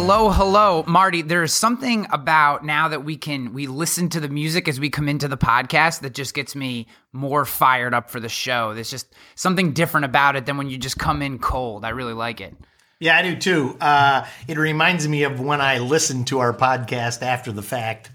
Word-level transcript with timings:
Hello, 0.00 0.30
hello, 0.30 0.84
Marty. 0.86 1.22
There's 1.22 1.52
something 1.52 2.06
about 2.12 2.64
now 2.64 2.86
that 2.86 3.04
we 3.04 3.16
can 3.16 3.52
we 3.52 3.66
listen 3.66 4.08
to 4.10 4.20
the 4.20 4.28
music 4.28 4.68
as 4.68 4.78
we 4.78 4.90
come 4.90 5.08
into 5.08 5.26
the 5.26 5.36
podcast 5.36 6.02
that 6.02 6.14
just 6.14 6.34
gets 6.34 6.54
me 6.54 6.86
more 7.12 7.44
fired 7.44 7.92
up 7.92 8.08
for 8.08 8.20
the 8.20 8.28
show. 8.28 8.74
There's 8.74 8.92
just 8.92 9.12
something 9.34 9.72
different 9.72 10.04
about 10.04 10.36
it 10.36 10.46
than 10.46 10.56
when 10.56 10.70
you 10.70 10.78
just 10.78 11.00
come 11.00 11.20
in 11.20 11.40
cold. 11.40 11.84
I 11.84 11.88
really 11.88 12.12
like 12.12 12.40
it. 12.40 12.54
Yeah, 13.00 13.18
I 13.18 13.22
do 13.22 13.36
too. 13.36 13.76
Uh, 13.80 14.24
it 14.46 14.56
reminds 14.56 15.08
me 15.08 15.24
of 15.24 15.40
when 15.40 15.60
I 15.60 15.78
listen 15.78 16.24
to 16.26 16.38
our 16.38 16.54
podcast 16.54 17.22
after 17.22 17.50
the 17.50 17.60
fact. 17.60 18.12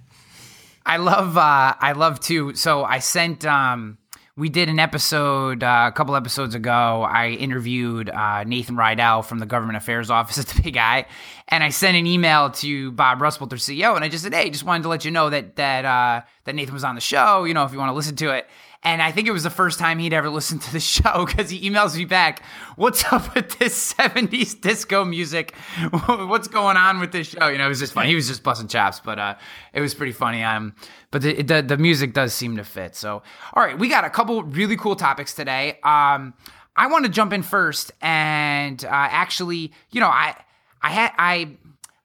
I 0.85 0.95
love 0.97 1.37
uh 1.37 1.75
I 1.77 1.91
love 1.97 2.21
too. 2.21 2.55
So 2.55 2.85
I 2.85 2.99
sent 2.99 3.43
um 3.43 3.97
we 4.35 4.49
did 4.49 4.67
an 4.67 4.79
episode 4.79 5.63
uh, 5.63 5.85
a 5.87 5.91
couple 5.91 6.15
episodes 6.15 6.55
ago. 6.55 7.03
I 7.07 7.29
interviewed 7.29 8.09
uh, 8.09 8.43
Nathan 8.43 8.75
Rydell 8.75 9.23
from 9.23 9.37
the 9.37 9.45
Government 9.45 9.77
Affairs 9.77 10.09
Office 10.09 10.37
at 10.39 10.47
the 10.47 10.61
Big 10.61 10.77
I, 10.77 11.05
and 11.47 11.63
I 11.63 11.69
sent 11.69 11.97
an 11.97 12.07
email 12.07 12.49
to 12.51 12.91
Bob 12.91 13.19
Rusbuldt, 13.19 13.49
their 13.49 13.59
CEO, 13.59 13.95
and 13.95 14.03
I 14.03 14.09
just 14.09 14.23
said, 14.23 14.33
"Hey, 14.33 14.49
just 14.49 14.63
wanted 14.63 14.83
to 14.83 14.89
let 14.89 15.05
you 15.05 15.11
know 15.11 15.29
that 15.29 15.55
that 15.57 15.85
uh, 15.85 16.21
that 16.45 16.55
Nathan 16.55 16.73
was 16.73 16.83
on 16.83 16.95
the 16.95 17.01
show. 17.01 17.43
You 17.43 17.53
know, 17.53 17.63
if 17.63 17.71
you 17.71 17.77
want 17.77 17.89
to 17.89 17.95
listen 17.95 18.15
to 18.17 18.31
it." 18.31 18.47
And 18.83 19.01
I 19.01 19.11
think 19.11 19.27
it 19.27 19.31
was 19.31 19.43
the 19.43 19.49
first 19.49 19.79
time 19.79 19.99
he'd 19.99 20.13
ever 20.13 20.29
listened 20.29 20.61
to 20.63 20.73
the 20.73 20.79
show 20.79 21.25
because 21.25 21.49
he 21.49 21.69
emails 21.69 21.95
me 21.95 22.05
back, 22.05 22.43
What's 22.75 23.05
up 23.11 23.33
with 23.35 23.57
this 23.59 23.93
70s 23.93 24.59
disco 24.59 25.05
music? 25.05 25.55
What's 26.05 26.47
going 26.47 26.77
on 26.77 26.99
with 26.99 27.11
this 27.11 27.27
show? 27.27 27.47
You 27.47 27.57
know, 27.57 27.65
it 27.65 27.69
was 27.69 27.79
just 27.79 27.93
funny. 27.93 28.09
He 28.09 28.15
was 28.15 28.27
just 28.27 28.43
busting 28.43 28.67
chops, 28.67 28.99
but 28.99 29.19
uh, 29.19 29.35
it 29.73 29.81
was 29.81 29.93
pretty 29.93 30.13
funny. 30.13 30.43
Um, 30.43 30.75
but 31.11 31.21
the, 31.21 31.41
the, 31.41 31.61
the 31.61 31.77
music 31.77 32.13
does 32.13 32.33
seem 32.33 32.57
to 32.57 32.63
fit. 32.63 32.95
So, 32.95 33.23
all 33.53 33.63
right, 33.63 33.77
we 33.77 33.87
got 33.87 34.03
a 34.05 34.09
couple 34.09 34.43
really 34.43 34.75
cool 34.75 34.95
topics 34.95 35.33
today. 35.33 35.79
Um, 35.83 36.33
I 36.75 36.87
want 36.87 37.05
to 37.05 37.11
jump 37.11 37.33
in 37.33 37.43
first 37.43 37.91
and 38.01 38.83
uh, 38.83 38.89
actually, 38.91 39.71
you 39.91 40.01
know, 40.01 40.07
I 40.07 40.35
I 40.81 40.89
had 40.89 41.11
I 41.17 41.57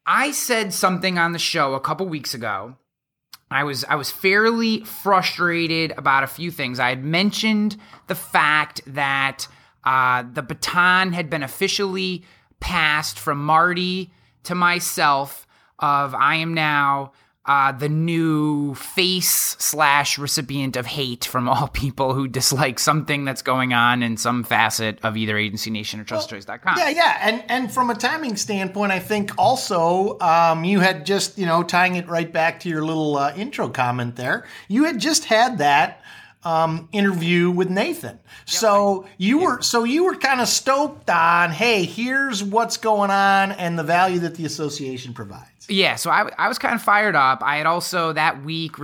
I 0.06 0.30
said 0.33 0.72
something 0.72 1.19
on 1.19 1.33
the 1.33 1.39
show 1.39 1.74
a 1.74 1.80
couple 1.80 2.06
weeks 2.06 2.34
ago 2.34 2.77
I 3.50 3.64
was 3.64 3.84
I 3.84 3.96
was 3.96 4.10
fairly 4.10 4.80
frustrated 4.80 5.92
about 5.96 6.22
a 6.22 6.27
few 6.27 6.50
things. 6.50 6.78
I 6.78 6.91
had 6.91 7.04
mentioned 7.04 7.77
the 8.06 8.14
fact 8.14 8.80
that 8.86 9.48
uh, 9.84 10.24
the 10.32 10.42
baton 10.42 11.12
had 11.12 11.30
been 11.30 11.42
officially 11.42 12.24
passed 12.60 13.18
from 13.18 13.44
Marty 13.44 14.10
to 14.44 14.55
myself. 14.55 15.46
Of 15.80 16.14
I 16.14 16.36
am 16.36 16.55
now 16.55 17.12
uh, 17.48 17.72
the 17.72 17.88
new 17.88 18.74
face 18.74 19.56
slash 19.58 20.18
recipient 20.18 20.77
of 20.77 20.84
hate 20.86 21.24
from 21.24 21.48
all 21.48 21.66
people 21.72 22.12
who 22.12 22.28
dislike 22.28 22.78
something 22.78 23.24
that's 23.24 23.42
going 23.42 23.72
on 23.72 24.02
in 24.02 24.16
some 24.18 24.44
facet 24.44 24.98
of 25.02 25.16
either 25.16 25.36
Agency 25.36 25.70
Nation 25.70 25.98
or 25.98 26.05
TrustedChoice.com. 26.05 26.74
Well, 26.77 26.90
yeah, 26.90 26.94
yeah, 26.94 27.18
and 27.22 27.44
and 27.48 27.72
from 27.72 27.88
a 27.88 27.94
timing 27.94 28.36
standpoint, 28.36 28.92
I 28.92 29.00
think 29.00 29.32
also 29.38 30.18
um, 30.20 30.64
you 30.64 30.80
had 30.80 31.06
just 31.06 31.38
you 31.38 31.46
know 31.46 31.62
tying 31.62 31.96
it 31.96 32.06
right 32.06 32.30
back 32.30 32.60
to 32.60 32.68
your 32.68 32.84
little 32.84 33.16
uh, 33.16 33.34
intro 33.34 33.70
comment 33.70 34.16
there. 34.16 34.46
You 34.68 34.84
had 34.84 35.00
just 35.00 35.24
had 35.24 35.58
that 35.58 36.02
um, 36.44 36.88
interview 36.92 37.50
with 37.50 37.70
Nathan. 37.70 38.18
So 38.44 39.06
you 39.16 39.38
were 39.38 39.62
so 39.62 39.84
you 39.84 40.05
were 40.05 40.16
kind 40.16 40.40
of 40.40 40.48
stoked 40.48 41.08
on, 41.10 41.50
hey, 41.50 41.84
here's 41.84 42.42
what's 42.44 42.77
going 42.77 43.10
on 43.10 43.52
and 43.52 43.78
the 43.78 43.83
value 43.83 44.20
that 44.20 44.34
the 44.34 44.44
association 44.44 45.14
provides. 45.14 45.58
Yeah, 45.68 45.96
so 45.96 46.11
I, 46.11 46.30
I 46.39 46.48
was 46.48 46.58
kind 46.58 46.74
of 46.74 46.83
fired 46.83 47.14
up. 47.14 47.42
I 47.42 47.56
had 47.56 47.67
also 47.67 48.12
that 48.12 48.42
week, 48.45 48.79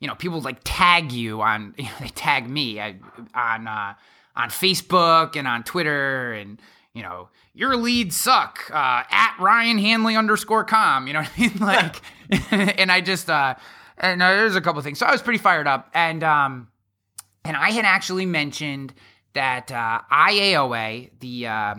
you 0.00 0.08
know, 0.08 0.14
people 0.14 0.40
like 0.40 0.58
tag 0.64 1.12
you 1.12 1.42
on, 1.42 1.74
you 1.78 1.84
know, 1.84 1.90
they 2.00 2.08
tag 2.08 2.48
me 2.48 2.80
I, 2.80 2.96
on 3.34 3.66
uh, 3.66 3.94
on 4.34 4.48
Facebook 4.48 5.36
and 5.36 5.46
on 5.46 5.62
Twitter, 5.62 6.32
and 6.32 6.60
you 6.94 7.02
know, 7.02 7.28
your 7.54 7.76
leads 7.76 8.16
suck 8.16 8.70
uh, 8.70 9.02
at 9.10 9.36
Ryan 9.38 9.78
Hanley 9.78 10.16
underscore 10.16 10.64
com. 10.64 11.06
You 11.06 11.14
know 11.14 11.22
what 11.22 11.30
I 11.36 11.40
mean? 11.40 11.58
Like, 11.58 12.00
and 12.78 12.90
I 12.92 13.00
just 13.00 13.28
uh, 13.28 13.54
and 13.98 14.22
uh, 14.22 14.30
there's 14.30 14.56
a 14.56 14.60
couple 14.60 14.80
things. 14.82 14.98
So 14.98 15.06
I 15.06 15.12
was 15.12 15.22
pretty 15.22 15.38
fired 15.38 15.66
up, 15.66 15.90
and 15.94 16.22
um, 16.22 16.68
and 17.44 17.56
I 17.56 17.70
had 17.70 17.84
actually 17.84 18.26
mentioned 18.26 18.94
that 19.34 19.72
uh, 19.72 20.00
IAOA, 20.10 21.10
the 21.20 21.46
uh, 21.46 21.74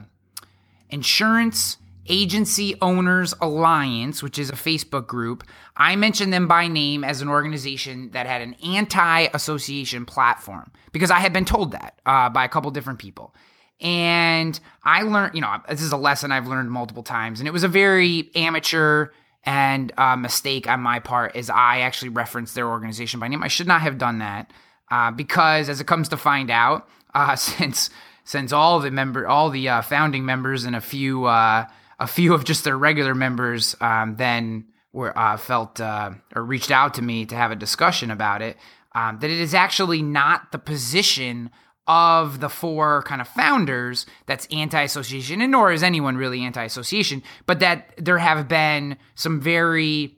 Insurance 0.89 1.77
Agency 2.07 2.75
Owners 2.81 3.33
Alliance, 3.41 4.21
which 4.21 4.37
is 4.37 4.49
a 4.49 4.53
Facebook 4.53 5.07
group, 5.07 5.43
I 5.77 5.95
mentioned 5.95 6.33
them 6.33 6.47
by 6.47 6.67
name 6.67 7.03
as 7.03 7.21
an 7.21 7.29
organization 7.29 8.11
that 8.11 8.25
had 8.25 8.41
an 8.41 8.55
anti 8.63 9.27
association 9.33 10.05
platform 10.05 10.71
because 10.91 11.11
I 11.11 11.19
had 11.19 11.33
been 11.33 11.45
told 11.45 11.71
that 11.71 11.99
uh, 12.05 12.29
by 12.29 12.45
a 12.45 12.49
couple 12.49 12.71
different 12.71 12.99
people. 12.99 13.33
And 13.79 14.57
I 14.83 15.03
learned, 15.03 15.35
you 15.35 15.41
know, 15.41 15.57
this 15.67 15.81
is 15.81 15.91
a 15.91 15.97
lesson 15.97 16.31
I've 16.31 16.47
learned 16.47 16.71
multiple 16.71 17.03
times, 17.03 17.39
and 17.39 17.47
it 17.47 17.51
was 17.51 17.63
a 17.63 17.67
very 17.67 18.29
amateur 18.35 19.09
and 19.43 19.91
uh, 19.97 20.15
mistake 20.15 20.69
on 20.69 20.79
my 20.79 20.99
part 20.99 21.35
as 21.35 21.49
I 21.49 21.79
actually 21.79 22.09
referenced 22.09 22.55
their 22.55 22.67
organization 22.67 23.19
by 23.19 23.27
name. 23.27 23.43
I 23.43 23.49
should 23.49 23.67
not 23.67 23.81
have 23.81 23.97
done 23.97 24.19
that 24.19 24.51
uh, 24.89 25.11
because, 25.11 25.69
as 25.69 25.81
it 25.81 25.87
comes 25.87 26.09
to 26.09 26.17
find 26.17 26.49
out, 26.49 26.87
uh, 27.13 27.35
since 27.37 27.89
since 28.25 28.53
all 28.53 28.79
the 28.79 28.91
member, 28.91 29.27
all 29.27 29.49
the 29.49 29.67
uh, 29.67 29.81
founding 29.81 30.25
members 30.25 30.63
and 30.63 30.75
a 30.75 30.81
few 30.81 31.25
uh, 31.25 31.65
a 31.99 32.07
few 32.07 32.33
of 32.33 32.43
just 32.43 32.63
their 32.63 32.77
regular 32.77 33.15
members 33.15 33.75
um, 33.81 34.15
then 34.17 34.65
were 34.91 35.17
uh, 35.17 35.37
felt 35.37 35.79
uh, 35.79 36.11
or 36.35 36.43
reached 36.43 36.71
out 36.71 36.93
to 36.95 37.01
me 37.01 37.25
to 37.25 37.35
have 37.35 37.51
a 37.51 37.55
discussion 37.55 38.11
about 38.11 38.41
it. 38.41 38.57
Um, 38.95 39.17
that 39.19 39.29
it 39.31 39.39
is 39.39 39.55
actually 39.55 40.03
not 40.03 40.51
the 40.51 40.59
position 40.59 41.49
of 41.87 42.39
the 42.39 42.49
four 42.49 43.03
kind 43.03 43.19
of 43.19 43.27
founders 43.27 44.05
that's 44.25 44.47
anti-association, 44.51 45.41
and 45.41 45.51
nor 45.51 45.71
is 45.71 45.83
anyone 45.83 46.15
really 46.15 46.41
anti-association, 46.43 47.23
but 47.45 47.59
that 47.59 47.93
there 47.97 48.19
have 48.19 48.47
been 48.47 48.97
some 49.15 49.41
very 49.41 50.17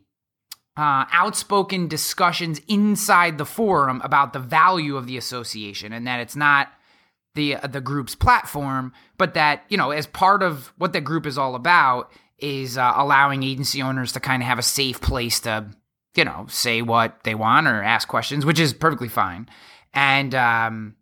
uh, 0.77 1.05
outspoken 1.11 1.87
discussions 1.87 2.59
inside 2.67 3.37
the 3.37 3.45
forum 3.45 4.01
about 4.03 4.33
the 4.33 4.39
value 4.39 4.97
of 4.97 5.07
the 5.07 5.17
association, 5.17 5.93
and 5.93 6.05
that 6.05 6.19
it's 6.19 6.35
not 6.35 6.67
the 7.35 7.57
the 7.69 7.81
group's 7.81 8.15
platform, 8.15 8.93
but 9.17 9.33
that 9.35 9.63
you 9.69 9.77
know, 9.77 9.91
as 9.91 10.07
part 10.07 10.41
of 10.41 10.73
what 10.77 10.93
the 10.93 11.01
group 11.01 11.25
is 11.25 11.37
all 11.37 11.55
about, 11.55 12.11
is 12.39 12.77
uh, 12.77 12.93
allowing 12.95 13.43
agency 13.43 13.81
owners 13.81 14.11
to 14.13 14.19
kind 14.19 14.41
of 14.41 14.47
have 14.47 14.59
a 14.59 14.63
safe 14.63 14.99
place 15.01 15.39
to, 15.41 15.69
you 16.15 16.25
know, 16.25 16.45
say 16.49 16.81
what 16.81 17.23
they 17.23 17.35
want 17.35 17.67
or 17.67 17.83
ask 17.83 18.07
questions, 18.07 18.45
which 18.45 18.59
is 18.59 18.73
perfectly 18.73 19.07
fine, 19.07 19.47
and 19.93 20.33
um, 20.33 20.95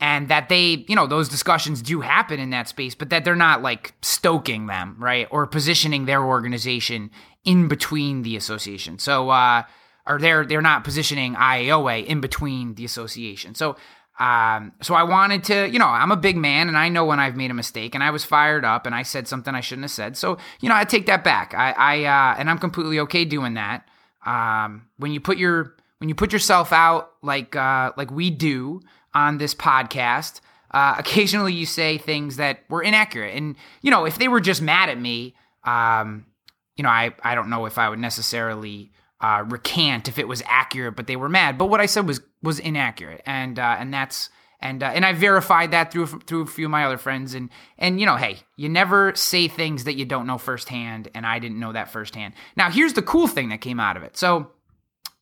and 0.00 0.28
that 0.28 0.48
they, 0.48 0.84
you 0.88 0.94
know, 0.94 1.06
those 1.06 1.28
discussions 1.28 1.82
do 1.82 2.00
happen 2.00 2.38
in 2.38 2.50
that 2.50 2.68
space, 2.68 2.94
but 2.94 3.10
that 3.10 3.24
they're 3.24 3.34
not 3.36 3.62
like 3.62 3.94
stoking 4.00 4.66
them, 4.66 4.96
right, 4.98 5.26
or 5.30 5.46
positioning 5.46 6.06
their 6.06 6.22
organization 6.22 7.10
in 7.44 7.68
between 7.68 8.22
the 8.22 8.36
association. 8.36 8.98
So, 8.98 9.30
uh, 9.30 9.62
or 10.06 10.18
they're 10.18 10.44
they're 10.44 10.62
not 10.62 10.84
positioning 10.84 11.34
IAOA 11.34 12.06
in 12.06 12.20
between 12.20 12.74
the 12.74 12.84
association. 12.84 13.54
So 13.54 13.76
um, 14.18 14.72
so 14.82 14.94
I 14.94 15.04
wanted 15.04 15.44
to, 15.44 15.70
you 15.70 15.78
know, 15.78 15.86
I'm 15.86 16.10
a 16.10 16.16
big 16.16 16.36
man 16.36 16.68
and 16.68 16.76
I 16.76 16.88
know 16.88 17.04
when 17.04 17.20
I've 17.20 17.36
made 17.36 17.52
a 17.52 17.54
mistake 17.54 17.94
and 17.94 18.02
I 18.02 18.10
was 18.10 18.24
fired 18.24 18.64
up 18.64 18.84
and 18.84 18.94
I 18.94 19.02
said 19.02 19.28
something 19.28 19.54
I 19.54 19.60
shouldn't 19.60 19.84
have 19.84 19.92
said. 19.92 20.16
So, 20.16 20.38
you 20.60 20.68
know, 20.68 20.74
I 20.74 20.84
take 20.84 21.06
that 21.06 21.22
back. 21.22 21.54
I, 21.54 21.70
I, 21.72 22.04
uh, 22.04 22.36
and 22.38 22.50
I'm 22.50 22.58
completely 22.58 22.98
okay 23.00 23.24
doing 23.24 23.54
that. 23.54 23.88
Um, 24.26 24.88
when 24.96 25.12
you 25.12 25.20
put 25.20 25.38
your, 25.38 25.76
when 25.98 26.08
you 26.08 26.16
put 26.16 26.32
yourself 26.32 26.72
out 26.72 27.12
like, 27.22 27.54
uh, 27.54 27.92
like 27.96 28.10
we 28.10 28.30
do 28.30 28.80
on 29.14 29.38
this 29.38 29.54
podcast, 29.54 30.40
uh, 30.72 30.96
occasionally 30.98 31.52
you 31.52 31.64
say 31.64 31.96
things 31.96 32.36
that 32.36 32.64
were 32.68 32.82
inaccurate. 32.82 33.36
And, 33.36 33.54
you 33.82 33.90
know, 33.92 34.04
if 34.04 34.18
they 34.18 34.26
were 34.26 34.40
just 34.40 34.60
mad 34.60 34.88
at 34.88 35.00
me, 35.00 35.36
um, 35.62 36.26
you 36.76 36.82
know, 36.82 36.90
I, 36.90 37.14
I 37.22 37.36
don't 37.36 37.50
know 37.50 37.66
if 37.66 37.78
I 37.78 37.88
would 37.88 38.00
necessarily, 38.00 38.90
uh, 39.20 39.44
recant 39.48 40.08
if 40.08 40.18
it 40.18 40.28
was 40.28 40.42
accurate, 40.46 40.96
but 40.96 41.06
they 41.06 41.16
were 41.16 41.28
mad. 41.28 41.58
But 41.58 41.66
what 41.66 41.80
I 41.80 41.86
said 41.86 42.06
was 42.06 42.20
was 42.42 42.58
inaccurate, 42.58 43.22
and 43.26 43.58
uh, 43.58 43.76
and 43.78 43.92
that's 43.92 44.30
and 44.60 44.82
uh, 44.82 44.86
and 44.86 45.04
I 45.04 45.12
verified 45.12 45.70
that 45.70 45.92
through 45.92 46.06
through 46.06 46.42
a 46.42 46.46
few 46.46 46.66
of 46.66 46.70
my 46.70 46.84
other 46.84 46.98
friends, 46.98 47.34
and 47.34 47.50
and 47.78 48.00
you 48.00 48.06
know, 48.06 48.16
hey, 48.16 48.40
you 48.56 48.68
never 48.68 49.14
say 49.14 49.48
things 49.48 49.84
that 49.84 49.94
you 49.94 50.04
don't 50.04 50.26
know 50.26 50.38
firsthand, 50.38 51.08
and 51.14 51.24
I 51.24 51.38
didn't 51.38 51.60
know 51.60 51.72
that 51.72 51.90
firsthand. 51.90 52.34
Now, 52.56 52.70
here's 52.70 52.94
the 52.94 53.02
cool 53.02 53.28
thing 53.28 53.50
that 53.50 53.60
came 53.60 53.78
out 53.78 53.96
of 53.96 54.02
it. 54.02 54.16
So, 54.16 54.50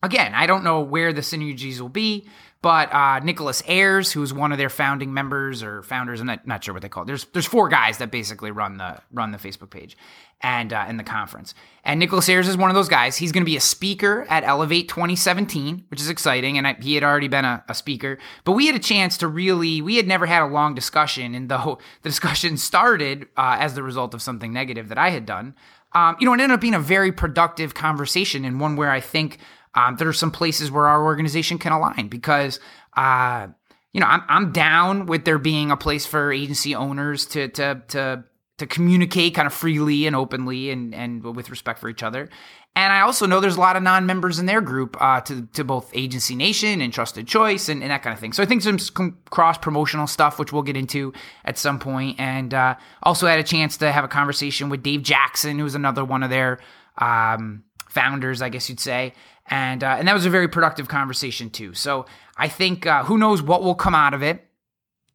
again, 0.01 0.33
I 0.33 0.47
don't 0.47 0.63
know 0.63 0.81
where 0.81 1.13
the 1.13 1.21
synergies 1.21 1.79
will 1.79 1.89
be. 1.89 2.27
But 2.61 2.91
uh, 2.91 3.19
Nicholas 3.19 3.61
Ayers, 3.67 4.11
who's 4.11 4.33
one 4.33 4.51
of 4.51 4.57
their 4.57 4.69
founding 4.69 5.13
members 5.13 5.61
or 5.61 5.83
founders, 5.83 6.19
I'm 6.19 6.27
not, 6.27 6.47
not 6.47 6.63
sure 6.63 6.73
what 6.73 6.81
they 6.81 6.89
call 6.89 7.03
it. 7.03 7.05
There's 7.05 7.25
there's 7.25 7.45
four 7.45 7.69
guys 7.69 7.99
that 7.99 8.09
basically 8.09 8.51
run 8.51 8.77
the 8.77 8.99
run 9.11 9.31
the 9.31 9.37
Facebook 9.37 9.69
page 9.69 9.95
and 10.41 10.73
uh, 10.73 10.85
in 10.87 10.97
the 10.97 11.03
conference. 11.03 11.53
And 11.83 11.99
Nicholas 11.99 12.27
Ayers 12.29 12.47
is 12.47 12.57
one 12.57 12.69
of 12.69 12.75
those 12.75 12.89
guys. 12.89 13.17
He's 13.17 13.31
going 13.31 13.41
to 13.41 13.49
be 13.49 13.57
a 13.57 13.61
speaker 13.61 14.25
at 14.29 14.43
Elevate 14.43 14.87
2017, 14.87 15.85
which 15.89 15.99
is 15.99 16.09
exciting. 16.09 16.57
And 16.57 16.67
I, 16.67 16.75
he 16.79 16.95
had 16.95 17.03
already 17.03 17.27
been 17.27 17.45
a, 17.45 17.63
a, 17.67 17.73
speaker, 17.73 18.17
but 18.43 18.51
we 18.53 18.67
had 18.67 18.75
a 18.75 18.79
chance 18.79 19.17
to 19.17 19.27
really. 19.27 19.81
We 19.81 19.97
had 19.97 20.07
never 20.07 20.25
had 20.25 20.41
a 20.41 20.47
long 20.47 20.73
discussion, 20.73 21.35
and 21.35 21.49
the 21.49 21.77
the 22.01 22.09
discussion 22.09 22.57
started 22.57 23.27
uh, 23.37 23.57
as 23.59 23.75
the 23.75 23.83
result 23.83 24.13
of 24.13 24.21
something 24.21 24.51
negative 24.51 24.89
that 24.89 24.97
I 24.97 25.11
had 25.11 25.25
done. 25.25 25.55
Um, 25.93 26.17
you 26.19 26.25
know, 26.25 26.33
it 26.33 26.41
ended 26.41 26.55
up 26.55 26.61
being 26.61 26.73
a 26.73 26.79
very 26.79 27.11
productive 27.11 27.73
conversation 27.73 28.45
and 28.45 28.59
one 28.59 28.75
where 28.75 28.91
I 28.91 28.99
think 28.99 29.39
um, 29.77 29.95
there 29.97 30.07
are 30.07 30.13
some 30.13 30.31
places 30.31 30.71
where 30.71 30.87
our 30.87 31.03
organization 31.03 31.59
can 31.59 31.71
align 31.71 32.07
because, 32.07 32.59
uh, 32.95 33.47
you 33.93 34.01
know, 34.01 34.07
I'm, 34.07 34.23
I'm 34.27 34.51
down 34.51 35.05
with 35.05 35.23
there 35.23 35.37
being 35.37 35.69
a 35.71 35.77
place 35.77 36.05
for 36.05 36.31
agency 36.31 36.73
owners 36.73 37.25
to, 37.27 37.47
to, 37.49 37.81
to 37.89 38.23
to 38.57 38.65
communicate 38.65 39.35
kind 39.35 39.45
of 39.45 39.53
freely 39.53 40.07
and 40.07 40.15
openly 40.15 40.71
and 40.71 40.95
and 40.95 41.23
with 41.23 41.49
respect 41.49 41.79
for 41.79 41.89
each 41.89 42.01
other. 42.03 42.27
And 42.75 42.93
I 42.93 43.01
also 43.01 43.25
know 43.25 43.39
there's 43.39 43.55
a 43.55 43.59
lot 43.59 43.75
of 43.75 43.83
non-members 43.83 44.37
in 44.37 44.45
their 44.45 44.61
group 44.61 44.97
uh, 44.99 45.21
to 45.21 45.47
to 45.53 45.63
both 45.63 45.91
Agency 45.93 46.35
Nation 46.35 46.81
and 46.81 46.91
Trusted 46.91 47.27
Choice 47.27 47.69
and, 47.69 47.81
and 47.81 47.91
that 47.91 48.01
kind 48.01 48.13
of 48.13 48.19
thing. 48.19 48.33
So 48.33 48.41
I 48.41 48.45
think 48.47 48.63
some 48.63 49.17
cross 49.29 49.57
promotional 49.57 50.07
stuff, 50.07 50.39
which 50.39 50.51
we'll 50.51 50.63
get 50.63 50.77
into 50.77 51.13
at 51.45 51.57
some 51.57 51.77
point. 51.79 52.19
And 52.19 52.53
uh, 52.53 52.75
also 53.03 53.27
had 53.27 53.39
a 53.39 53.43
chance 53.43 53.77
to 53.77 53.91
have 53.91 54.03
a 54.03 54.07
conversation 54.07 54.69
with 54.69 54.81
Dave 54.81 55.03
Jackson, 55.03 55.59
who's 55.59 55.75
another 55.75 56.03
one 56.03 56.23
of 56.23 56.31
their 56.31 56.59
um, 56.97 57.63
founders, 57.89 58.41
I 58.41 58.49
guess 58.49 58.69
you'd 58.69 58.79
say. 58.79 59.13
And 59.49 59.83
uh, 59.83 59.95
and 59.97 60.07
that 60.07 60.13
was 60.13 60.25
a 60.25 60.29
very 60.29 60.47
productive 60.47 60.87
conversation 60.87 61.49
too. 61.49 61.73
So 61.73 62.05
I 62.35 62.47
think 62.49 62.85
uh, 62.85 63.03
who 63.05 63.17
knows 63.17 63.41
what 63.41 63.63
will 63.63 63.75
come 63.75 63.95
out 63.95 64.13
of 64.13 64.21
it. 64.21 64.43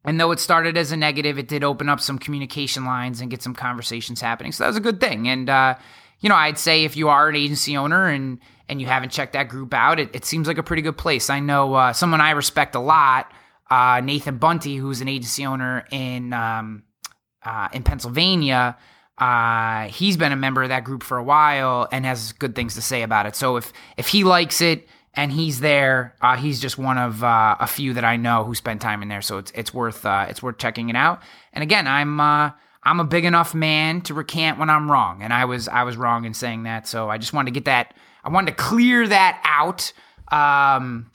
And 0.05 0.19
though 0.19 0.31
it 0.31 0.39
started 0.39 0.75
as 0.75 0.91
a 0.91 0.97
negative, 0.97 1.37
it 1.37 1.47
did 1.47 1.63
open 1.63 1.87
up 1.87 2.01
some 2.01 2.19
communication 2.19 2.83
lines 2.83 3.21
and 3.21 3.31
get 3.31 3.41
some 3.41 3.53
conversations 3.53 4.19
happening. 4.19 4.51
So 4.51 4.63
that 4.63 4.69
was 4.69 4.77
a 4.77 4.81
good 4.81 4.99
thing. 4.99 5.29
And 5.29 5.49
uh, 5.49 5.75
you 6.19 6.29
know, 6.29 6.35
I'd 6.35 6.57
say 6.57 6.83
if 6.83 6.97
you 6.97 7.09
are 7.09 7.29
an 7.29 7.35
agency 7.35 7.77
owner 7.77 8.07
and 8.07 8.39
and 8.67 8.81
you 8.81 8.87
haven't 8.87 9.11
checked 9.11 9.33
that 9.33 9.49
group 9.49 9.73
out, 9.73 9.99
it, 9.99 10.15
it 10.15 10.25
seems 10.25 10.47
like 10.47 10.57
a 10.57 10.63
pretty 10.63 10.81
good 10.81 10.97
place. 10.97 11.29
I 11.29 11.39
know 11.39 11.73
uh, 11.75 11.93
someone 11.93 12.21
I 12.21 12.31
respect 12.31 12.75
a 12.75 12.79
lot, 12.79 13.31
uh, 13.69 14.01
Nathan 14.03 14.37
Bunty, 14.37 14.77
who's 14.77 15.01
an 15.01 15.09
agency 15.09 15.45
owner 15.45 15.85
in 15.91 16.33
um, 16.33 16.83
uh, 17.43 17.67
in 17.73 17.83
Pennsylvania. 17.83 18.77
Uh, 19.17 19.87
he's 19.87 20.17
been 20.17 20.31
a 20.31 20.35
member 20.35 20.63
of 20.63 20.69
that 20.69 20.83
group 20.83 21.03
for 21.03 21.17
a 21.17 21.23
while 21.23 21.87
and 21.91 22.05
has 22.05 22.31
good 22.33 22.55
things 22.55 22.75
to 22.75 22.81
say 22.81 23.03
about 23.03 23.25
it. 23.25 23.35
So 23.35 23.57
if 23.57 23.71
if 23.97 24.07
he 24.07 24.23
likes 24.23 24.61
it 24.61 24.87
and 25.13 25.31
he's 25.31 25.59
there, 25.59 26.15
uh, 26.21 26.35
he's 26.35 26.59
just 26.59 26.77
one 26.77 26.97
of 26.97 27.23
uh, 27.23 27.55
a 27.59 27.67
few 27.67 27.93
that 27.93 28.03
I 28.03 28.17
know 28.17 28.43
who 28.43 28.55
spend 28.55 28.81
time 28.81 29.01
in 29.03 29.09
there. 29.09 29.21
So 29.21 29.37
it's 29.37 29.51
it's 29.51 29.73
worth 29.73 30.05
uh, 30.05 30.25
it's 30.29 30.41
worth 30.41 30.57
checking 30.57 30.89
it 30.89 30.95
out. 30.95 31.21
And 31.53 31.61
again, 31.61 31.87
I'm 31.87 32.19
uh, 32.19 32.51
I'm 32.83 32.99
a 32.99 33.05
big 33.05 33.25
enough 33.25 33.53
man 33.53 34.01
to 34.01 34.13
recant 34.13 34.57
when 34.57 34.69
I'm 34.69 34.91
wrong, 34.91 35.21
and 35.21 35.31
I 35.31 35.45
was 35.45 35.67
I 35.67 35.83
was 35.83 35.95
wrong 35.95 36.25
in 36.25 36.33
saying 36.33 36.63
that. 36.63 36.87
So 36.87 37.09
I 37.09 37.17
just 37.17 37.33
wanted 37.33 37.53
to 37.53 37.59
get 37.59 37.65
that 37.65 37.93
I 38.23 38.29
wanted 38.29 38.51
to 38.51 38.63
clear 38.63 39.07
that 39.07 39.41
out. 39.43 39.91
Um, 40.31 41.11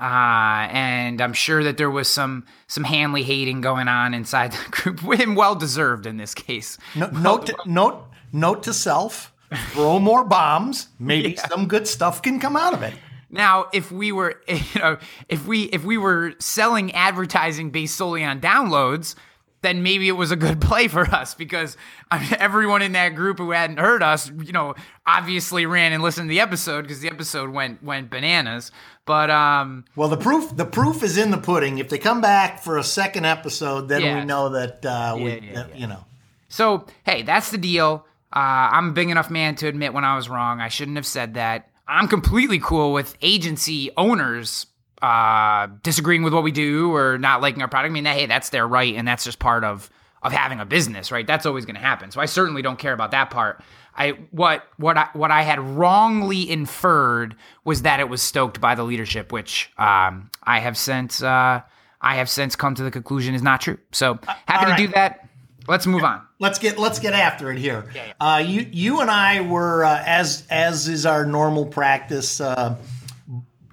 uh, 0.00 0.68
and 0.72 1.20
I'm 1.20 1.34
sure 1.34 1.62
that 1.62 1.76
there 1.76 1.90
was 1.90 2.08
some 2.08 2.46
some 2.66 2.84
Hanley 2.84 3.22
hating 3.22 3.60
going 3.60 3.86
on 3.86 4.14
inside 4.14 4.52
the 4.52 4.70
group, 4.70 5.02
and 5.20 5.36
well 5.36 5.54
deserved 5.54 6.06
in 6.06 6.16
this 6.16 6.34
case. 6.34 6.78
No, 6.94 7.08
note 7.08 7.46
to, 7.46 7.56
note 7.66 8.06
note 8.32 8.62
to 8.62 8.72
self: 8.72 9.32
throw 9.72 9.98
more 9.98 10.24
bombs. 10.24 10.88
Maybe 10.98 11.32
yeah. 11.32 11.46
some 11.48 11.66
good 11.66 11.86
stuff 11.86 12.22
can 12.22 12.40
come 12.40 12.56
out 12.56 12.72
of 12.72 12.82
it. 12.82 12.94
Now, 13.30 13.66
if 13.72 13.92
we 13.92 14.10
were, 14.10 14.40
you 14.48 14.80
know, 14.80 14.98
if 15.28 15.46
we 15.46 15.64
if 15.64 15.84
we 15.84 15.98
were 15.98 16.32
selling 16.38 16.92
advertising 16.92 17.70
based 17.70 17.96
solely 17.96 18.24
on 18.24 18.40
downloads, 18.40 19.14
then 19.62 19.82
maybe 19.82 20.08
it 20.08 20.12
was 20.12 20.30
a 20.30 20.36
good 20.36 20.60
play 20.70 20.88
for 20.88 21.02
us 21.02 21.34
because 21.34 21.76
I 22.10 22.20
mean, 22.20 22.34
everyone 22.38 22.82
in 22.82 22.92
that 22.92 23.10
group 23.10 23.38
who 23.38 23.50
hadn't 23.50 23.78
heard 23.78 24.02
us, 24.02 24.30
you 24.30 24.52
know, 24.52 24.74
obviously 25.06 25.66
ran 25.66 25.92
and 25.92 26.02
listened 26.02 26.28
to 26.28 26.30
the 26.30 26.40
episode 26.40 26.82
because 26.82 27.00
the 27.00 27.08
episode 27.08 27.50
went 27.50 27.82
went 27.82 28.10
bananas. 28.10 28.70
But 29.04 29.30
um, 29.30 29.84
well, 29.96 30.08
the 30.08 30.16
proof 30.16 30.56
the 30.56 30.64
proof 30.64 31.02
is 31.02 31.16
in 31.18 31.30
the 31.30 31.38
pudding. 31.38 31.78
If 31.78 31.88
they 31.88 31.98
come 31.98 32.20
back 32.20 32.62
for 32.62 32.78
a 32.78 32.84
second 32.84 33.26
episode, 33.26 33.88
then 33.88 34.18
we 34.18 34.24
know 34.24 34.50
that 34.50 34.84
uh, 34.84 35.14
we, 35.16 35.24
yeah, 35.24 35.38
yeah, 35.40 35.66
you 35.74 35.86
know. 35.86 36.04
So 36.48 36.86
hey, 37.04 37.22
that's 37.22 37.50
the 37.50 37.58
deal. 37.58 38.06
Uh, 38.32 38.70
I'm 38.72 38.90
a 38.90 38.92
big 38.92 39.10
enough 39.10 39.28
man 39.28 39.56
to 39.56 39.66
admit 39.66 39.92
when 39.92 40.04
I 40.04 40.14
was 40.14 40.28
wrong. 40.28 40.60
I 40.60 40.68
shouldn't 40.68 40.96
have 40.96 41.06
said 41.06 41.34
that. 41.34 41.68
I'm 41.88 42.06
completely 42.06 42.60
cool 42.60 42.92
with 42.92 43.16
agency 43.20 43.90
owners 43.96 44.66
uh, 45.02 45.68
disagreeing 45.82 46.22
with 46.22 46.32
what 46.32 46.42
we 46.42 46.52
do 46.52 46.94
or 46.94 47.18
not 47.18 47.40
liking 47.40 47.62
our 47.62 47.68
product. 47.68 47.90
I 47.90 47.92
mean, 47.92 48.04
hey, 48.04 48.26
that's 48.26 48.50
their 48.50 48.66
right, 48.66 48.94
and 48.94 49.06
that's 49.06 49.24
just 49.24 49.38
part 49.38 49.64
of 49.64 49.90
of 50.22 50.32
having 50.32 50.60
a 50.60 50.66
business, 50.66 51.10
right? 51.10 51.26
That's 51.26 51.46
always 51.46 51.64
going 51.64 51.76
to 51.76 51.80
happen. 51.80 52.10
So 52.10 52.20
I 52.20 52.26
certainly 52.26 52.60
don't 52.60 52.78
care 52.78 52.92
about 52.92 53.12
that 53.12 53.30
part. 53.30 53.62
I 53.96 54.10
what 54.30 54.64
what 54.76 54.96
I 54.96 55.08
what 55.12 55.30
I 55.30 55.42
had 55.42 55.58
wrongly 55.58 56.48
inferred 56.50 57.36
was 57.64 57.82
that 57.82 58.00
it 58.00 58.08
was 58.08 58.22
stoked 58.22 58.60
by 58.60 58.74
the 58.74 58.84
leadership, 58.84 59.32
which 59.32 59.70
um, 59.78 60.30
I 60.42 60.60
have 60.60 60.76
since 60.76 61.22
uh, 61.22 61.60
I 62.00 62.14
have 62.16 62.28
since 62.28 62.56
come 62.56 62.74
to 62.76 62.82
the 62.82 62.90
conclusion 62.90 63.34
is 63.34 63.42
not 63.42 63.60
true. 63.60 63.78
So 63.92 64.18
happy 64.46 64.70
to 64.70 64.76
do 64.76 64.92
that. 64.94 65.28
Let's 65.68 65.86
move 65.86 66.02
on. 66.02 66.22
Let's 66.38 66.58
get 66.58 66.78
let's 66.78 66.98
get 66.98 67.12
after 67.12 67.50
it 67.50 67.58
here. 67.58 67.90
Yeah, 67.94 68.06
yeah. 68.06 68.34
Uh, 68.34 68.38
you 68.38 68.66
you 68.70 69.00
and 69.00 69.10
I 69.10 69.42
were 69.42 69.84
uh, 69.84 70.02
as 70.06 70.46
as 70.50 70.88
is 70.88 71.04
our 71.04 71.26
normal 71.26 71.66
practice 71.66 72.40
uh, 72.40 72.76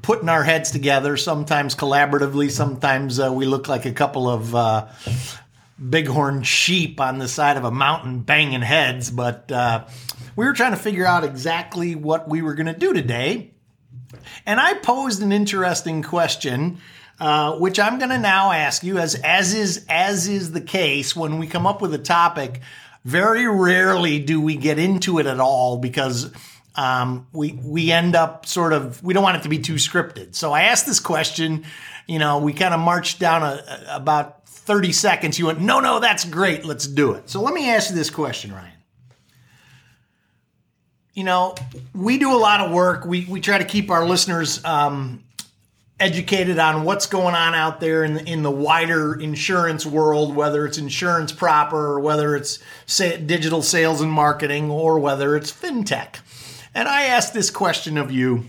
putting 0.07 0.29
our 0.29 0.41
heads 0.45 0.71
together, 0.71 1.17
sometimes 1.17 1.75
collaboratively, 1.75 2.49
sometimes 2.49 3.19
uh, 3.19 3.29
we 3.29 3.45
look 3.45 3.67
like 3.67 3.85
a 3.85 3.91
couple 3.91 4.29
of 4.29 4.55
uh, 4.55 4.87
bighorn 5.77 6.43
sheep 6.43 7.01
on 7.01 7.17
the 7.17 7.27
side 7.27 7.57
of 7.57 7.65
a 7.65 7.71
mountain 7.71 8.21
banging 8.21 8.61
heads. 8.61 9.11
But 9.11 9.51
uh, 9.51 9.85
we 10.37 10.45
were 10.45 10.53
trying 10.53 10.71
to 10.71 10.77
figure 10.77 11.05
out 11.05 11.25
exactly 11.25 11.93
what 11.93 12.29
we 12.29 12.41
were 12.41 12.53
going 12.53 12.67
to 12.67 12.79
do 12.79 12.93
today. 12.93 13.51
And 14.45 14.61
I 14.61 14.75
posed 14.75 15.21
an 15.21 15.33
interesting 15.33 16.01
question. 16.03 16.79
Uh, 17.19 17.57
which 17.57 17.79
I'm 17.79 17.97
going 17.97 18.11
to 18.11 18.19
now 18.19 18.51
ask 18.51 18.83
you, 18.83 18.99
as 18.99 19.15
as 19.15 19.55
is 19.55 19.87
as 19.89 20.27
is 20.27 20.51
the 20.51 20.61
case 20.61 21.15
when 21.15 21.39
we 21.39 21.47
come 21.47 21.65
up 21.65 21.81
with 21.81 21.91
a 21.95 21.97
topic. 21.97 22.61
Very 23.03 23.47
rarely 23.47 24.19
do 24.19 24.39
we 24.39 24.55
get 24.55 24.77
into 24.77 25.17
it 25.17 25.25
at 25.25 25.39
all 25.39 25.77
because 25.77 26.31
um, 26.77 27.27
we 27.33 27.53
we 27.63 27.91
end 27.91 28.15
up 28.15 28.45
sort 28.45 28.71
of 28.71 29.03
we 29.03 29.13
don't 29.13 29.23
want 29.23 29.37
it 29.37 29.43
to 29.43 29.49
be 29.49 29.59
too 29.59 29.73
scripted. 29.73 30.35
So 30.35 30.53
I 30.53 30.63
asked 30.63 30.85
this 30.85 30.99
question. 30.99 31.65
You 32.07 32.19
know, 32.19 32.37
we 32.37 32.53
kind 32.53 32.73
of 32.73 32.79
marched 32.79 33.19
down 33.19 33.43
a, 33.43 33.61
a, 33.89 33.95
about 33.97 34.47
30 34.47 34.93
seconds. 34.93 35.37
You 35.37 35.47
went, 35.47 35.59
no, 35.59 35.81
no, 35.81 35.99
that's 35.99 36.23
great. 36.23 36.63
Let's 36.63 36.87
do 36.87 37.13
it. 37.13 37.29
So 37.29 37.41
let 37.41 37.53
me 37.53 37.69
ask 37.69 37.89
you 37.89 37.95
this 37.95 38.09
question, 38.09 38.53
Ryan. 38.53 38.71
You 41.13 41.25
know, 41.25 41.55
we 41.93 42.17
do 42.17 42.31
a 42.31 42.37
lot 42.37 42.61
of 42.61 42.71
work. 42.71 43.03
We 43.05 43.25
we 43.25 43.41
try 43.41 43.57
to 43.57 43.65
keep 43.65 43.89
our 43.89 44.05
listeners 44.05 44.63
um, 44.63 45.23
educated 45.99 46.59
on 46.59 46.83
what's 46.83 47.07
going 47.07 47.33
on 47.33 47.55
out 47.55 47.79
there 47.79 48.03
in 48.03 48.13
the, 48.13 48.23
in 48.23 48.43
the 48.43 48.51
wider 48.51 49.19
insurance 49.19 49.83
world, 49.83 50.35
whether 50.35 50.65
it's 50.67 50.77
insurance 50.77 51.31
proper 51.31 51.93
or 51.93 51.99
whether 51.99 52.35
it's 52.35 52.59
digital 53.25 53.63
sales 53.63 53.99
and 53.99 54.11
marketing 54.11 54.69
or 54.69 54.99
whether 54.99 55.35
it's 55.35 55.51
fintech. 55.51 56.17
And 56.73 56.87
I 56.87 57.03
ask 57.03 57.33
this 57.33 57.49
question 57.49 57.97
of 57.97 58.11
you, 58.11 58.45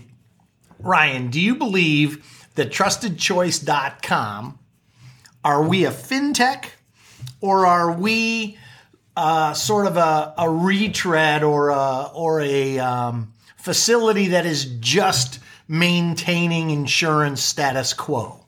Ryan, 0.79 1.29
do 1.29 1.39
you 1.39 1.55
believe 1.55 2.47
that 2.55 2.71
trustedchoice.com 2.71 4.59
are 5.43 5.63
we 5.63 5.85
a 5.85 5.91
fintech 5.91 6.65
or 7.41 7.65
are 7.65 7.91
we 7.91 8.57
uh, 9.15 9.53
sort 9.53 9.87
of 9.87 9.97
a, 9.97 10.33
a, 10.37 10.49
retread 10.49 11.43
or 11.43 11.69
a, 11.69 12.11
or 12.13 12.41
a 12.41 12.79
um, 12.79 13.33
facility 13.57 14.29
that 14.29 14.45
is 14.45 14.65
just 14.79 15.39
maintaining 15.67 16.69
insurance 16.69 17.41
status 17.41 17.93
quo? 17.93 18.45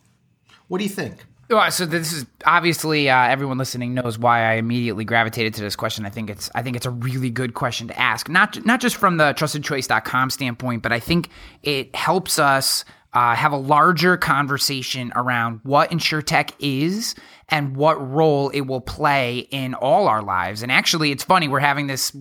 What 0.68 0.78
do 0.78 0.84
you 0.84 0.90
think? 0.90 1.26
Well, 1.52 1.70
so 1.70 1.86
this 1.86 2.14
is 2.14 2.26
obviously 2.46 3.10
uh, 3.10 3.28
everyone 3.28 3.58
listening 3.58 3.94
knows 3.94 4.18
why 4.18 4.50
I 4.50 4.54
immediately 4.54 5.04
gravitated 5.04 5.54
to 5.56 5.62
this 5.62 5.76
question. 5.76 6.06
I 6.06 6.10
think 6.10 6.30
it's 6.30 6.50
I 6.56 6.64
think 6.64 6.78
it's 6.78 6.86
a 6.86 6.92
really 6.92 7.30
good 7.30 7.56
question 7.56 7.90
to 7.90 8.00
ask, 8.00 8.30
not 8.30 8.66
not 8.66 8.80
just 8.80 8.96
from 8.96 9.18
the 9.18 9.34
trustedchoice.com 9.34 10.30
standpoint, 10.30 10.82
but 10.82 10.94
I 10.94 11.02
think 11.02 11.28
it 11.62 11.94
helps 11.94 12.40
us 12.40 12.86
uh, 13.12 13.36
have 13.36 13.52
a 13.52 13.58
larger 13.58 14.16
conversation 14.16 15.12
around 15.14 15.60
what 15.64 15.92
insurtech 15.92 16.54
is 16.60 17.16
and 17.50 17.76
what 17.76 17.96
role 17.96 18.48
it 18.52 18.62
will 18.62 18.80
play 18.80 19.40
in 19.52 19.74
all 19.74 20.08
our 20.08 20.22
lives. 20.22 20.64
And 20.64 20.72
actually, 20.72 21.12
it's 21.12 21.26
funny 21.26 21.50
we're 21.50 21.60
having 21.60 21.88
this. 21.88 22.16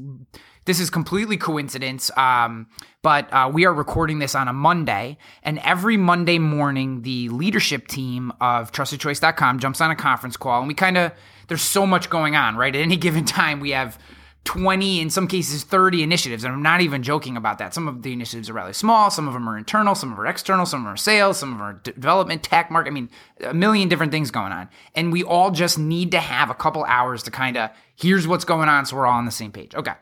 This 0.71 0.79
is 0.79 0.89
completely 0.89 1.37
coincidence. 1.37 2.17
Um, 2.17 2.69
but 3.03 3.29
uh, 3.33 3.51
we 3.53 3.65
are 3.65 3.75
recording 3.75 4.21
this 4.21 4.37
on 4.37 4.47
a 4.47 4.53
Monday, 4.53 5.19
and 5.43 5.59
every 5.65 5.97
Monday 5.97 6.39
morning, 6.39 7.03
the 7.03 7.29
leadership 7.31 7.89
team 7.89 8.33
of 8.41 8.71
TrustedChoice.com 8.71 9.59
jumps 9.59 9.81
on 9.81 9.91
a 9.91 9.97
conference 9.97 10.37
call, 10.37 10.61
and 10.61 10.69
we 10.69 10.75
kind 10.75 10.97
of 10.97 11.11
there's 11.49 11.61
so 11.61 11.89
much 11.89 12.09
going 12.09 12.37
on, 12.37 12.55
right? 12.55 12.73
At 12.73 12.81
any 12.81 12.97
given 13.09 13.25
time, 13.25 13.59
we 13.59 13.71
have 13.71 13.99
20, 14.45 15.01
in 15.01 15.11
some 15.11 15.27
cases 15.27 15.65
30 15.65 16.05
initiatives, 16.05 16.45
and 16.45 16.55
I'm 16.55 16.63
not 16.63 16.83
even 16.83 17.03
joking 17.03 17.37
about 17.37 17.59
that. 17.59 17.75
Some 17.75 17.89
of 17.89 18.05
the 18.05 18.13
initiatives 18.13 18.49
are 18.49 18.53
rather 18.53 18.73
small, 18.73 19.11
some 19.11 19.27
of 19.27 19.35
them 19.35 19.49
are 19.49 19.59
internal, 19.59 19.97
some 19.97 20.13
of 20.13 20.19
them 20.19 20.25
are 20.25 20.29
external, 20.29 20.67
some 20.67 20.83
of 20.83 20.85
them 20.85 20.95
are 20.95 20.97
sales, 20.97 21.37
some 21.37 21.51
of 21.51 21.59
them 21.59 21.67
are 21.67 21.81
development, 21.83 22.45
tech, 22.45 22.71
market. 22.71 22.91
I 22.91 22.93
mean, 22.93 23.11
a 23.43 23.53
million 23.53 23.89
different 23.89 24.13
things 24.13 24.31
going 24.31 24.53
on, 24.53 24.69
and 24.95 25.11
we 25.11 25.25
all 25.25 25.51
just 25.51 25.81
need 25.81 26.13
to 26.13 26.21
have 26.21 26.49
a 26.49 26.55
couple 26.55 26.85
hours 26.85 27.25
to 27.25 27.33
kind 27.33 27.57
of 27.57 27.71
here's 27.97 28.29
what's 28.29 28.45
going 28.45 28.69
on, 28.69 28.87
so 28.87 28.95
we're 28.95 29.07
all 29.07 29.19
on 29.19 29.25
the 29.25 29.33
same 29.33 29.51
page. 29.51 29.75
Okay, 29.75 29.95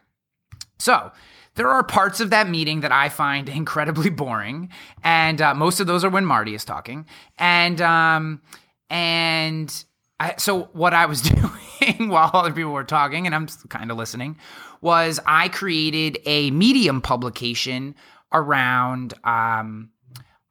so 0.78 1.12
there 1.54 1.68
are 1.68 1.82
parts 1.82 2.20
of 2.20 2.30
that 2.30 2.48
meeting 2.48 2.80
that 2.80 2.92
I 2.92 3.08
find 3.08 3.48
incredibly 3.48 4.10
boring, 4.10 4.70
and 5.02 5.42
uh, 5.42 5.54
most 5.54 5.80
of 5.80 5.86
those 5.86 6.04
are 6.04 6.10
when 6.10 6.24
Marty 6.24 6.54
is 6.54 6.64
talking. 6.64 7.06
And 7.38 7.80
um, 7.80 8.40
and 8.88 9.84
I, 10.20 10.34
so 10.38 10.70
what 10.72 10.94
I 10.94 11.06
was 11.06 11.22
doing 11.88 12.08
while 12.08 12.30
other 12.32 12.52
people 12.52 12.72
were 12.72 12.84
talking, 12.84 13.26
and 13.26 13.34
I'm 13.34 13.48
kind 13.68 13.90
of 13.90 13.96
listening, 13.96 14.36
was 14.80 15.20
I 15.26 15.48
created 15.48 16.18
a 16.24 16.50
Medium 16.50 17.00
publication 17.00 17.94
around 18.32 19.14
um, 19.24 19.90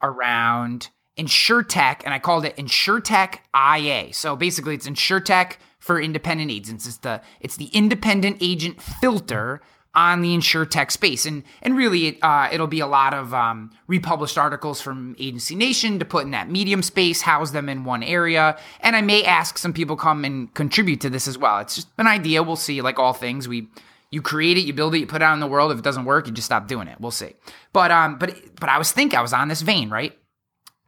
around 0.01 0.89
InsurTech, 1.17 2.01
and 2.05 2.13
I 2.13 2.19
called 2.19 2.45
it 2.45 2.55
InsurTech 2.57 3.39
IA. 3.55 4.13
So 4.13 4.35
basically, 4.35 4.75
it's 4.75 4.87
InsurTech 4.87 5.53
for 5.79 6.01
independent 6.01 6.51
agents. 6.51 6.85
It's 6.85 6.97
the 6.97 7.21
it's 7.39 7.57
the 7.57 7.67
independent 7.67 8.37
agent 8.41 8.81
filter 8.81 9.61
on 9.97 10.21
the 10.21 10.29
InsurTech 10.37 10.91
space, 10.91 11.25
and 11.25 11.43
and 11.63 11.75
really, 11.75 12.05
it, 12.05 12.19
uh, 12.21 12.47
it'll 12.51 12.67
be 12.67 12.79
a 12.79 12.87
lot 12.87 13.15
of 13.15 13.33
um, 13.33 13.71
republished 13.87 14.37
articles 14.37 14.79
from 14.79 15.15
Agency 15.17 15.55
Nation 15.55 15.97
to 15.97 16.05
put 16.05 16.23
in 16.23 16.31
that 16.31 16.49
medium 16.49 16.83
space, 16.83 17.21
house 17.21 17.49
them 17.49 17.67
in 17.67 17.83
one 17.83 18.03
area, 18.03 18.57
and 18.81 18.95
I 18.95 19.01
may 19.01 19.23
ask 19.23 19.57
some 19.57 19.73
people 19.73 19.95
come 19.95 20.23
and 20.23 20.53
contribute 20.53 21.01
to 21.01 21.09
this 21.09 21.27
as 21.27 21.37
well. 21.37 21.57
It's 21.59 21.75
just 21.75 21.87
an 21.97 22.05
idea. 22.05 22.43
We'll 22.43 22.55
see. 22.55 22.81
Like 22.81 22.99
all 22.99 23.13
things, 23.13 23.47
we 23.47 23.67
you 24.11 24.21
create 24.21 24.57
it, 24.57 24.61
you 24.61 24.73
build 24.73 24.93
it, 24.93 24.99
you 24.99 25.07
put 25.07 25.23
it 25.23 25.25
out 25.25 25.33
in 25.33 25.39
the 25.39 25.47
world. 25.47 25.71
If 25.71 25.79
it 25.79 25.83
doesn't 25.83 26.05
work, 26.05 26.27
you 26.27 26.33
just 26.33 26.45
stop 26.45 26.67
doing 26.67 26.87
it. 26.87 27.01
We'll 27.01 27.11
see. 27.11 27.33
But 27.73 27.89
um, 27.89 28.19
but 28.19 28.35
but 28.59 28.69
I 28.69 28.77
was 28.77 28.91
thinking 28.91 29.17
I 29.17 29.23
was 29.23 29.33
on 29.33 29.47
this 29.47 29.63
vein, 29.63 29.89
right? 29.89 30.15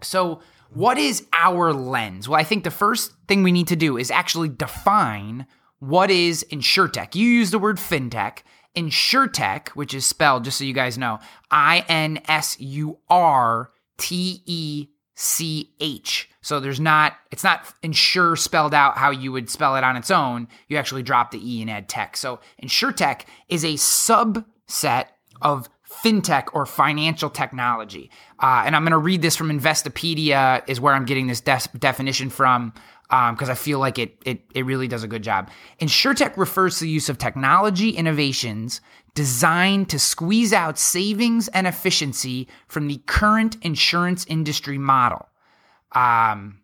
So, 0.04 0.40
what 0.72 1.00
is 1.00 1.26
our 1.34 1.74
lens? 1.74 2.30
Well, 2.30 2.40
I 2.40 2.44
think 2.44 2.64
the 2.64 2.72
first 2.72 3.12
thing 3.28 3.42
we 3.42 3.52
need 3.52 3.68
to 3.70 3.76
do 3.76 3.98
is 3.98 4.12
actually 4.12 4.50
define 4.50 5.48
what 5.80 6.12
is 6.12 6.46
insurtech. 6.52 7.16
You 7.16 7.26
use 7.26 7.52
the 7.52 7.60
word 7.60 7.78
fintech. 7.78 8.44
Insurtech, 8.80 9.70
which 9.70 9.94
is 9.94 10.06
spelled, 10.06 10.46
just 10.46 10.58
so 10.58 10.64
you 10.64 10.74
guys 10.74 10.98
know, 10.98 11.20
I 11.52 11.84
N 11.90 12.22
S 12.30 12.58
U 12.60 12.98
R 13.10 13.72
T 13.98 14.42
E 14.46 14.88
C 15.16 15.74
H. 15.82 16.30
So 16.42 16.62
there's 16.62 16.80
not, 16.80 17.18
it's 17.30 17.44
not 17.44 17.66
insure 17.84 18.38
spelled 18.38 18.74
out 18.74 18.98
how 18.98 19.12
you 19.12 19.34
would 19.34 19.50
spell 19.50 19.76
it 19.76 19.84
on 19.84 19.98
its 19.98 20.10
own. 20.10 20.48
You 20.70 20.78
actually 20.78 21.04
drop 21.04 21.32
the 21.32 21.40
E 21.44 21.62
and 21.62 21.70
add 21.70 21.90
tech. 21.90 22.16
So 22.16 22.40
InsurTech 22.64 23.24
is 23.50 23.66
a 23.66 23.74
subset 23.74 25.08
of 25.42 25.70
fintech 25.90 26.50
or 26.54 26.66
financial 26.66 27.30
technology. 27.30 28.10
Uh, 28.40 28.64
and 28.66 28.76
I'm 28.76 28.84
going 28.84 28.92
to 28.92 28.98
read 28.98 29.22
this 29.22 29.36
from 29.36 29.50
Investopedia, 29.50 30.64
is 30.68 30.80
where 30.80 30.94
I'm 30.94 31.06
getting 31.06 31.28
this 31.28 31.42
de- 31.42 31.60
definition 31.78 32.30
from 32.30 32.74
because 33.10 33.50
um, 33.50 33.52
I 33.52 33.56
feel 33.56 33.80
like 33.80 33.98
it, 33.98 34.22
it 34.24 34.44
it 34.54 34.66
really 34.66 34.88
does 34.88 35.04
a 35.04 35.08
good 35.08 35.24
job. 35.24 35.50
InsurTech 35.82 36.38
refers 36.38 36.78
to 36.78 36.84
the 36.84 36.92
use 36.92 37.10
of 37.10 37.18
technology 37.18 37.90
innovations 37.90 38.82
designed 39.16 39.90
to 39.90 39.98
squeeze 39.98 40.54
out 40.54 40.78
savings 40.78 41.48
and 41.50 41.66
efficiency 41.66 42.48
from 42.68 42.88
the 42.88 43.02
current 43.08 43.58
insurance 43.64 44.26
industry 44.28 44.78
model. 44.78 45.28
Um, 45.94 46.59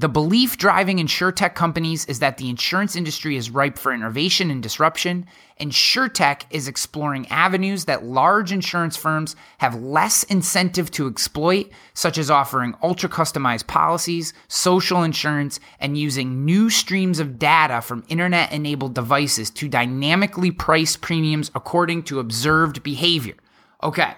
the 0.00 0.08
belief 0.08 0.58
driving 0.58 0.98
insurtech 0.98 1.56
companies 1.56 2.04
is 2.04 2.20
that 2.20 2.38
the 2.38 2.48
insurance 2.48 2.94
industry 2.94 3.36
is 3.36 3.50
ripe 3.50 3.76
for 3.76 3.92
innovation 3.92 4.48
and 4.48 4.62
disruption. 4.62 5.26
And 5.56 5.72
insurtech 5.72 6.42
is 6.50 6.68
exploring 6.68 7.26
avenues 7.28 7.86
that 7.86 8.04
large 8.04 8.52
insurance 8.52 8.96
firms 8.96 9.34
have 9.58 9.74
less 9.82 10.22
incentive 10.24 10.92
to 10.92 11.08
exploit, 11.08 11.70
such 11.94 12.16
as 12.16 12.30
offering 12.30 12.76
ultra 12.80 13.08
customized 13.08 13.66
policies, 13.66 14.34
social 14.46 15.02
insurance, 15.02 15.58
and 15.80 15.98
using 15.98 16.44
new 16.44 16.70
streams 16.70 17.18
of 17.18 17.36
data 17.36 17.80
from 17.80 18.04
internet 18.06 18.52
enabled 18.52 18.94
devices 18.94 19.50
to 19.50 19.68
dynamically 19.68 20.52
price 20.52 20.96
premiums 20.96 21.50
according 21.56 22.04
to 22.04 22.20
observed 22.20 22.84
behavior. 22.84 23.34
Okay. 23.82 24.14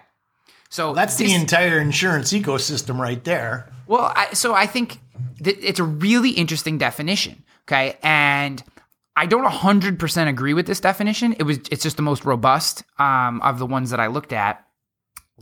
So 0.68 0.88
well, 0.88 0.94
that's 0.94 1.16
this, 1.16 1.28
the 1.28 1.34
entire 1.34 1.78
insurance 1.78 2.34
ecosystem 2.34 2.98
right 2.98 3.24
there. 3.24 3.72
Well, 3.86 4.12
I, 4.14 4.34
so 4.34 4.54
I 4.54 4.66
think 4.66 5.00
it's 5.40 5.80
a 5.80 5.84
really 5.84 6.30
interesting 6.30 6.78
definition. 6.78 7.44
Okay. 7.64 7.96
And 8.02 8.62
I 9.16 9.26
don't 9.26 9.44
100% 9.44 10.28
agree 10.28 10.54
with 10.54 10.66
this 10.66 10.80
definition. 10.80 11.34
It 11.38 11.42
was 11.42 11.58
it's 11.70 11.82
just 11.82 11.96
the 11.96 12.02
most 12.02 12.24
robust 12.24 12.84
um, 12.98 13.40
of 13.42 13.58
the 13.58 13.66
ones 13.66 13.90
that 13.90 14.00
I 14.00 14.06
looked 14.06 14.32
at. 14.32 14.64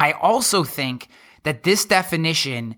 I 0.00 0.12
also 0.12 0.64
think 0.64 1.08
that 1.44 1.62
this 1.62 1.84
definition 1.84 2.76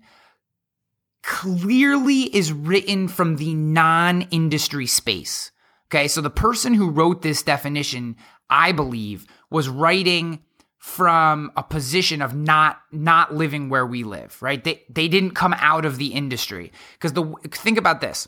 clearly 1.23 2.23
is 2.35 2.51
written 2.51 3.07
from 3.07 3.37
the 3.37 3.53
non-industry 3.53 4.87
space. 4.87 5.51
Okay? 5.87 6.07
So 6.07 6.21
the 6.21 6.29
person 6.29 6.73
who 6.73 6.89
wrote 6.89 7.21
this 7.21 7.43
definition, 7.43 8.15
I 8.49 8.71
believe, 8.71 9.25
was 9.49 9.69
writing 9.69 10.39
from 10.81 11.51
a 11.55 11.61
position 11.61 12.23
of 12.23 12.35
not 12.35 12.81
not 12.91 13.35
living 13.35 13.69
where 13.69 13.85
we 13.85 14.03
live 14.03 14.35
right? 14.41 14.63
They 14.63 14.81
they 14.89 15.07
didn't 15.07 15.31
come 15.31 15.53
out 15.59 15.85
of 15.85 15.97
the 15.97 16.07
industry. 16.07 16.71
Because 16.93 17.13
the 17.13 17.23
think 17.51 17.77
about 17.77 18.01
this. 18.01 18.27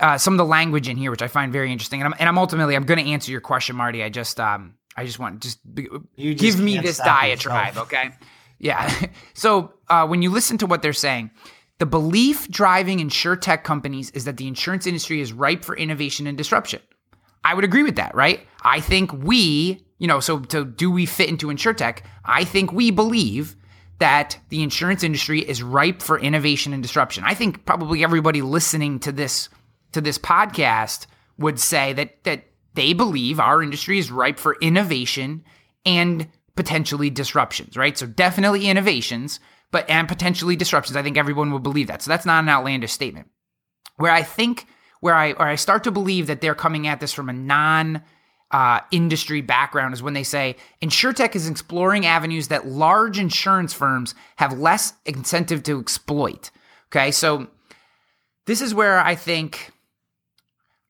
Uh, 0.00 0.18
some 0.18 0.34
of 0.34 0.38
the 0.38 0.44
language 0.44 0.88
in 0.88 0.96
here 0.96 1.12
which 1.12 1.22
i 1.22 1.28
find 1.28 1.52
very 1.52 1.70
interesting 1.70 2.00
and 2.00 2.12
i'm, 2.12 2.18
and 2.18 2.28
I'm 2.28 2.38
ultimately 2.38 2.74
i'm 2.74 2.84
going 2.84 3.04
to 3.04 3.08
answer 3.08 3.30
your 3.30 3.40
question 3.40 3.76
marty. 3.76 4.02
I 4.02 4.08
just 4.08 4.40
um 4.40 4.74
i 4.96 5.04
just 5.04 5.20
want 5.20 5.40
just, 5.40 5.60
just 5.76 6.38
give 6.38 6.58
me 6.58 6.78
this 6.78 6.98
diatribe 6.98 7.68
yourself. 7.68 7.86
okay? 7.86 8.10
Yeah. 8.58 8.92
So 9.34 9.74
uh, 9.88 10.06
when 10.06 10.22
you 10.22 10.30
listen 10.30 10.58
to 10.58 10.66
what 10.66 10.82
they're 10.82 10.92
saying 10.92 11.30
the 11.78 11.86
belief 11.86 12.48
driving 12.50 12.98
insurtech 12.98 13.62
companies 13.62 14.10
is 14.10 14.24
that 14.24 14.38
the 14.38 14.48
insurance 14.48 14.88
industry 14.88 15.20
is 15.20 15.32
ripe 15.32 15.64
for 15.64 15.76
innovation 15.76 16.26
and 16.26 16.36
disruption. 16.36 16.80
I 17.44 17.54
would 17.54 17.64
agree 17.64 17.84
with 17.84 17.94
that 17.94 18.12
right? 18.16 18.40
I 18.62 18.80
think 18.80 19.12
we 19.12 19.84
you 20.02 20.08
know, 20.08 20.18
so 20.18 20.40
to 20.40 20.64
do 20.64 20.90
we 20.90 21.06
fit 21.06 21.28
into 21.28 21.46
insurtech? 21.46 22.00
I 22.24 22.42
think 22.42 22.72
we 22.72 22.90
believe 22.90 23.54
that 24.00 24.36
the 24.48 24.60
insurance 24.64 25.04
industry 25.04 25.48
is 25.48 25.62
ripe 25.62 26.02
for 26.02 26.18
innovation 26.18 26.72
and 26.72 26.82
disruption. 26.82 27.22
I 27.24 27.34
think 27.34 27.64
probably 27.66 28.02
everybody 28.02 28.42
listening 28.42 28.98
to 28.98 29.12
this 29.12 29.48
to 29.92 30.00
this 30.00 30.18
podcast 30.18 31.06
would 31.38 31.60
say 31.60 31.92
that 31.92 32.24
that 32.24 32.46
they 32.74 32.94
believe 32.94 33.38
our 33.38 33.62
industry 33.62 34.00
is 34.00 34.10
ripe 34.10 34.40
for 34.40 34.56
innovation 34.60 35.44
and 35.86 36.26
potentially 36.56 37.08
disruptions, 37.08 37.76
right? 37.76 37.96
So 37.96 38.08
definitely 38.08 38.66
innovations, 38.66 39.38
but 39.70 39.88
and 39.88 40.08
potentially 40.08 40.56
disruptions. 40.56 40.96
I 40.96 41.04
think 41.04 41.16
everyone 41.16 41.52
would 41.52 41.62
believe 41.62 41.86
that. 41.86 42.02
So 42.02 42.08
that's 42.08 42.26
not 42.26 42.42
an 42.42 42.48
outlandish 42.48 42.90
statement. 42.90 43.28
Where 43.98 44.10
I 44.10 44.24
think 44.24 44.66
where 44.98 45.14
I 45.14 45.30
or 45.34 45.46
I 45.46 45.54
start 45.54 45.84
to 45.84 45.92
believe 45.92 46.26
that 46.26 46.40
they're 46.40 46.56
coming 46.56 46.88
at 46.88 46.98
this 46.98 47.12
from 47.12 47.28
a 47.28 47.32
non 47.32 48.02
uh, 48.52 48.80
industry 48.90 49.40
background 49.40 49.94
is 49.94 50.02
when 50.02 50.14
they 50.14 50.22
say 50.22 50.56
insurtech 50.82 51.34
is 51.34 51.48
exploring 51.48 52.04
avenues 52.06 52.48
that 52.48 52.66
large 52.66 53.18
insurance 53.18 53.72
firms 53.72 54.14
have 54.36 54.58
less 54.58 54.92
incentive 55.06 55.62
to 55.64 55.80
exploit. 55.80 56.50
Okay, 56.88 57.10
so 57.10 57.48
this 58.46 58.60
is 58.60 58.74
where 58.74 59.00
I 59.00 59.14
think 59.14 59.70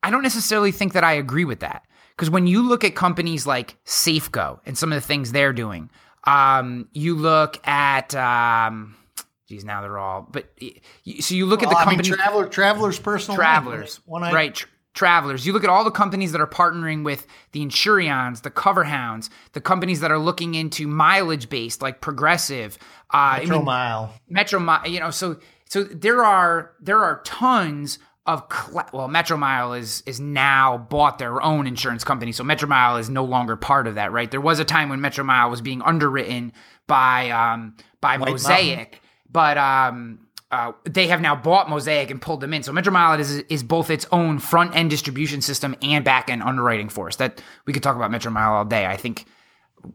I 0.03 0.11
don't 0.11 0.23
necessarily 0.23 0.73
think 0.73 0.95
that 0.95 1.05
I 1.05 1.13
agree 1.13 1.45
with 1.45 1.61
that 1.61 1.85
because 2.11 2.31
when 2.31 2.47
you 2.47 2.69
look 2.69 2.83
at 2.83 2.97
companies 2.97 3.47
like 3.47 3.77
Safeco 3.85 4.59
and 4.67 4.77
some 4.77 4.93
of 4.93 4.97
the 4.97 5.07
things 5.07 5.31
they're 5.31 5.53
doing, 5.53 5.91
um, 6.25 6.89
you 6.93 7.15
look 7.15 7.67
at. 7.67 8.15
Um, 8.15 8.97
Geez, 9.49 9.65
now 9.65 9.83
they're 9.83 9.99
all. 9.99 10.27
But 10.31 10.51
so 11.21 11.35
you 11.35 11.47
look 11.47 11.61
well, 11.61 11.71
at 11.71 11.73
the 11.73 11.85
company. 11.85 12.09
I 12.09 12.11
mean, 12.11 12.19
Traveler, 12.19 12.47
Travelers 12.47 12.99
Personal. 12.99 13.37
Travelers, 13.37 14.01
one, 14.07 14.23
one 14.23 14.33
right? 14.33 14.65
Travelers. 14.95 15.47
You 15.47 15.53
look 15.55 15.65
at 15.65 15.71
all 15.71 15.85
the 15.85 15.91
companies 15.91 16.33
that 16.33 16.41
are 16.41 16.47
partnering 16.47 17.03
with 17.03 17.27
the 17.53 17.65
Insureons, 17.65 18.43
the 18.43 18.51
Coverhounds, 18.51 19.31
the 19.53 19.61
companies 19.61 20.01
that 20.01 20.11
are 20.11 20.19
looking 20.19 20.55
into 20.55 20.87
mileage 20.87 21.49
based, 21.49 21.81
like 21.81 22.01
Progressive, 22.03 22.77
uh, 23.11 23.39
Metro 23.41 23.55
I 23.55 23.59
mean, 23.59 23.65
Mile, 23.65 24.15
Metro 24.29 24.61
Mile. 24.61 24.87
You 24.87 25.01
know, 25.01 25.11
so 25.11 25.39
so 25.69 25.85
there 25.85 26.23
are 26.23 26.73
there 26.81 26.99
are 26.99 27.23
tons 27.25 27.99
of 28.27 28.45
cl- 28.53 28.89
well, 28.93 29.09
Metro 29.09 29.37
Mile 29.37 29.73
is 29.73 30.03
is 30.07 30.21
now 30.21 30.79
bought 30.79 31.19
their 31.19 31.41
own 31.43 31.67
insurance 31.67 32.05
company, 32.05 32.33
so 32.33 32.45
Metro 32.45 32.69
Mile 32.69 32.99
is 32.99 33.09
no 33.09 33.25
longer 33.25 33.57
part 33.57 33.87
of 33.87 33.95
that. 33.95 34.13
Right? 34.13 34.31
There 34.31 34.41
was 34.41 34.59
a 34.61 34.65
time 34.65 34.91
when 34.91 35.01
Metro 35.01 35.25
Mile 35.25 35.49
was 35.49 35.61
being 35.63 35.81
underwritten 35.83 36.53
by 36.87 37.31
um 37.31 37.77
by 38.01 38.19
White 38.19 38.31
Mosaic, 38.33 38.77
Mountain. 38.77 38.99
but 39.31 39.59
um 39.59 40.22
uh, 40.53 40.73
they 40.85 41.07
have 41.07 41.23
now 41.23 41.35
bought 41.35 41.71
Mosaic 41.71 42.11
and 42.11 42.21
pulled 42.21 42.43
them 42.43 42.53
in. 42.53 42.63
So 42.63 42.73
Metromile 42.73 43.19
is 43.19 43.39
is 43.49 43.63
both 43.63 43.89
its 43.89 44.07
own 44.13 44.39
front 44.39 44.77
end 44.77 44.91
distribution 44.91 45.41
system 45.41 45.75
and 45.81 46.05
back 46.05 46.29
end 46.29 46.43
underwriting 46.43 46.91
force. 46.91 47.17
That 47.17 47.43
we 47.67 47.73
could 47.73 47.83
talk 47.83 47.97
about 47.97 48.11
Metro 48.11 48.31
Mile 48.31 48.53
all 48.53 48.65
day. 48.67 48.85
I 48.85 48.99
think 48.99 49.25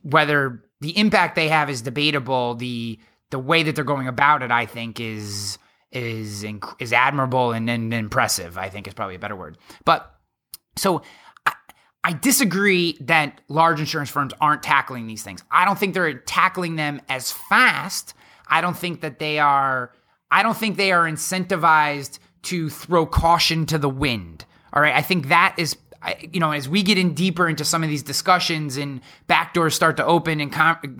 whether 0.01 0.63
the 0.81 0.97
impact 0.97 1.35
they 1.35 1.47
have 1.47 1.69
is 1.69 1.83
debatable. 1.83 2.55
The 2.55 2.99
the 3.29 3.37
way 3.37 3.61
that 3.63 3.75
they're 3.75 3.83
going 3.83 4.07
about 4.07 4.41
it, 4.41 4.49
I 4.49 4.65
think, 4.65 4.99
is 4.99 5.59
is 5.91 6.43
is 6.79 6.91
admirable 6.91 7.51
and, 7.51 7.69
and 7.69 7.93
impressive. 7.93 8.57
I 8.57 8.69
think 8.69 8.87
is 8.87 8.95
probably 8.95 9.15
a 9.15 9.19
better 9.19 9.35
word. 9.35 9.59
But 9.85 10.11
so 10.75 11.03
I, 11.45 11.53
I 12.03 12.13
disagree 12.13 12.97
that 13.01 13.41
large 13.47 13.79
insurance 13.79 14.09
firms 14.09 14.33
aren't 14.41 14.63
tackling 14.63 15.05
these 15.05 15.21
things. 15.21 15.43
I 15.51 15.65
don't 15.65 15.77
think 15.77 15.93
they're 15.93 16.15
tackling 16.15 16.77
them 16.77 16.99
as 17.09 17.31
fast. 17.31 18.15
I 18.47 18.61
don't 18.61 18.77
think 18.77 19.01
that 19.01 19.19
they 19.19 19.37
are 19.37 19.91
I 20.31 20.43
don't 20.43 20.57
think 20.57 20.77
they 20.77 20.91
are 20.91 21.03
incentivized 21.03 22.19
to 22.43 22.69
throw 22.69 23.05
caution 23.05 23.65
to 23.67 23.77
the 23.77 23.89
wind. 23.89 24.45
All 24.73 24.81
right. 24.81 24.95
I 24.95 25.01
think 25.01 25.27
that 25.27 25.55
is, 25.57 25.75
you 26.31 26.39
know, 26.39 26.51
as 26.51 26.69
we 26.69 26.83
get 26.83 26.97
in 26.97 27.13
deeper 27.13 27.47
into 27.49 27.65
some 27.65 27.83
of 27.83 27.89
these 27.89 28.03
discussions 28.03 28.77
and 28.77 29.01
back 29.27 29.53
doors 29.53 29.73
start 29.73 29.97
to 29.97 30.05
open 30.05 30.39
and 30.39 30.51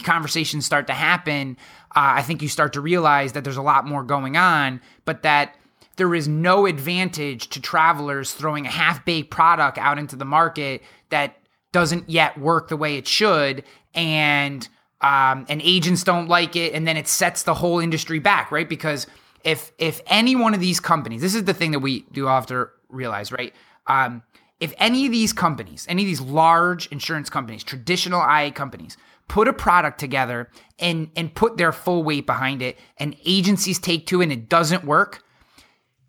conversations 0.04 0.66
start 0.66 0.88
to 0.88 0.94
happen, 0.94 1.58
uh, 1.96 2.18
I 2.18 2.22
think 2.22 2.42
you 2.42 2.48
start 2.48 2.74
to 2.74 2.82
realize 2.82 3.34
that 3.34 3.44
there's 3.44 3.58
a 3.58 3.62
lot 3.62 3.86
more 3.86 4.04
going 4.04 4.36
on, 4.38 4.82
but 5.06 5.24
that 5.24 5.56
there 5.98 6.14
is 6.14 6.28
no 6.28 6.66
advantage 6.66 7.50
to 7.50 7.62
travelers 7.62 8.34
throwing 8.34 8.66
a 8.66 8.70
half 8.70 9.04
baked 9.06 9.32
product 9.32 9.78
out 9.78 9.98
into 9.98 10.16
the 10.16 10.26
market 10.26 10.82
that 11.10 11.38
doesn't 11.72 12.10
yet 12.10 12.38
work 12.38 12.70
the 12.70 12.78
way 12.78 12.98
it 12.98 13.08
should. 13.08 13.64
And 13.94 14.68
um, 15.02 15.46
and 15.50 15.62
agents 15.64 16.04
don't 16.04 16.28
like 16.28 16.56
it, 16.56 16.74
and 16.74 16.88
then 16.88 16.98
it 16.98 17.08
sets 17.08 17.44
the 17.44 17.54
whole 17.54 17.80
industry 17.80 18.20
back, 18.20 18.52
right? 18.52 18.68
Because 18.68 19.08
if 19.44 19.72
if 19.78 20.02
any 20.08 20.36
one 20.36 20.54
of 20.54 20.60
these 20.60 20.80
companies, 20.80 21.22
this 21.22 21.36
is 21.36 21.44
the 21.44 21.54
thing 21.54 21.72
that 21.72 21.80
we 21.80 22.02
do 22.12 22.26
have 22.26 22.48
to 22.48 22.70
realize, 22.90 23.32
right? 23.32 23.54
Um, 23.88 24.24
if 24.60 24.74
any 24.78 25.06
of 25.06 25.12
these 25.12 25.34
companies, 25.34 25.86
any 25.88 26.02
of 26.02 26.08
these 26.08 26.22
large 26.22 26.88
insurance 26.88 27.30
companies, 27.30 27.64
traditional 27.64 28.22
IA 28.22 28.52
companies, 28.52 28.98
put 29.28 29.48
a 29.48 29.54
product 29.54 30.00
together 30.00 30.50
and 30.80 31.12
and 31.16 31.34
put 31.34 31.58
their 31.58 31.72
full 31.72 32.04
weight 32.04 32.26
behind 32.26 32.62
it, 32.62 32.78
and 32.98 33.16
agencies 33.26 33.80
take 33.80 34.08
to 34.08 34.22
it 34.22 34.26
and 34.26 34.32
it 34.32 34.50
doesn't 34.50 34.84
work, 34.84 35.24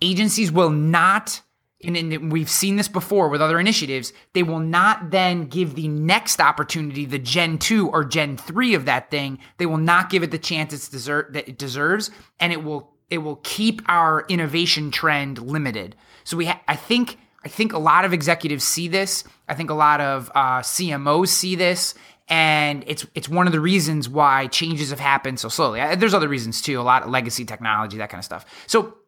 agencies 0.00 0.50
will 0.50 0.70
not 0.70 1.42
and, 1.84 1.96
and, 1.96 2.32
we've 2.32 2.50
seen 2.50 2.76
this 2.76 2.88
before 2.88 3.28
with 3.28 3.40
other 3.40 3.60
initiatives, 3.60 4.12
they 4.32 4.42
will 4.42 4.58
not 4.58 5.10
then 5.10 5.44
give 5.44 5.76
the 5.76 5.86
next 5.86 6.40
opportunity, 6.40 7.04
the 7.04 7.20
Gen 7.20 7.58
2 7.58 7.88
or 7.90 8.04
Gen 8.04 8.36
3 8.36 8.74
of 8.74 8.84
that 8.86 9.10
thing, 9.10 9.38
they 9.58 9.66
will 9.66 9.76
not 9.76 10.10
give 10.10 10.22
it 10.22 10.32
the 10.32 10.38
chance 10.38 10.72
it's 10.72 10.88
deser- 10.88 11.32
that 11.32 11.48
it 11.48 11.58
deserves, 11.58 12.10
and 12.40 12.52
it 12.52 12.64
will 12.64 12.92
it 13.10 13.18
will 13.18 13.36
keep 13.36 13.80
our 13.88 14.26
innovation 14.28 14.90
trend 14.90 15.38
limited. 15.38 15.96
So 16.24 16.36
we 16.36 16.46
ha- 16.46 16.60
I 16.68 16.76
think 16.76 17.18
I 17.44 17.48
think 17.48 17.72
a 17.72 17.78
lot 17.78 18.04
of 18.04 18.12
executives 18.12 18.64
see 18.64 18.88
this. 18.88 19.24
I 19.48 19.54
think 19.54 19.70
a 19.70 19.74
lot 19.74 20.00
of 20.00 20.30
uh, 20.34 20.60
CMOs 20.60 21.28
see 21.28 21.54
this, 21.54 21.94
and 22.28 22.84
it's 22.86 23.06
it's 23.14 23.28
one 23.28 23.46
of 23.46 23.52
the 23.52 23.60
reasons 23.60 24.08
why 24.08 24.48
changes 24.48 24.90
have 24.90 25.00
happened 25.00 25.40
so 25.40 25.48
slowly. 25.48 25.80
There's 25.96 26.14
other 26.14 26.28
reasons 26.28 26.60
too, 26.60 26.80
a 26.80 26.82
lot 26.82 27.04
of 27.04 27.10
legacy 27.10 27.44
technology, 27.44 27.98
that 27.98 28.10
kind 28.10 28.18
of 28.18 28.24
stuff. 28.24 28.44
So, 28.66 28.98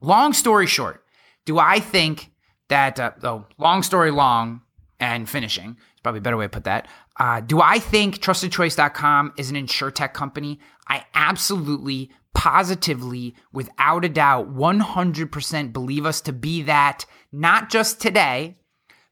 long 0.00 0.32
story 0.32 0.66
short, 0.66 1.04
do 1.48 1.58
I 1.58 1.80
think 1.80 2.30
that, 2.68 3.00
uh, 3.00 3.12
oh, 3.22 3.46
long 3.56 3.82
story 3.82 4.10
long 4.10 4.60
and 5.00 5.26
finishing, 5.26 5.78
it's 5.92 6.00
probably 6.02 6.18
a 6.18 6.20
better 6.20 6.36
way 6.36 6.44
to 6.44 6.50
put 6.50 6.64
that. 6.64 6.86
Uh, 7.18 7.40
do 7.40 7.62
I 7.62 7.78
think 7.78 8.18
trustedchoice.com 8.18 9.32
is 9.38 9.48
an 9.48 9.56
insurtech 9.56 10.12
company? 10.12 10.60
I 10.88 11.06
absolutely, 11.14 12.10
positively, 12.34 13.34
without 13.50 14.04
a 14.04 14.10
doubt, 14.10 14.54
100% 14.54 15.72
believe 15.72 16.04
us 16.04 16.20
to 16.20 16.34
be 16.34 16.60
that, 16.64 17.06
not 17.32 17.70
just 17.70 17.98
today, 17.98 18.58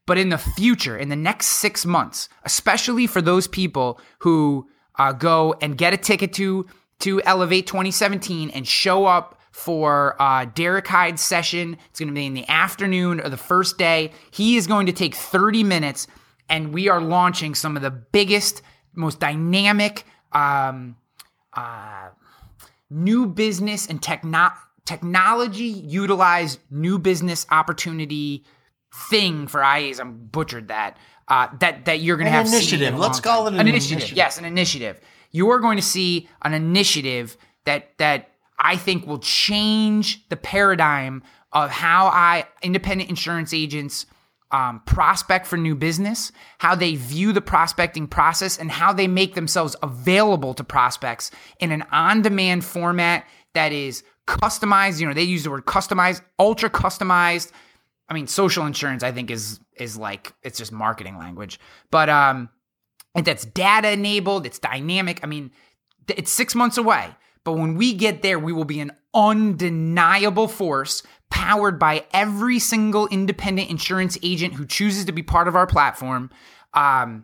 but 0.05 0.19
in 0.19 0.29
the 0.29 0.37
future, 0.37 0.95
in 0.95 1.09
the 1.09 1.15
next 1.15 1.47
six 1.47 1.87
months, 1.87 2.29
especially 2.43 3.07
for 3.07 3.19
those 3.19 3.47
people 3.47 3.99
who 4.19 4.69
uh, 4.99 5.11
go 5.11 5.55
and 5.59 5.75
get 5.75 5.91
a 5.91 5.97
ticket 5.97 6.33
to 6.33 6.67
to 6.99 7.21
Elevate 7.23 7.65
2017 7.65 8.51
and 8.51 8.67
show 8.67 9.05
up 9.05 9.36
for 9.57 10.15
uh, 10.21 10.45
Derek 10.45 10.85
Hyde's 10.85 11.23
session. 11.23 11.77
It's 11.89 11.99
going 11.99 12.09
to 12.09 12.13
be 12.13 12.27
in 12.27 12.35
the 12.35 12.47
afternoon 12.47 13.19
or 13.19 13.27
the 13.27 13.37
first 13.37 13.79
day. 13.79 14.11
He 14.29 14.55
is 14.55 14.67
going 14.67 14.85
to 14.85 14.91
take 14.91 15.15
30 15.15 15.63
minutes, 15.63 16.05
and 16.47 16.71
we 16.71 16.89
are 16.89 17.01
launching 17.01 17.55
some 17.55 17.75
of 17.75 17.81
the 17.81 17.89
biggest, 17.89 18.61
most 18.93 19.19
dynamic 19.19 20.05
um, 20.31 20.95
uh, 21.53 22.09
new 22.91 23.25
business 23.25 23.87
and 23.87 23.99
techno- 23.99 24.53
technology 24.85 25.65
utilized 25.65 26.59
new 26.69 26.99
business 26.99 27.47
opportunity 27.49 28.45
thing 29.09 29.47
for 29.47 29.61
IAs. 29.61 29.99
I'm 29.99 30.27
butchered 30.27 30.67
that. 30.67 30.97
Uh, 31.27 31.47
that 31.61 31.85
that 31.85 31.99
you're 32.01 32.15
going 32.15 32.27
to 32.27 32.31
have 32.31 32.45
initiative. 32.45 32.95
Let's 32.95 33.19
call 33.19 33.47
it 33.47 33.55
an, 33.55 33.61
an 33.61 33.67
initiative. 33.67 33.97
initiative. 33.97 34.17
Yes, 34.17 34.37
an 34.37 34.45
initiative. 34.45 35.01
You 35.31 35.49
are 35.49 35.59
going 35.59 35.77
to 35.77 35.83
see 35.83 36.29
an 36.43 36.53
initiative 36.53 37.37
that 37.65 37.97
that 37.97 38.29
I 38.59 38.75
think 38.75 39.05
will 39.05 39.19
change 39.19 40.27
the 40.29 40.37
paradigm 40.37 41.23
of 41.51 41.69
how 41.69 42.07
I 42.07 42.45
independent 42.61 43.09
insurance 43.09 43.53
agents 43.53 44.05
um, 44.51 44.81
prospect 44.85 45.45
for 45.45 45.57
new 45.57 45.75
business, 45.75 46.31
how 46.59 46.73
they 46.75 46.95
view 46.95 47.33
the 47.33 47.41
prospecting 47.41 48.07
process, 48.07 48.57
and 48.57 48.71
how 48.71 48.93
they 48.93 49.07
make 49.07 49.35
themselves 49.35 49.75
available 49.83 50.53
to 50.53 50.63
prospects 50.63 51.31
in 51.59 51.71
an 51.71 51.83
on-demand 51.91 52.63
format 52.63 53.25
that 53.53 53.71
is 53.71 54.03
customized. 54.25 54.99
You 54.99 55.07
know, 55.07 55.13
they 55.13 55.23
use 55.23 55.43
the 55.43 55.51
word 55.51 55.65
customized, 55.65 56.21
ultra 56.39 56.69
customized. 56.69 57.51
I 58.09 58.13
mean, 58.13 58.27
social 58.27 58.65
insurance, 58.65 59.03
I 59.03 59.11
think, 59.11 59.31
is 59.31 59.59
is 59.75 59.97
like 59.97 60.33
it's 60.43 60.57
just 60.57 60.71
marketing 60.71 61.17
language, 61.17 61.59
but 61.91 62.09
um, 62.09 62.49
that's 63.15 63.45
data 63.45 63.91
enabled. 63.91 64.45
It's 64.45 64.59
dynamic. 64.59 65.19
I 65.23 65.27
mean, 65.27 65.51
it's 66.07 66.31
six 66.31 66.55
months 66.55 66.77
away. 66.77 67.09
But 67.47 67.53
when 67.53 67.75
we 67.75 67.93
get 67.93 68.23
there, 68.23 68.37
we 68.37 68.51
will 68.51 68.65
be 68.65 68.81
an 68.81 68.91
undeniable 69.13 70.49
force 70.49 71.01
powered 71.29 71.79
by 71.79 72.03
every 72.11 72.59
single 72.59 73.07
independent 73.07 73.69
insurance 73.69 74.17
agent 74.21 74.55
who 74.55 74.65
chooses 74.65 75.05
to 75.05 75.13
be 75.13 75.23
part 75.23 75.47
of 75.47 75.55
our 75.55 75.65
platform. 75.65 76.29
Um, 76.73 77.23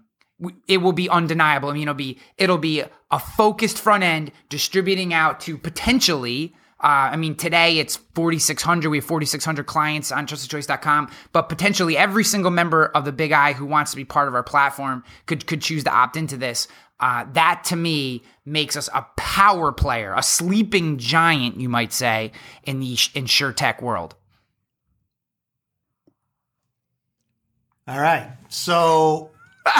it 0.70 0.78
will 0.78 0.94
be 0.94 1.10
undeniable. 1.10 1.68
I 1.68 1.74
mean, 1.74 1.82
it'll 1.82 1.94
be 1.94 2.20
it'll 2.38 2.58
be 2.58 2.86
a 3.12 3.20
focused 3.20 3.82
front 3.82 4.06
end 4.06 4.32
distributing 4.48 5.14
out 5.14 5.42
to 5.42 5.58
potentially. 5.58 6.56
Uh, 6.80 7.12
I 7.12 7.18
mean, 7.18 7.36
today 7.36 7.80
it's 7.80 7.98
4,600. 8.16 8.90
We 8.90 8.98
have 8.98 9.06
4,600 9.06 9.66
clients 9.66 10.10
on 10.12 10.26
trustedchoice.com, 10.26 11.12
but 11.34 11.50
potentially 11.50 11.98
every 11.98 12.24
single 12.24 12.52
member 12.52 12.86
of 12.88 13.04
the 13.04 13.12
Big 13.12 13.34
I 13.34 13.52
who 13.52 13.66
wants 13.66 13.92
to 13.92 13.98
be 13.98 14.06
part 14.06 14.30
of 14.30 14.36
our 14.36 14.44
platform 14.44 15.04
could 15.26 15.48
could 15.48 15.62
choose 15.62 15.84
to 15.84 15.92
opt 15.92 16.16
into 16.16 16.38
this. 16.38 16.70
Uh, 17.04 17.26
that 17.34 17.66
to 17.66 17.76
me 17.76 18.24
makes 18.46 18.78
us 18.78 18.88
a 18.94 19.06
power 19.18 19.74
player, 19.74 20.14
a 20.16 20.24
sleeping 20.24 20.98
giant, 20.98 21.60
you 21.60 21.68
might 21.68 21.92
say, 21.92 22.32
in 22.64 22.80
the 22.80 22.96
insurtech 22.96 23.82
world. 23.82 24.16
All 27.90 28.00
right. 28.00 28.32
So, 28.48 29.32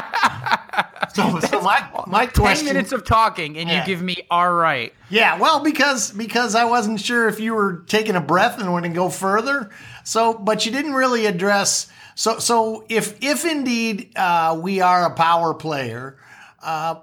so, 1.14 1.40
so 1.40 1.62
my 1.62 1.88
my 2.08 2.26
question. 2.26 2.66
Ten 2.66 2.76
minutes 2.76 2.92
of 2.92 3.06
talking, 3.06 3.58
and 3.58 3.70
yeah. 3.70 3.80
you 3.80 3.86
give 3.86 4.02
me 4.02 4.18
all 4.30 4.52
right. 4.52 4.94
Yeah, 5.10 5.40
well, 5.40 5.64
because 5.64 6.12
because 6.12 6.56
I 6.56 6.66
wasn't 6.66 7.00
sure 7.00 7.30
if 7.30 7.40
you 7.40 7.54
were 7.54 7.86
taking 7.88 8.18
a 8.18 8.22
breath 8.22 8.60
and 8.60 8.70
wanting 8.70 8.92
to 8.92 8.96
go 8.96 9.08
further. 9.08 9.70
So, 10.04 10.34
but 10.34 10.66
you 10.66 10.74
didn't 10.74 10.94
really 10.94 11.26
address. 11.26 11.88
So, 12.16 12.40
so 12.40 12.86
if 12.90 13.24
if 13.24 13.46
indeed 13.46 14.12
uh, 14.18 14.60
we 14.62 14.82
are 14.82 15.06
a 15.06 15.16
power 15.16 15.54
player, 15.54 16.18
uh, 16.62 16.96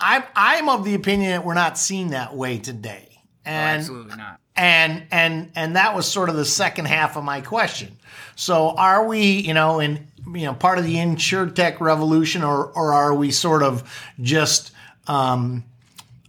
I'm 0.00 0.24
I'm 0.34 0.68
of 0.68 0.84
the 0.84 0.94
opinion 0.94 1.30
that 1.30 1.44
we're 1.44 1.54
not 1.54 1.78
seen 1.78 2.08
that 2.08 2.34
way 2.34 2.58
today. 2.58 3.08
Oh, 3.46 3.50
and, 3.50 3.78
oh, 3.78 3.80
absolutely 3.80 4.16
not. 4.16 4.40
And 4.56 5.04
and 5.10 5.50
and 5.54 5.76
that 5.76 5.94
was 5.94 6.10
sort 6.10 6.28
of 6.28 6.36
the 6.36 6.44
second 6.44 6.86
half 6.86 7.16
of 7.16 7.24
my 7.24 7.40
question. 7.40 7.96
So 8.36 8.70
are 8.70 9.06
we, 9.06 9.40
you 9.40 9.54
know, 9.54 9.80
in 9.80 10.06
you 10.34 10.46
know 10.46 10.54
part 10.54 10.78
of 10.78 10.84
the 10.84 10.96
insurtech 10.96 11.80
revolution, 11.80 12.42
or 12.42 12.66
or 12.66 12.92
are 12.92 13.14
we 13.14 13.30
sort 13.30 13.62
of 13.62 14.10
just 14.20 14.72
um, 15.06 15.64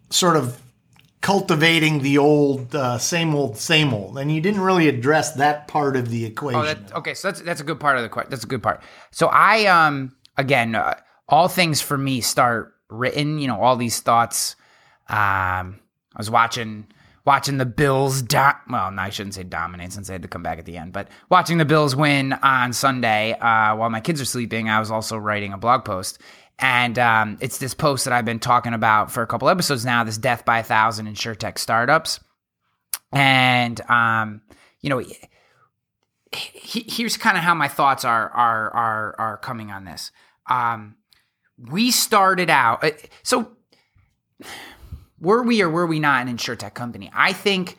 sort 0.09 0.37
of 0.37 0.61
cultivating 1.21 1.99
the 1.99 2.17
old 2.17 2.75
uh, 2.75 2.97
same 2.97 3.35
old 3.35 3.55
same 3.55 3.93
old 3.93 4.17
and 4.17 4.31
you 4.31 4.41
didn't 4.41 4.61
really 4.61 4.87
address 4.87 5.33
that 5.33 5.67
part 5.67 5.95
of 5.95 6.09
the 6.09 6.25
equation 6.25 6.59
oh, 6.59 6.65
that, 6.65 6.93
okay 6.95 7.13
so 7.13 7.27
that's 7.27 7.41
that's 7.41 7.61
a 7.61 7.63
good 7.63 7.79
part 7.79 7.95
of 7.95 8.01
the 8.01 8.09
question 8.09 8.29
that's 8.31 8.43
a 8.43 8.47
good 8.47 8.63
part 8.63 8.81
so 9.11 9.27
i 9.27 9.65
um 9.65 10.15
again 10.37 10.73
uh, 10.73 10.95
all 11.29 11.47
things 11.47 11.79
for 11.79 11.95
me 11.95 12.21
start 12.21 12.73
written. 12.91 13.39
You 13.39 13.47
know, 13.47 13.61
all 13.61 13.75
these 13.75 13.99
thoughts. 13.99 14.55
Um, 15.09 15.79
I 16.13 16.17
was 16.17 16.29
watching 16.29 16.87
watching 17.25 17.57
the 17.57 17.65
Bills. 17.65 18.21
Do- 18.21 18.37
well, 18.69 18.91
no, 18.91 19.01
I 19.01 19.09
shouldn't 19.09 19.35
say 19.35 19.43
dominate 19.43 19.93
since 19.93 20.07
they 20.07 20.13
had 20.13 20.21
to 20.21 20.27
come 20.27 20.43
back 20.43 20.59
at 20.59 20.65
the 20.65 20.77
end. 20.77 20.93
But 20.93 21.07
watching 21.29 21.57
the 21.57 21.65
Bills 21.65 21.95
win 21.95 22.33
on 22.33 22.73
Sunday 22.73 23.33
uh, 23.33 23.75
while 23.75 23.89
my 23.89 24.01
kids 24.01 24.21
are 24.21 24.25
sleeping, 24.25 24.69
I 24.69 24.79
was 24.79 24.91
also 24.91 25.17
writing 25.17 25.53
a 25.53 25.57
blog 25.57 25.85
post. 25.85 26.19
And 26.59 26.99
um, 26.99 27.37
it's 27.41 27.57
this 27.57 27.73
post 27.73 28.05
that 28.05 28.13
I've 28.13 28.25
been 28.25 28.39
talking 28.39 28.73
about 28.73 29.11
for 29.11 29.23
a 29.23 29.27
couple 29.27 29.49
episodes 29.49 29.83
now. 29.83 30.03
This 30.03 30.17
death 30.17 30.45
by 30.45 30.59
a 30.59 30.63
thousand 30.63 31.07
insurtech 31.07 31.57
startups, 31.57 32.19
and 33.11 33.81
um, 33.89 34.41
you 34.81 34.91
know, 34.91 34.99
he, 36.31 36.85
here's 36.87 37.17
kind 37.17 37.35
of 37.35 37.43
how 37.43 37.55
my 37.55 37.67
thoughts 37.67 38.05
are 38.05 38.29
are 38.29 38.69
are 38.69 39.15
are 39.17 39.37
coming 39.37 39.71
on 39.71 39.85
this. 39.85 40.11
Um, 40.47 40.97
we 41.69 41.91
started 41.91 42.49
out. 42.49 42.83
Uh, 42.83 42.91
so, 43.23 43.51
were 45.19 45.43
we 45.43 45.61
or 45.61 45.69
were 45.69 45.87
we 45.87 45.99
not 45.99 46.27
an 46.27 46.35
insurtech 46.35 46.73
company? 46.73 47.11
I 47.13 47.33
think. 47.33 47.77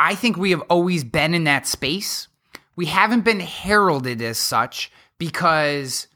I 0.00 0.14
think 0.14 0.36
we 0.36 0.52
have 0.52 0.60
always 0.70 1.02
been 1.02 1.34
in 1.34 1.42
that 1.44 1.66
space. 1.66 2.28
We 2.76 2.86
haven't 2.86 3.22
been 3.22 3.40
heralded 3.40 4.22
as 4.22 4.38
such 4.38 4.92
because 5.18 6.06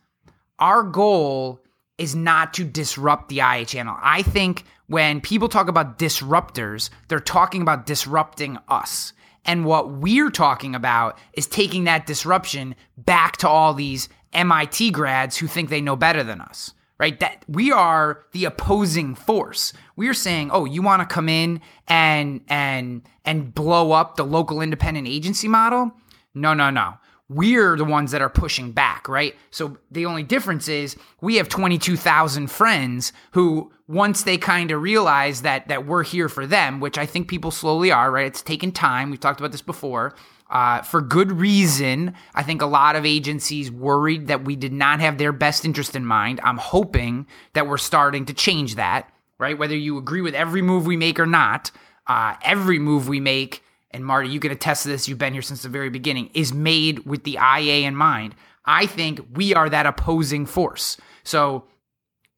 our 0.60 0.84
goal 0.84 1.60
is 1.98 2.14
not 2.14 2.54
to 2.54 2.64
disrupt 2.64 3.28
the 3.28 3.38
IA 3.40 3.64
channel. 3.64 3.96
I 4.00 4.22
think 4.22 4.64
when 4.86 5.20
people 5.20 5.48
talk 5.48 5.68
about 5.68 5.98
disruptors, 5.98 6.90
they're 7.08 7.18
talking 7.18 7.62
about 7.62 7.86
disrupting 7.86 8.58
us. 8.68 9.12
And 9.44 9.64
what 9.64 9.90
we're 9.90 10.30
talking 10.30 10.74
about 10.74 11.18
is 11.32 11.46
taking 11.46 11.84
that 11.84 12.06
disruption 12.06 12.76
back 12.96 13.38
to 13.38 13.48
all 13.48 13.74
these 13.74 14.08
MIT 14.32 14.90
grads 14.92 15.36
who 15.38 15.46
think 15.46 15.68
they 15.70 15.80
know 15.80 15.96
better 15.96 16.22
than 16.22 16.40
us, 16.40 16.72
right? 16.98 17.18
That 17.20 17.44
we 17.48 17.70
are 17.72 18.24
the 18.32 18.44
opposing 18.46 19.14
force. 19.14 19.72
We're 19.96 20.14
saying, 20.14 20.50
"Oh, 20.52 20.64
you 20.64 20.82
want 20.82 21.00
to 21.08 21.14
come 21.14 21.28
in 21.28 21.60
and 21.88 22.40
and 22.48 23.02
and 23.24 23.54
blow 23.54 23.92
up 23.92 24.16
the 24.16 24.24
local 24.24 24.60
independent 24.60 25.06
agency 25.08 25.48
model?" 25.48 25.92
No, 26.34 26.54
no, 26.54 26.70
no. 26.70 26.94
we're 27.28 27.76
the 27.76 27.84
ones 27.84 28.10
that 28.10 28.20
are 28.20 28.28
pushing 28.28 28.72
back, 28.72 29.08
right? 29.08 29.34
So 29.50 29.78
the 29.90 30.04
only 30.06 30.22
difference 30.22 30.68
is 30.68 30.96
we 31.22 31.36
have 31.36 31.48
22,000 31.48 32.50
friends 32.50 33.12
who 33.32 33.72
once 33.88 34.22
they 34.24 34.36
kind 34.36 34.70
of 34.70 34.82
realize 34.82 35.42
that 35.42 35.66
that 35.68 35.86
we're 35.86 36.02
here 36.04 36.28
for 36.28 36.46
them, 36.46 36.78
which 36.80 36.98
I 36.98 37.06
think 37.06 37.28
people 37.28 37.50
slowly 37.50 37.90
are, 37.90 38.10
right? 38.10 38.26
It's 38.26 38.42
taken 38.42 38.70
time. 38.72 39.10
We've 39.10 39.20
talked 39.20 39.40
about 39.40 39.52
this 39.52 39.62
before. 39.62 40.14
Uh, 40.52 40.82
for 40.82 41.00
good 41.00 41.32
reason. 41.32 42.14
I 42.34 42.42
think 42.42 42.60
a 42.60 42.66
lot 42.66 42.94
of 42.94 43.06
agencies 43.06 43.70
worried 43.70 44.26
that 44.28 44.44
we 44.44 44.54
did 44.54 44.72
not 44.72 45.00
have 45.00 45.16
their 45.16 45.32
best 45.32 45.64
interest 45.64 45.96
in 45.96 46.04
mind. 46.04 46.40
I'm 46.44 46.58
hoping 46.58 47.26
that 47.54 47.66
we're 47.66 47.78
starting 47.78 48.26
to 48.26 48.34
change 48.34 48.74
that, 48.74 49.10
right? 49.38 49.58
Whether 49.58 49.76
you 49.76 49.96
agree 49.96 50.20
with 50.20 50.34
every 50.34 50.60
move 50.60 50.86
we 50.86 50.98
make 50.98 51.18
or 51.18 51.26
not, 51.26 51.70
uh, 52.06 52.36
every 52.42 52.78
move 52.78 53.08
we 53.08 53.18
make 53.18 53.62
and 53.92 54.04
Marty, 54.04 54.28
you 54.28 54.40
can 54.40 54.52
attest 54.52 54.84
to 54.84 54.88
this, 54.88 55.06
you've 55.06 55.18
been 55.18 55.32
here 55.32 55.42
since 55.42 55.62
the 55.62 55.68
very 55.68 55.90
beginning, 55.90 56.30
is 56.34 56.52
made 56.52 57.00
with 57.00 57.24
the 57.24 57.38
IA 57.38 57.86
in 57.86 57.94
mind. 57.94 58.34
I 58.64 58.86
think 58.86 59.20
we 59.34 59.54
are 59.54 59.68
that 59.68 59.86
opposing 59.86 60.46
force. 60.46 60.96
So 61.24 61.64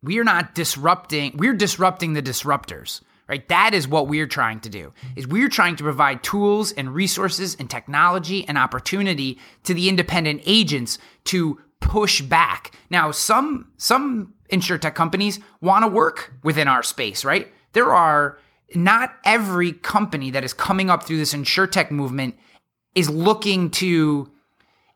we 0.03 0.19
are 0.19 0.25
not 0.25 0.55
disrupting, 0.55 1.37
we're 1.37 1.55
disrupting 1.55 2.15
the 2.15 2.23
disruptors, 2.23 3.01
right? 3.29 3.47
That 3.49 3.75
is 3.75 3.89
what 3.89 4.09
we're 4.09 4.27
trying 4.27 4.61
to 4.61 4.69
do. 4.69 4.93
Is 5.17 5.27
we're 5.27 5.49
trying 5.49 5.77
to 5.77 5.83
provide 5.83 6.23
tools 6.23 6.73
and 6.73 6.95
resources 6.95 7.57
and 7.59 7.71
technology 7.71 8.47
and 8.47 8.59
opportunity 8.59 9.39
to 9.65 9.75
the 9.75 9.89
independent 9.89 10.43
agents 10.47 10.99
to 11.25 11.61
push 11.81 12.21
back. 12.21 12.73
Now, 12.91 13.11
some 13.11 13.69
some 13.77 14.35
insurtech 14.51 14.95
companies 14.95 15.41
want 15.61 15.85
to 15.85 15.89
work 15.89 16.33
within 16.43 16.69
our 16.69 16.83
space, 16.83 17.25
right? 17.25 17.53
There 17.73 17.93
are 17.93 18.39
not 18.75 19.15
every 19.25 19.73
company 19.73 20.31
that 20.31 20.45
is 20.45 20.53
coming 20.53 20.91
up 20.91 21.03
through 21.03 21.19
this 21.19 21.35
insurtech 21.35 21.91
movement 21.91 22.37
is 22.95 23.11
looking 23.11 23.71
to 23.71 24.31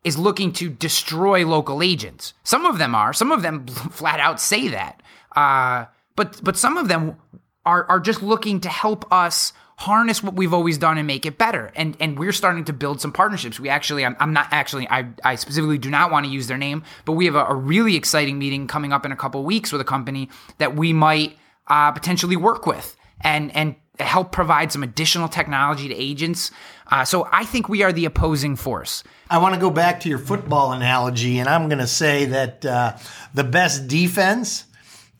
is 0.03 0.17
looking 0.17 0.53
to 0.53 0.69
destroy 0.69 1.45
local 1.45 1.83
agents. 1.83 2.33
Some 2.43 2.65
of 2.65 2.77
them 2.77 2.95
are. 2.95 3.11
Some 3.11 3.31
of 3.31 3.41
them 3.41 3.67
flat 3.67 4.19
out 4.19 4.39
say 4.39 4.69
that. 4.69 5.01
Uh, 5.35 5.85
but 6.15 6.39
but 6.43 6.57
some 6.57 6.77
of 6.77 6.87
them 6.87 7.17
are 7.65 7.85
are 7.89 7.99
just 7.99 8.21
looking 8.21 8.59
to 8.61 8.69
help 8.69 9.11
us 9.11 9.53
harness 9.79 10.21
what 10.21 10.33
we've 10.33 10.53
always 10.53 10.77
done 10.77 10.97
and 10.97 11.07
make 11.07 11.25
it 11.25 11.37
better. 11.37 11.71
And 11.73 11.95
and 12.01 12.19
we're 12.19 12.33
starting 12.33 12.65
to 12.65 12.73
build 12.73 12.99
some 12.99 13.13
partnerships. 13.13 13.59
We 13.59 13.69
actually, 13.69 14.03
I'm, 14.05 14.15
I'm 14.19 14.33
not 14.33 14.47
actually, 14.51 14.89
I, 14.89 15.07
I 15.23 15.35
specifically 15.35 15.77
do 15.77 15.89
not 15.89 16.11
want 16.11 16.25
to 16.25 16.31
use 16.31 16.47
their 16.47 16.57
name, 16.57 16.83
but 17.05 17.13
we 17.13 17.25
have 17.25 17.35
a, 17.35 17.45
a 17.45 17.55
really 17.55 17.95
exciting 17.95 18.37
meeting 18.37 18.67
coming 18.67 18.91
up 18.91 19.05
in 19.05 19.13
a 19.13 19.15
couple 19.15 19.41
weeks 19.43 19.71
with 19.71 19.79
a 19.79 19.85
company 19.85 20.29
that 20.57 20.75
we 20.75 20.91
might 20.91 21.37
uh, 21.67 21.91
potentially 21.91 22.35
work 22.35 22.65
with 22.67 22.97
and 23.21 23.55
and 23.55 23.75
help 23.99 24.31
provide 24.31 24.71
some 24.71 24.83
additional 24.83 25.27
technology 25.27 25.87
to 25.87 25.95
agents. 25.95 26.51
Uh, 26.91 27.05
so 27.05 27.27
I 27.31 27.45
think 27.45 27.69
we 27.69 27.83
are 27.83 27.93
the 27.93 28.05
opposing 28.05 28.55
force. 28.55 29.03
I 29.29 29.37
want 29.37 29.55
to 29.55 29.61
go 29.61 29.69
back 29.69 30.01
to 30.01 30.09
your 30.09 30.19
football 30.19 30.71
analogy, 30.73 31.39
and 31.39 31.47
I'm 31.47 31.69
going 31.69 31.79
to 31.79 31.87
say 31.87 32.25
that 32.25 32.65
uh, 32.65 32.97
the 33.33 33.43
best 33.43 33.87
defense 33.87 34.65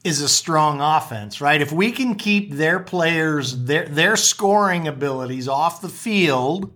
is 0.03 0.21
a 0.21 0.29
strong 0.29 0.79
offense, 0.81 1.41
right? 1.41 1.61
If 1.61 1.71
we 1.71 1.91
can 1.91 2.15
keep 2.15 2.53
their 2.53 2.79
players, 2.79 3.65
their 3.65 3.85
their 3.85 4.15
scoring 4.15 4.87
abilities 4.87 5.47
off 5.47 5.81
the 5.81 5.89
field, 5.89 6.71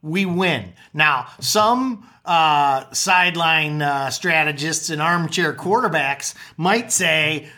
we 0.00 0.26
win. 0.26 0.72
Now, 0.92 1.28
some 1.40 2.08
uh, 2.24 2.92
sideline 2.92 3.82
uh, 3.82 4.10
strategists 4.10 4.90
and 4.90 5.00
armchair 5.00 5.54
quarterbacks 5.54 6.34
might 6.56 6.90
say 6.90 7.48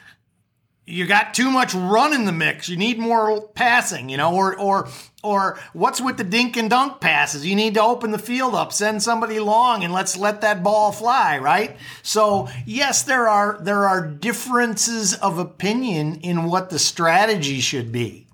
you 0.87 1.07
got 1.07 1.33
too 1.33 1.51
much 1.51 1.75
run 1.75 2.13
in 2.13 2.27
the 2.27 2.33
mix. 2.33 2.69
You 2.69 2.77
need 2.77 2.99
more 2.99 3.49
passing, 3.49 4.09
you 4.09 4.19
know, 4.19 4.35
or 4.35 4.59
or 4.59 4.89
or 5.25 5.59
what's 5.73 6.01
with 6.01 6.19
the 6.19 6.25
dink 6.25 6.57
and 6.57 6.71
dunk 6.71 7.01
passes? 7.01 7.45
You 7.47 7.57
need 7.57 7.75
to 7.75 7.83
open 7.83 8.13
the 8.13 8.19
field 8.19 8.55
up, 8.55 8.73
send 8.73 9.03
somebody 9.03 9.41
long, 9.41 9.83
and 9.83 9.93
let's 9.93 10.17
let 10.17 10.43
that 10.43 10.63
ball 10.63 10.93
fly, 10.93 11.39
right? 11.39 11.77
So 12.03 12.49
yes, 12.67 13.03
there 13.03 13.27
are 13.29 13.59
there 13.61 13.87
are 13.87 14.07
differences 14.07 15.15
of 15.15 15.39
opinion 15.39 16.17
in 16.17 16.45
what 16.45 16.71
the 16.71 16.79
strategy 16.79 17.61
should 17.61 17.91
be, 17.91 18.27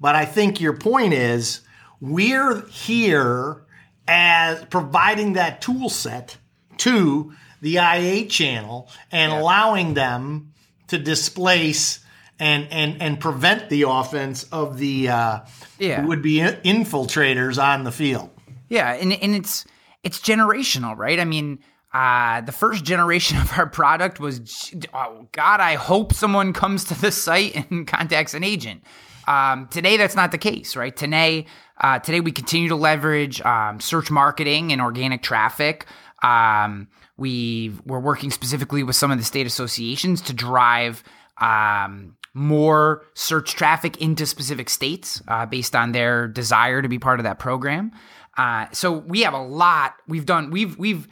but 0.00 0.14
I 0.14 0.24
think 0.24 0.60
your 0.60 0.76
point 0.76 1.12
is 1.12 1.60
we're 2.00 2.66
here 2.66 3.62
as 4.06 4.64
providing 4.66 5.34
that 5.34 5.60
tool 5.60 5.90
set 5.90 6.38
to 6.78 7.34
the 7.60 7.74
IA 7.74 8.26
channel 8.26 8.88
and 9.12 9.32
yeah. 9.32 9.40
allowing 9.40 9.94
them 9.94 10.52
to 10.88 10.98
displace 10.98 12.00
and 12.38 12.68
and 12.70 13.00
and 13.02 13.20
prevent 13.20 13.68
the 13.68 13.82
offense 13.82 14.44
of 14.44 14.78
the 14.78 15.08
uh, 15.08 15.40
yeah. 15.78 16.04
would 16.04 16.22
be 16.22 16.38
infiltrators 16.38 17.62
on 17.62 17.84
the 17.84 17.92
field. 17.92 18.30
Yeah, 18.68 18.92
and 18.92 19.12
and 19.12 19.34
it's 19.34 19.64
it's 20.02 20.20
generational, 20.20 20.96
right? 20.96 21.18
I 21.18 21.24
mean, 21.24 21.58
uh, 21.92 22.42
the 22.42 22.52
first 22.52 22.84
generation 22.84 23.38
of 23.40 23.52
our 23.58 23.66
product 23.66 24.20
was, 24.20 24.74
oh 24.94 25.26
God, 25.32 25.60
I 25.60 25.74
hope 25.74 26.12
someone 26.12 26.52
comes 26.52 26.84
to 26.84 27.00
the 27.00 27.10
site 27.10 27.56
and 27.70 27.86
contacts 27.86 28.34
an 28.34 28.44
agent. 28.44 28.82
Um, 29.26 29.68
today, 29.68 29.98
that's 29.98 30.16
not 30.16 30.32
the 30.32 30.38
case, 30.38 30.74
right? 30.74 30.96
Today, 30.96 31.46
uh, 31.80 31.98
today 31.98 32.20
we 32.20 32.32
continue 32.32 32.68
to 32.68 32.76
leverage 32.76 33.42
um, 33.42 33.78
search 33.78 34.10
marketing 34.10 34.72
and 34.72 34.80
organic 34.80 35.22
traffic. 35.22 35.86
Um, 36.22 36.88
we 37.18 37.72
we're 37.84 38.00
working 38.00 38.30
specifically 38.30 38.82
with 38.82 38.96
some 38.96 39.10
of 39.10 39.18
the 39.18 39.24
state 39.24 39.46
associations 39.46 40.22
to 40.22 40.32
drive 40.32 41.02
um, 41.40 42.16
more 42.34 43.04
search 43.14 43.54
traffic 43.54 43.96
into 44.00 44.26
specific 44.26 44.70
states 44.70 45.22
uh, 45.28 45.46
based 45.46 45.74
on 45.74 45.92
their 45.92 46.28
desire 46.28 46.82
to 46.82 46.88
be 46.88 46.98
part 46.98 47.20
of 47.20 47.24
that 47.24 47.38
program. 47.38 47.92
Uh, 48.36 48.66
so 48.72 48.92
we 48.92 49.22
have 49.22 49.34
a 49.34 49.42
lot 49.42 49.94
we've 50.06 50.26
done. 50.26 50.50
We've 50.50 50.78
we've 50.78 51.08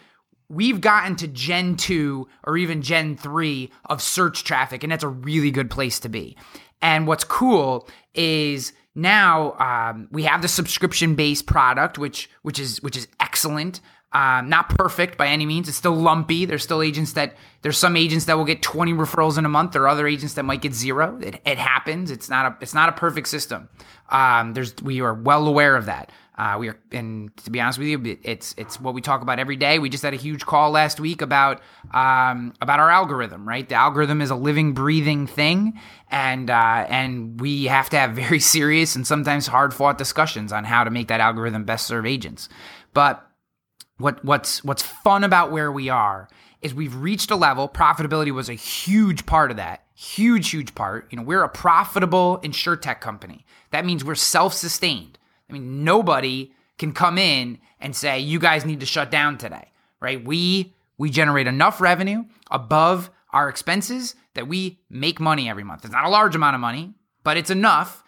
we've 0.48 0.80
gotten 0.80 1.16
to 1.16 1.26
Gen 1.28 1.76
two 1.76 2.28
or 2.44 2.56
even 2.56 2.82
Gen 2.82 3.16
three 3.16 3.72
of 3.86 4.00
search 4.00 4.44
traffic, 4.44 4.82
and 4.82 4.92
that's 4.92 5.04
a 5.04 5.08
really 5.08 5.50
good 5.50 5.70
place 5.70 5.98
to 6.00 6.08
be. 6.08 6.36
And 6.80 7.06
what's 7.06 7.24
cool 7.24 7.88
is 8.14 8.72
now 8.94 9.52
um, 9.58 10.08
we 10.10 10.22
have 10.22 10.42
the 10.42 10.48
subscription 10.48 11.14
based 11.14 11.46
product, 11.46 11.98
which 11.98 12.30
which 12.42 12.58
is 12.58 12.80
which 12.82 12.96
is 12.96 13.08
excellent. 13.20 13.80
Um, 14.16 14.48
not 14.48 14.70
perfect 14.70 15.18
by 15.18 15.26
any 15.26 15.44
means. 15.44 15.68
It's 15.68 15.76
still 15.76 15.94
lumpy. 15.94 16.46
There's 16.46 16.62
still 16.62 16.80
agents 16.80 17.12
that 17.12 17.36
there's 17.60 17.76
some 17.76 17.98
agents 17.98 18.24
that 18.24 18.38
will 18.38 18.46
get 18.46 18.62
20 18.62 18.94
referrals 18.94 19.36
in 19.36 19.44
a 19.44 19.48
month. 19.50 19.72
There 19.72 19.82
are 19.82 19.88
other 19.88 20.06
agents 20.06 20.34
that 20.34 20.44
might 20.44 20.62
get 20.62 20.72
zero. 20.72 21.18
It, 21.20 21.38
it 21.44 21.58
happens. 21.58 22.10
It's 22.10 22.30
not 22.30 22.46
a 22.46 22.56
it's 22.62 22.72
not 22.72 22.88
a 22.88 22.92
perfect 22.92 23.28
system. 23.28 23.68
Um, 24.08 24.54
there's 24.54 24.74
we 24.82 25.02
are 25.02 25.12
well 25.12 25.46
aware 25.46 25.76
of 25.76 25.84
that. 25.84 26.12
Uh, 26.38 26.56
we 26.58 26.68
are, 26.68 26.78
and 26.92 27.36
to 27.38 27.50
be 27.50 27.60
honest 27.60 27.78
with 27.78 27.88
you, 27.88 28.18
it's 28.22 28.54
it's 28.56 28.80
what 28.80 28.94
we 28.94 29.02
talk 29.02 29.20
about 29.20 29.38
every 29.38 29.56
day. 29.56 29.78
We 29.78 29.90
just 29.90 30.02
had 30.02 30.14
a 30.14 30.18
huge 30.18 30.46
call 30.46 30.70
last 30.70 30.98
week 30.98 31.20
about 31.20 31.60
um, 31.92 32.54
about 32.62 32.80
our 32.80 32.90
algorithm. 32.90 33.46
Right, 33.46 33.68
the 33.68 33.74
algorithm 33.74 34.22
is 34.22 34.30
a 34.30 34.36
living, 34.36 34.72
breathing 34.72 35.26
thing, 35.26 35.78
and 36.10 36.48
uh, 36.48 36.86
and 36.88 37.38
we 37.38 37.64
have 37.64 37.90
to 37.90 37.98
have 37.98 38.12
very 38.12 38.40
serious 38.56 38.96
and 38.96 39.06
sometimes 39.06 39.46
hard 39.46 39.74
fought 39.74 39.98
discussions 39.98 40.52
on 40.52 40.64
how 40.64 40.84
to 40.84 40.90
make 40.90 41.08
that 41.08 41.20
algorithm 41.20 41.64
best 41.64 41.86
serve 41.86 42.06
agents. 42.06 42.48
But 42.94 43.25
what 43.98 44.24
what's 44.24 44.62
what's 44.64 44.82
fun 44.82 45.24
about 45.24 45.50
where 45.50 45.70
we 45.72 45.88
are 45.88 46.28
is 46.62 46.74
we've 46.74 46.96
reached 46.96 47.30
a 47.30 47.36
level 47.36 47.68
profitability 47.68 48.32
was 48.32 48.48
a 48.48 48.54
huge 48.54 49.26
part 49.26 49.50
of 49.50 49.56
that 49.56 49.82
huge 49.94 50.50
huge 50.50 50.74
part. 50.74 51.06
You 51.10 51.16
know 51.16 51.22
we're 51.22 51.42
a 51.42 51.48
profitable 51.48 52.38
insurtech 52.42 53.00
company. 53.00 53.46
That 53.70 53.86
means 53.86 54.04
we're 54.04 54.14
self-sustained. 54.14 55.18
I 55.48 55.52
mean 55.52 55.84
nobody 55.84 56.52
can 56.78 56.92
come 56.92 57.16
in 57.16 57.58
and 57.80 57.96
say 57.96 58.20
you 58.20 58.38
guys 58.38 58.64
need 58.64 58.80
to 58.80 58.86
shut 58.86 59.10
down 59.10 59.38
today 59.38 59.72
right? 60.00 60.22
We 60.24 60.74
we 60.98 61.10
generate 61.10 61.46
enough 61.46 61.80
revenue 61.80 62.24
above 62.50 63.10
our 63.32 63.48
expenses 63.48 64.14
that 64.34 64.46
we 64.46 64.78
make 64.88 65.20
money 65.20 65.48
every 65.48 65.64
month. 65.64 65.84
It's 65.84 65.92
not 65.92 66.04
a 66.04 66.10
large 66.10 66.34
amount 66.34 66.54
of 66.54 66.60
money 66.60 66.94
but 67.24 67.36
it's 67.36 67.50
enough 67.50 68.04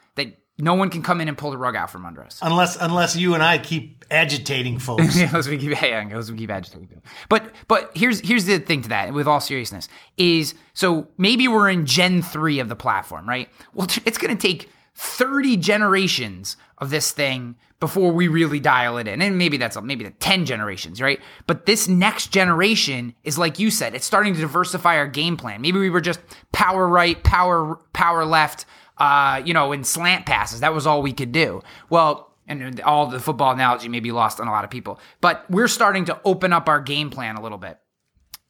no 0.59 0.75
one 0.75 0.91
can 0.91 1.03
come 1.03 1.21
in 1.21 1.29
and 1.29 1.39
pull 1.39 1.51
the 1.51 1.59
rug 1.59 1.77
out 1.77 1.91
from 1.91 2.05
under 2.05 2.23
us. 2.23 2.39
Unless 2.43 2.77
unless 2.77 3.17
you 3.17 3.35
and 3.35 3.43
I 3.43 3.59
keep 3.59 4.05
agitating 4.11 4.79
folks. 4.79 5.17
unless 5.21 5.47
we 5.49 5.59
keep 5.59 5.71
yeah, 5.71 6.01
unless 6.01 6.31
we 6.31 6.39
keep 6.39 6.51
agitating 6.51 6.89
people. 6.89 7.03
But 7.29 7.53
but 7.69 7.93
here's 7.97 8.21
here's 8.21 8.45
the 8.45 8.59
thing 8.59 8.83
to 8.83 8.89
that, 8.91 9.13
with 9.13 9.29
all 9.29 9.41
seriousness, 9.41 9.89
is 10.17 10.55
so 10.75 11.09
maybe 11.17 11.49
we're 11.49 11.71
in 11.71 11.87
Gen 11.87 12.23
3 12.23 12.59
of 12.59 12.69
the 12.69 12.77
platform, 12.77 13.29
right? 13.29 13.49
Well, 13.73 13.89
it's 14.05 14.19
gonna 14.19 14.37
take 14.37 14.69
30 14.95 15.57
generations 15.59 16.57
of 16.79 16.91
this 16.91 17.13
thing 17.13 17.55
before 17.81 18.11
we 18.11 18.27
really 18.27 18.59
dial 18.59 18.99
it 18.99 19.07
in. 19.07 19.23
And 19.23 19.39
maybe 19.39 19.57
that's 19.57 19.81
maybe 19.81 20.05
the 20.05 20.11
10 20.11 20.45
generations, 20.45 21.01
right? 21.01 21.21
But 21.47 21.67
this 21.67 21.87
next 21.87 22.33
generation 22.33 23.15
is 23.23 23.39
like 23.39 23.61
you 23.61 23.71
said, 23.71 23.95
it's 23.95 24.05
starting 24.05 24.35
to 24.35 24.41
diversify 24.41 24.97
our 24.97 25.07
game 25.07 25.37
plan. 25.37 25.61
Maybe 25.61 25.79
we 25.79 25.91
were 25.91 26.01
just 26.01 26.21
power 26.53 26.89
right, 26.89 27.23
power 27.23 27.77
power 27.93 28.25
left 28.25 28.67
uh, 28.99 29.43
you 29.45 29.55
know, 29.55 29.73
in 29.73 29.85
slant 29.85 30.27
passes. 30.27 30.61
That 30.61 30.75
was 30.75 30.87
all 30.87 31.03
we 31.03 31.13
could 31.13 31.33
do. 31.33 31.63
Well, 31.91 32.29
and 32.47 32.81
all 32.81 33.07
the 33.07 33.21
football 33.21 33.53
analogy 33.53 33.89
may 33.89 34.01
be 34.01 34.11
lost 34.11 34.41
on 34.41 34.49
a 34.49 34.51
lot 34.51 34.65
of 34.65 34.71
people, 34.71 34.99
but 35.21 35.45
we're 35.51 35.69
starting 35.69 36.07
to 36.07 36.19
open 36.25 36.53
up 36.53 36.69
our 36.69 36.81
game 36.81 37.11
plan 37.11 37.37
a 37.37 37.43
little 37.43 37.59
bit. 37.59 37.79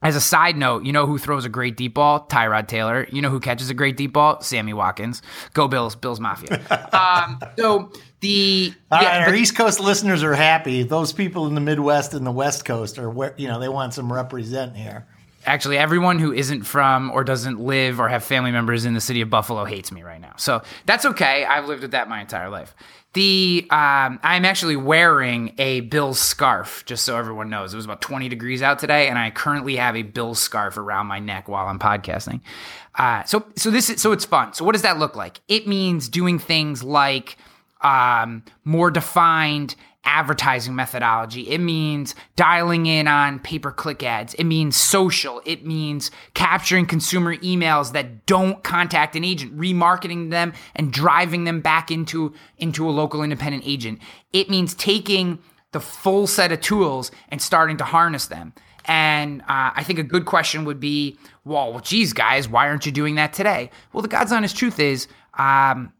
as 0.00 0.14
a 0.14 0.20
side 0.20 0.56
note, 0.56 0.84
you 0.84 0.92
know 0.92 1.06
who 1.06 1.18
throws 1.18 1.44
a 1.44 1.48
great 1.48 1.76
deep 1.76 1.94
ball? 1.94 2.24
Tyrod 2.28 2.68
Taylor. 2.68 3.08
You 3.10 3.20
know 3.20 3.30
who 3.30 3.40
catches 3.40 3.68
a 3.70 3.74
great 3.74 3.96
deep 3.96 4.12
ball? 4.12 4.40
Sammy 4.40 4.72
Watkins. 4.72 5.20
Go 5.54 5.66
Bills, 5.66 5.96
Bills 5.96 6.20
Mafia. 6.20 6.60
um, 6.92 7.40
so 7.58 7.90
the 8.20 8.72
yeah, 8.92 9.18
right, 9.18 9.28
our 9.28 9.34
East 9.34 9.56
Coast 9.56 9.80
listeners 9.80 10.22
are 10.22 10.34
happy. 10.34 10.84
Those 10.84 11.12
people 11.12 11.48
in 11.48 11.56
the 11.56 11.60
Midwest 11.60 12.14
and 12.14 12.24
the 12.24 12.32
West 12.32 12.64
Coast 12.64 12.98
are 12.98 13.10
where 13.10 13.34
you 13.36 13.48
know 13.48 13.58
they 13.58 13.68
want 13.68 13.94
some 13.94 14.12
represent 14.12 14.76
here. 14.76 15.06
Actually, 15.48 15.78
everyone 15.78 16.18
who 16.18 16.32
isn't 16.32 16.64
from 16.64 17.10
or 17.10 17.24
doesn't 17.24 17.58
live 17.58 17.98
or 17.98 18.08
have 18.08 18.22
family 18.22 18.50
members 18.50 18.84
in 18.84 18.94
the 18.94 19.00
city 19.00 19.20
of 19.22 19.30
Buffalo 19.30 19.64
hates 19.64 19.90
me 19.90 20.02
right 20.02 20.20
now. 20.20 20.34
So 20.36 20.62
that's 20.86 21.04
okay. 21.06 21.44
I've 21.44 21.66
lived 21.66 21.82
with 21.82 21.92
that 21.92 22.08
my 22.08 22.20
entire 22.20 22.50
life. 22.50 22.74
The 23.14 23.66
um, 23.70 24.20
I'm 24.22 24.44
actually 24.44 24.76
wearing 24.76 25.54
a 25.56 25.80
Bills 25.80 26.20
scarf, 26.20 26.84
just 26.84 27.04
so 27.04 27.16
everyone 27.16 27.48
knows. 27.48 27.72
It 27.72 27.76
was 27.76 27.86
about 27.86 28.02
20 28.02 28.28
degrees 28.28 28.60
out 28.60 28.78
today, 28.78 29.08
and 29.08 29.18
I 29.18 29.30
currently 29.30 29.76
have 29.76 29.96
a 29.96 30.02
Bills 30.02 30.38
scarf 30.38 30.76
around 30.76 31.06
my 31.06 31.18
neck 31.18 31.48
while 31.48 31.66
I'm 31.66 31.78
podcasting. 31.78 32.42
Uh, 32.94 33.24
so 33.24 33.46
so 33.56 33.70
this 33.70 33.88
is 33.88 34.02
so 34.02 34.12
it's 34.12 34.26
fun. 34.26 34.52
So 34.52 34.64
what 34.64 34.72
does 34.72 34.82
that 34.82 34.98
look 34.98 35.16
like? 35.16 35.40
It 35.48 35.66
means 35.66 36.08
doing 36.08 36.38
things 36.38 36.82
like 36.82 37.38
um, 37.80 38.42
more 38.64 38.90
defined 38.90 39.74
advertising 40.08 40.74
methodology. 40.74 41.42
It 41.42 41.58
means 41.58 42.14
dialing 42.34 42.86
in 42.86 43.06
on 43.06 43.38
pay 43.40 43.58
per 43.58 43.70
click 43.70 44.02
ads. 44.02 44.32
It 44.34 44.44
means 44.44 44.74
social. 44.74 45.42
It 45.44 45.66
means 45.66 46.10
capturing 46.32 46.86
consumer 46.86 47.36
emails 47.36 47.92
that 47.92 48.24
don't 48.24 48.64
contact 48.64 49.14
an 49.16 49.22
agent, 49.22 49.56
remarketing 49.56 50.30
them 50.30 50.54
and 50.74 50.90
driving 50.90 51.44
them 51.44 51.60
back 51.60 51.90
into, 51.90 52.34
into 52.56 52.88
a 52.88 52.90
local 52.90 53.22
independent 53.22 53.64
agent. 53.66 54.00
It 54.32 54.48
means 54.48 54.74
taking 54.74 55.40
the 55.72 55.80
full 55.80 56.26
set 56.26 56.52
of 56.52 56.62
tools 56.62 57.10
and 57.28 57.42
starting 57.42 57.76
to 57.76 57.84
harness 57.84 58.26
them. 58.26 58.54
And 58.86 59.42
uh, 59.42 59.76
I 59.76 59.84
think 59.84 59.98
a 59.98 60.02
good 60.02 60.24
question 60.24 60.64
would 60.64 60.80
be, 60.80 61.18
well, 61.44 61.80
geez, 61.80 62.14
guys, 62.14 62.48
why 62.48 62.66
aren't 62.66 62.86
you 62.86 62.92
doing 62.92 63.16
that 63.16 63.34
today? 63.34 63.70
Well, 63.92 64.00
the 64.00 64.08
God's 64.08 64.32
honest 64.32 64.56
truth 64.56 64.80
is, 64.80 65.06
um, 65.34 65.92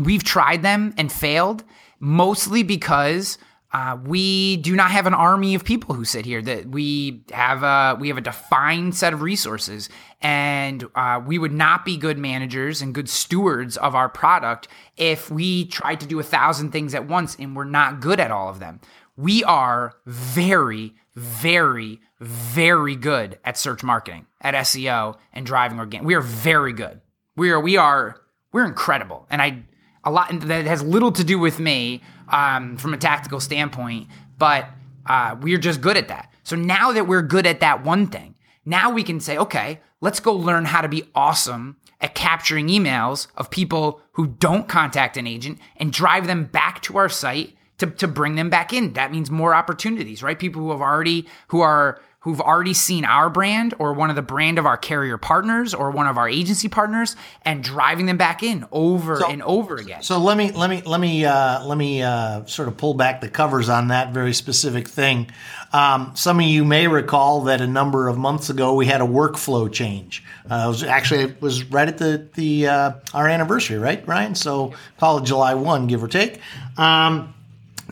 we've 0.00 0.24
tried 0.24 0.62
them 0.62 0.92
and 0.98 1.12
failed 1.12 1.62
mostly 1.98 2.62
because 2.62 3.38
uh, 3.72 3.98
we 4.04 4.56
do 4.58 4.74
not 4.76 4.90
have 4.90 5.06
an 5.06 5.14
army 5.14 5.54
of 5.54 5.64
people 5.64 5.94
who 5.94 6.04
sit 6.04 6.24
here. 6.24 6.40
That 6.40 6.66
we 6.66 7.22
have 7.32 7.62
a 7.62 7.98
we 8.00 8.08
have 8.08 8.16
a 8.16 8.22
defined 8.22 8.94
set 8.94 9.12
of 9.12 9.22
resources, 9.22 9.88
and 10.22 10.84
uh, 10.94 11.20
we 11.26 11.38
would 11.38 11.52
not 11.52 11.84
be 11.84 11.96
good 11.96 12.16
managers 12.16 12.80
and 12.80 12.94
good 12.94 13.08
stewards 13.08 13.76
of 13.76 13.94
our 13.94 14.08
product 14.08 14.68
if 14.96 15.30
we 15.30 15.66
tried 15.66 16.00
to 16.00 16.06
do 16.06 16.18
a 16.20 16.22
thousand 16.22 16.70
things 16.70 16.94
at 16.94 17.06
once 17.06 17.36
and 17.38 17.54
we're 17.54 17.64
not 17.64 18.00
good 18.00 18.20
at 18.20 18.30
all 18.30 18.48
of 18.48 18.60
them. 18.60 18.80
We 19.16 19.42
are 19.44 19.94
very, 20.06 20.94
very, 21.14 22.00
very 22.20 22.96
good 22.96 23.38
at 23.44 23.58
search 23.58 23.82
marketing, 23.82 24.26
at 24.40 24.54
SEO, 24.54 25.16
and 25.32 25.44
driving 25.44 25.78
organic. 25.78 26.06
We 26.06 26.14
are 26.14 26.20
very 26.22 26.72
good. 26.72 27.00
We 27.36 27.50
are 27.50 27.60
we 27.60 27.76
are 27.76 28.20
we're 28.52 28.64
incredible, 28.64 29.26
and 29.28 29.42
I 29.42 29.64
a 30.06 30.10
lot 30.10 30.30
that 30.42 30.64
has 30.66 30.82
little 30.82 31.12
to 31.12 31.24
do 31.24 31.38
with 31.38 31.58
me 31.58 32.00
um, 32.28 32.76
from 32.76 32.94
a 32.94 32.96
tactical 32.96 33.40
standpoint, 33.40 34.06
but 34.38 34.70
uh, 35.04 35.36
we're 35.40 35.58
just 35.58 35.80
good 35.80 35.96
at 35.96 36.08
that. 36.08 36.32
So 36.44 36.56
now 36.56 36.92
that 36.92 37.06
we're 37.08 37.22
good 37.22 37.46
at 37.46 37.60
that 37.60 37.84
one 37.84 38.06
thing, 38.06 38.36
now 38.64 38.90
we 38.90 39.02
can 39.02 39.20
say, 39.20 39.36
okay, 39.36 39.80
let's 40.00 40.20
go 40.20 40.32
learn 40.32 40.64
how 40.64 40.80
to 40.80 40.88
be 40.88 41.04
awesome 41.14 41.76
at 42.00 42.14
capturing 42.14 42.68
emails 42.68 43.26
of 43.36 43.50
people 43.50 44.00
who 44.12 44.28
don't 44.28 44.68
contact 44.68 45.16
an 45.16 45.26
agent 45.26 45.58
and 45.76 45.92
drive 45.92 46.26
them 46.26 46.44
back 46.44 46.82
to 46.82 46.96
our 46.98 47.08
site 47.08 47.56
to, 47.78 47.86
to 47.86 48.06
bring 48.06 48.36
them 48.36 48.48
back 48.48 48.72
in. 48.72 48.92
That 48.92 49.10
means 49.10 49.30
more 49.30 49.54
opportunities, 49.54 50.22
right? 50.22 50.38
People 50.38 50.62
who 50.62 50.70
have 50.70 50.80
already, 50.80 51.26
who 51.48 51.60
are 51.60 52.00
who've 52.26 52.40
already 52.40 52.74
seen 52.74 53.04
our 53.04 53.30
brand 53.30 53.72
or 53.78 53.92
one 53.92 54.10
of 54.10 54.16
the 54.16 54.20
brand 54.20 54.58
of 54.58 54.66
our 54.66 54.76
carrier 54.76 55.16
partners 55.16 55.72
or 55.72 55.92
one 55.92 56.08
of 56.08 56.18
our 56.18 56.28
agency 56.28 56.68
partners 56.68 57.14
and 57.44 57.62
driving 57.62 58.06
them 58.06 58.16
back 58.16 58.42
in 58.42 58.66
over 58.72 59.20
so, 59.20 59.30
and 59.30 59.44
over 59.44 59.76
again. 59.76 60.02
So 60.02 60.18
let 60.18 60.36
me 60.36 60.50
let 60.50 60.68
me 60.68 60.82
let 60.82 61.00
me 61.00 61.24
uh, 61.24 61.64
let 61.64 61.78
me 61.78 62.02
uh, 62.02 62.44
sort 62.46 62.66
of 62.66 62.76
pull 62.76 62.94
back 62.94 63.20
the 63.20 63.28
covers 63.28 63.68
on 63.68 63.88
that 63.88 64.12
very 64.12 64.34
specific 64.34 64.88
thing. 64.88 65.30
Um, 65.72 66.16
some 66.16 66.40
of 66.40 66.46
you 66.46 66.64
may 66.64 66.88
recall 66.88 67.42
that 67.42 67.60
a 67.60 67.66
number 67.68 68.08
of 68.08 68.18
months 68.18 68.50
ago 68.50 68.74
we 68.74 68.86
had 68.86 69.00
a 69.00 69.06
workflow 69.06 69.72
change. 69.72 70.24
Uh, 70.50 70.64
it 70.64 70.68
was 70.68 70.82
actually 70.82 71.20
it 71.20 71.40
was 71.40 71.62
right 71.66 71.86
at 71.86 71.98
the 71.98 72.26
the 72.34 72.66
uh, 72.66 72.92
our 73.14 73.28
anniversary, 73.28 73.78
right, 73.78 74.04
Ryan? 74.04 74.34
So 74.34 74.74
call 74.98 75.18
it 75.18 75.24
July 75.26 75.54
one, 75.54 75.86
give 75.86 76.02
or 76.02 76.08
take. 76.08 76.40
Um, 76.76 77.32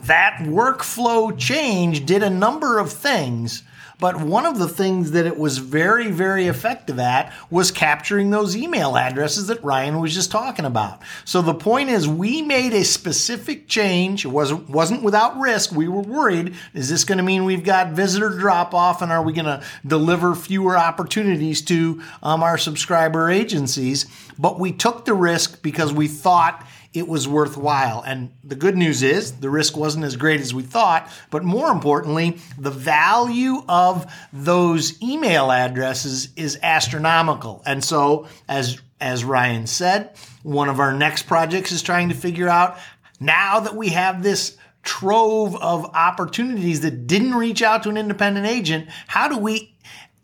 that 0.03 0.39
workflow 0.41 1.39
change 1.39 2.05
did 2.05 2.25
a 2.25 2.31
number 2.31 2.81
of 2.81 2.93
things 2.93 3.63
but 3.99 4.21
one 4.21 4.47
of 4.47 4.59
the 4.59 4.69
things 4.69 5.13
that 5.13 5.27
it 5.27 5.39
was 5.39 5.59
very, 5.59 6.11
very 6.11 6.47
effective 6.47 6.99
at 6.99 7.33
was 7.51 7.71
capturing 7.71 8.31
those 8.31 8.57
email 8.57 8.97
addresses 8.97 9.47
that 9.47 9.63
Ryan 9.63 10.01
was 10.01 10.15
just 10.15 10.31
talking 10.31 10.65
about. 10.65 11.01
So 11.25 11.43
the 11.43 11.55
point 11.55 11.91
is, 11.91 12.09
we 12.09 12.43
made 12.43 12.73
a 12.73 12.85
specific 12.85 13.69
change. 13.69 14.25
It 14.25 14.29
wasn't 14.29 14.69
wasn't 14.69 15.03
without 15.03 15.39
risk. 15.39 15.73
We 15.73 15.89
were 15.89 16.03
worried: 16.03 16.55
is 16.75 16.89
this 16.89 17.05
going 17.05 17.19
to 17.19 17.25
mean 17.25 17.45
we've 17.45 17.65
got 17.65 17.93
visitor 17.93 18.31
drop 18.31 18.75
off, 18.75 19.03
and 19.03 19.13
are 19.13 19.23
we 19.23 19.33
going 19.33 19.45
to 19.47 19.63
deliver 19.87 20.35
fewer 20.35 20.77
opportunities 20.77 21.63
to 21.63 22.03
um, 22.23 22.43
our 22.43 22.59
subscriber 22.59 23.31
agencies? 23.31 24.07
But 24.39 24.59
we 24.59 24.73
took 24.73 25.05
the 25.05 25.15
risk 25.15 25.63
because 25.63 25.93
we 25.93 26.09
thought 26.09 26.67
it 26.95 27.09
was 27.09 27.27
worthwhile. 27.27 28.03
And 28.07 28.33
the 28.45 28.55
good 28.55 28.77
news 28.77 29.03
is 29.03 29.33
the 29.33 29.51
risk 29.51 29.77
wasn't 29.77 30.05
as 30.05 30.17
great 30.17 30.41
as 30.41 30.55
we 30.55 30.63
thought, 30.63 31.11
but 31.31 31.43
more 31.43 31.71
importantly, 31.71 32.39
the 32.57 32.71
value 32.71 33.65
of 33.69 34.11
those 34.33 35.03
email 35.03 35.51
addresses 35.51 36.29
is 36.37 36.59
astronomical. 36.63 37.63
And 37.67 37.85
so, 37.85 38.29
as 38.49 38.81
as 39.01 39.25
Ryan 39.25 39.67
said, 39.67 40.17
one 40.43 40.69
of 40.69 40.81
our 40.81 40.95
next 40.95 41.25
projects 41.25 41.73
is 41.73 41.83
trying 41.83 42.09
to 42.09 42.15
figure 42.15 42.49
out 42.49 42.79
now 43.21 43.61
that 43.61 43.75
we 43.75 43.89
have 43.89 44.23
this 44.23 44.57
trove 44.83 45.57
of 45.57 45.85
opportunities 45.87 46.81
that 46.83 47.07
didn't 47.07 47.35
reach 47.35 47.61
out 47.61 47.83
to 47.83 47.89
an 47.89 47.97
independent 47.97 48.47
agent, 48.47 48.89
how 49.07 49.29
do 49.29 49.37
we 49.37 49.75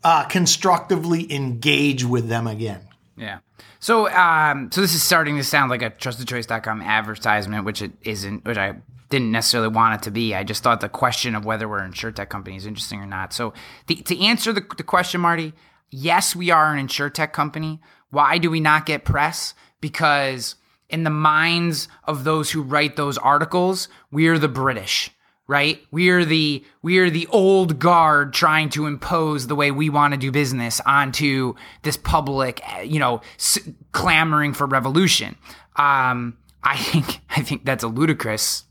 uh, 0.03 0.23
constructively 0.23 1.31
engage 1.31 2.05
with 2.05 2.27
them 2.27 2.47
again? 2.47 2.81
Yeah. 3.17 3.39
So, 3.81 4.07
um, 4.09 4.71
so 4.71 4.79
this 4.79 4.93
is 4.93 5.01
starting 5.01 5.37
to 5.37 5.43
sound 5.43 5.71
like 5.71 5.81
a 5.81 5.89
trustedchoice.com 5.89 6.83
advertisement, 6.83 7.65
which 7.65 7.81
it 7.81 7.91
isn't, 8.03 8.45
which 8.45 8.57
I 8.57 8.75
didn't 9.09 9.31
necessarily 9.31 9.69
want 9.69 9.95
it 9.95 10.03
to 10.03 10.11
be. 10.11 10.35
I 10.35 10.43
just 10.43 10.61
thought 10.61 10.81
the 10.81 10.87
question 10.87 11.33
of 11.33 11.45
whether 11.45 11.67
we're 11.67 11.79
an 11.79 11.91
insurtech 11.91 12.29
company 12.29 12.55
is 12.55 12.67
interesting 12.67 12.99
or 12.99 13.07
not. 13.07 13.33
So, 13.33 13.53
the, 13.87 13.95
to 13.95 14.23
answer 14.23 14.53
the, 14.53 14.63
the 14.77 14.83
question, 14.83 15.19
Marty, 15.19 15.53
yes, 15.89 16.35
we 16.35 16.51
are 16.51 16.75
an 16.75 16.87
insurtech 16.87 17.33
company. 17.33 17.81
Why 18.11 18.37
do 18.37 18.51
we 18.51 18.59
not 18.59 18.85
get 18.85 19.03
press? 19.03 19.55
Because 19.81 20.55
in 20.87 21.03
the 21.03 21.09
minds 21.09 21.87
of 22.03 22.23
those 22.23 22.51
who 22.51 22.61
write 22.61 22.97
those 22.97 23.17
articles, 23.17 23.89
we're 24.11 24.37
the 24.37 24.47
British 24.47 25.09
right? 25.51 25.85
We're 25.91 26.23
the 26.23 26.63
we're 26.81 27.09
the 27.09 27.27
old 27.27 27.77
guard 27.77 28.33
trying 28.33 28.69
to 28.69 28.85
impose 28.85 29.47
the 29.47 29.55
way 29.55 29.69
we 29.69 29.89
want 29.89 30.13
to 30.13 30.17
do 30.17 30.31
business 30.31 30.79
onto 30.85 31.55
this 31.83 31.97
public, 31.97 32.61
you 32.85 32.99
know, 32.99 33.19
s- 33.37 33.59
clamoring 33.91 34.53
for 34.53 34.65
revolution. 34.65 35.35
Um, 35.75 36.37
I 36.63 36.77
think 36.77 37.19
I 37.29 37.41
think 37.41 37.65
that's 37.65 37.83
a 37.83 37.89
ludicrous 37.89 38.63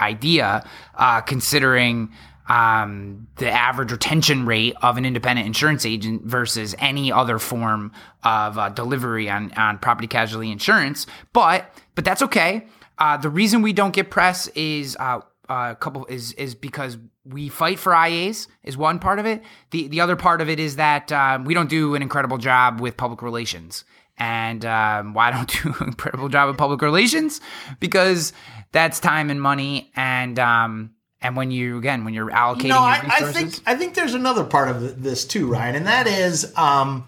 idea, 0.00 0.64
uh, 0.94 1.22
considering 1.22 2.12
um, 2.48 3.26
the 3.36 3.50
average 3.50 3.90
retention 3.90 4.46
rate 4.46 4.76
of 4.80 4.96
an 4.96 5.04
independent 5.04 5.44
insurance 5.44 5.84
agent 5.84 6.22
versus 6.22 6.72
any 6.78 7.10
other 7.10 7.40
form 7.40 7.90
of 8.22 8.56
uh, 8.56 8.68
delivery 8.68 9.28
on 9.28 9.50
on 9.54 9.78
property 9.78 10.06
casualty 10.06 10.52
insurance. 10.52 11.04
But 11.32 11.68
but 11.96 12.04
that's 12.04 12.22
okay. 12.22 12.68
Uh, 12.96 13.16
the 13.16 13.28
reason 13.28 13.62
we 13.62 13.72
don't 13.72 13.92
get 13.92 14.10
press 14.10 14.46
is 14.48 14.96
uh, 15.00 15.20
uh, 15.48 15.68
a 15.72 15.76
couple 15.76 16.06
is 16.06 16.32
is 16.34 16.54
because 16.54 16.98
we 17.24 17.48
fight 17.48 17.78
for 17.78 17.92
IAs 17.92 18.48
is 18.62 18.76
one 18.76 18.98
part 18.98 19.18
of 19.18 19.26
it. 19.26 19.42
The 19.70 19.88
the 19.88 20.00
other 20.00 20.16
part 20.16 20.40
of 20.40 20.48
it 20.48 20.60
is 20.60 20.76
that 20.76 21.10
um, 21.12 21.44
we 21.44 21.54
don't 21.54 21.70
do 21.70 21.94
an 21.94 22.02
incredible 22.02 22.38
job 22.38 22.80
with 22.80 22.96
public 22.96 23.22
relations. 23.22 23.84
And 24.20 24.64
um, 24.64 25.14
why 25.14 25.30
don't 25.30 25.48
do 25.62 25.74
an 25.80 25.88
incredible 25.88 26.28
job 26.28 26.48
with 26.48 26.58
public 26.58 26.82
relations? 26.82 27.40
Because 27.80 28.32
that's 28.72 29.00
time 29.00 29.30
and 29.30 29.40
money, 29.40 29.90
and 29.96 30.38
um, 30.38 30.90
and 31.20 31.36
when 31.36 31.50
you 31.50 31.78
again 31.78 32.04
when 32.04 32.14
you're 32.14 32.30
allocating, 32.30 32.64
you 32.64 32.68
know, 32.68 32.80
I, 32.80 33.00
I, 33.04 33.32
think 33.32 33.54
I 33.66 33.74
think 33.74 33.94
there's 33.94 34.14
another 34.14 34.44
part 34.44 34.68
of 34.68 35.02
this 35.02 35.24
too, 35.24 35.46
Ryan, 35.46 35.76
and 35.76 35.86
that 35.86 36.06
is 36.06 36.52
um, 36.56 37.06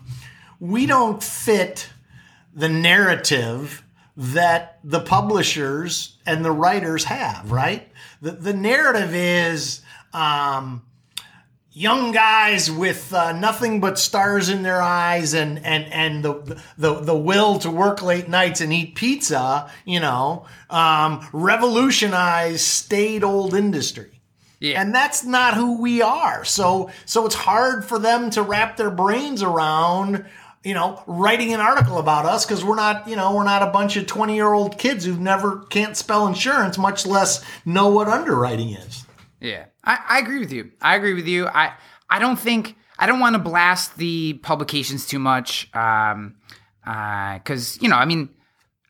we 0.58 0.86
don't 0.86 1.22
fit 1.22 1.88
the 2.54 2.68
narrative 2.68 3.84
that 4.16 4.78
the 4.84 5.00
publishers 5.00 6.18
and 6.26 6.44
the 6.44 6.50
writers 6.50 7.04
have, 7.04 7.50
right? 7.50 7.89
The, 8.22 8.32
the 8.32 8.52
narrative 8.52 9.14
is 9.14 9.80
um, 10.12 10.82
young 11.72 12.12
guys 12.12 12.70
with 12.70 13.12
uh, 13.14 13.32
nothing 13.32 13.80
but 13.80 13.98
stars 13.98 14.48
in 14.48 14.62
their 14.62 14.82
eyes 14.82 15.34
and 15.34 15.64
and 15.64 15.84
and 15.92 16.24
the 16.24 16.60
the 16.76 16.94
the 17.00 17.16
will 17.16 17.58
to 17.60 17.70
work 17.70 18.02
late 18.02 18.28
nights 18.28 18.60
and 18.60 18.72
eat 18.72 18.94
pizza, 18.94 19.70
you 19.84 20.00
know, 20.00 20.46
um, 20.68 21.26
revolutionize 21.32 22.64
staid 22.64 23.24
old 23.24 23.54
industry. 23.54 24.20
Yeah. 24.58 24.82
And 24.82 24.94
that's 24.94 25.24
not 25.24 25.54
who 25.54 25.80
we 25.80 26.02
are. 26.02 26.44
So 26.44 26.90
so 27.06 27.24
it's 27.24 27.34
hard 27.34 27.84
for 27.84 27.98
them 27.98 28.30
to 28.30 28.42
wrap 28.42 28.76
their 28.76 28.90
brains 28.90 29.42
around 29.42 30.26
you 30.62 30.74
know, 30.74 31.02
writing 31.06 31.54
an 31.54 31.60
article 31.60 31.98
about 31.98 32.26
us 32.26 32.44
because 32.44 32.64
we're 32.64 32.76
not, 32.76 33.08
you 33.08 33.16
know, 33.16 33.34
we're 33.34 33.44
not 33.44 33.62
a 33.62 33.70
bunch 33.70 33.96
of 33.96 34.06
20 34.06 34.34
year 34.34 34.52
old 34.52 34.78
kids 34.78 35.04
who 35.04 35.16
never 35.16 35.60
can't 35.66 35.96
spell 35.96 36.26
insurance, 36.26 36.76
much 36.76 37.06
less 37.06 37.42
know 37.64 37.88
what 37.88 38.08
underwriting 38.08 38.70
is. 38.70 39.06
Yeah, 39.40 39.66
I, 39.82 39.98
I 40.08 40.18
agree 40.18 40.38
with 40.38 40.52
you. 40.52 40.72
I 40.82 40.96
agree 40.96 41.14
with 41.14 41.26
you. 41.26 41.46
I, 41.46 41.72
I 42.10 42.18
don't 42.18 42.38
think, 42.38 42.76
I 42.98 43.06
don't 43.06 43.20
want 43.20 43.34
to 43.34 43.38
blast 43.38 43.96
the 43.96 44.34
publications 44.34 45.06
too 45.06 45.18
much. 45.18 45.74
Um, 45.74 46.36
uh, 46.86 47.38
cause 47.40 47.78
you 47.80 47.88
know, 47.88 47.96
I 47.96 48.04
mean, 48.04 48.28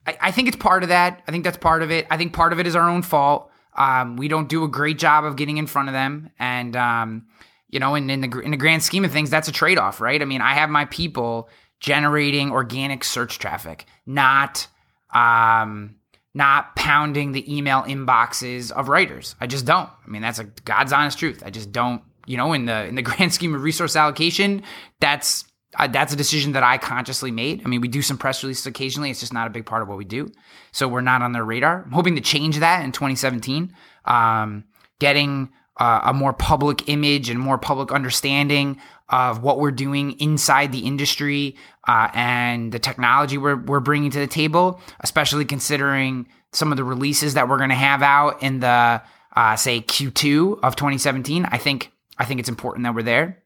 I, 0.07 0.19
I 0.21 0.31
think 0.33 0.49
it's 0.49 0.57
part 0.57 0.83
of 0.83 0.89
that. 0.89 1.23
I 1.29 1.31
think 1.31 1.45
that's 1.45 1.59
part 1.59 1.83
of 1.83 1.93
it. 1.93 2.07
I 2.11 2.17
think 2.17 2.33
part 2.33 2.53
of 2.53 2.59
it 2.59 2.67
is 2.67 2.75
our 2.75 2.89
own 2.89 3.03
fault. 3.03 3.49
Um, 3.77 4.17
we 4.17 4.27
don't 4.27 4.49
do 4.49 4.65
a 4.65 4.69
great 4.69 4.99
job 4.99 5.25
of 5.25 5.37
getting 5.37 5.57
in 5.57 5.69
front 5.69 5.89
of 5.89 5.93
them. 5.93 6.31
And, 6.41 6.75
um, 6.75 7.27
you 7.71 7.79
know, 7.79 7.95
in, 7.95 8.11
in 8.11 8.21
the 8.21 8.41
in 8.41 8.51
the 8.51 8.57
grand 8.57 8.83
scheme 8.83 9.05
of 9.05 9.13
things, 9.13 9.31
that's 9.31 9.49
a 9.49 9.53
trade 9.53 9.79
off, 9.79 10.01
right? 10.01 10.21
I 10.21 10.25
mean, 10.25 10.41
I 10.41 10.55
have 10.55 10.71
my 10.71 10.85
people 10.87 11.49
generating 11.79 12.51
organic 12.51 13.05
search 13.05 13.39
traffic, 13.39 13.87
not 14.07 14.67
um, 15.15 15.97
not 16.35 16.77
pounding 16.77 17.33
the 17.33 17.57
email 17.57 17.83
inboxes 17.83 18.71
of 18.71 18.89
writers. 18.89 19.35
I 19.41 19.47
just 19.47 19.65
don't. 19.65 19.89
I 19.89 20.09
mean, 20.09 20.23
that's 20.23 20.39
a 20.39 20.45
God's 20.45 20.93
honest 20.93 21.19
truth. 21.19 21.43
I 21.45 21.51
just 21.51 21.73
don't. 21.73 22.03
You 22.27 22.37
know, 22.37 22.53
in 22.53 22.67
the 22.67 22.87
in 22.87 22.97
the 22.97 23.03
grand 23.11 23.33
scheme 23.33 23.55
of 23.55 23.63
resource 23.63 23.97
allocation, 23.97 24.63
that's 25.01 25.45
uh, 25.79 25.87
that's 25.87 26.13
a 26.13 26.17
decision 26.17 26.53
that 26.53 26.63
I 26.63 26.79
consciously 26.79 27.31
made. 27.31 27.63
I 27.65 27.69
mean, 27.69 27.81
we 27.81 27.89
do 27.89 28.03
some 28.03 28.19
press 28.19 28.43
releases 28.43 28.67
occasionally. 28.67 29.11
It's 29.11 29.21
just 29.21 29.33
not 29.33 29.47
a 29.47 29.51
big 29.51 29.67
part 29.67 29.83
of 29.83 29.89
what 29.89 29.99
we 29.99 30.05
do. 30.05 30.31
So 30.73 30.89
we're 30.89 31.01
not 31.01 31.23
on 31.23 31.33
their 31.33 31.45
radar. 31.45 31.85
I'm 31.85 31.93
hoping 31.93 32.17
to 32.17 32.21
change 32.21 32.59
that 32.59 32.85
in 32.85 32.93
2017. 32.93 33.75
Um, 34.05 34.65
getting 34.99 35.51
uh, 35.77 36.01
a 36.05 36.13
more 36.13 36.33
public 36.33 36.89
image 36.89 37.31
and 37.31 37.39
more 37.39 37.59
public 37.59 37.93
understanding 37.93 38.81
of 39.09 39.43
what 39.43 39.59
we're 39.59 39.71
doing 39.71 40.13
inside 40.21 40.73
the 40.73 40.81
industry 40.81 41.57
uh, 41.89 42.09
and 42.15 42.71
the 42.73 42.79
technology 42.79 43.39
we're, 43.39 43.57
we're 43.57 43.81
bringing 43.81 44.11
to 44.11 44.19
the 44.19 44.27
table, 44.27 44.81
especially 45.01 45.45
considering 45.45 46.29
some 46.53 46.71
of 46.71 46.77
the 46.77 46.85
releases 46.85 47.35
that 47.35 47.49
we're 47.49 47.57
going 47.57 47.71
to 47.71 47.77
have 47.77 48.03
out 48.03 48.43
in 48.43 48.61
the 48.61 49.03
uh, 49.37 49.57
say 49.57 49.81
Q2 49.81 50.61
of 50.63 50.77
2017. 50.77 51.47
I 51.47 51.59
think 51.59 51.93
I 52.19 52.25
think 52.25 52.41
it's 52.41 52.49
important 52.49 52.85
that 52.85 52.95
we're 52.95 53.03
there. 53.03 53.43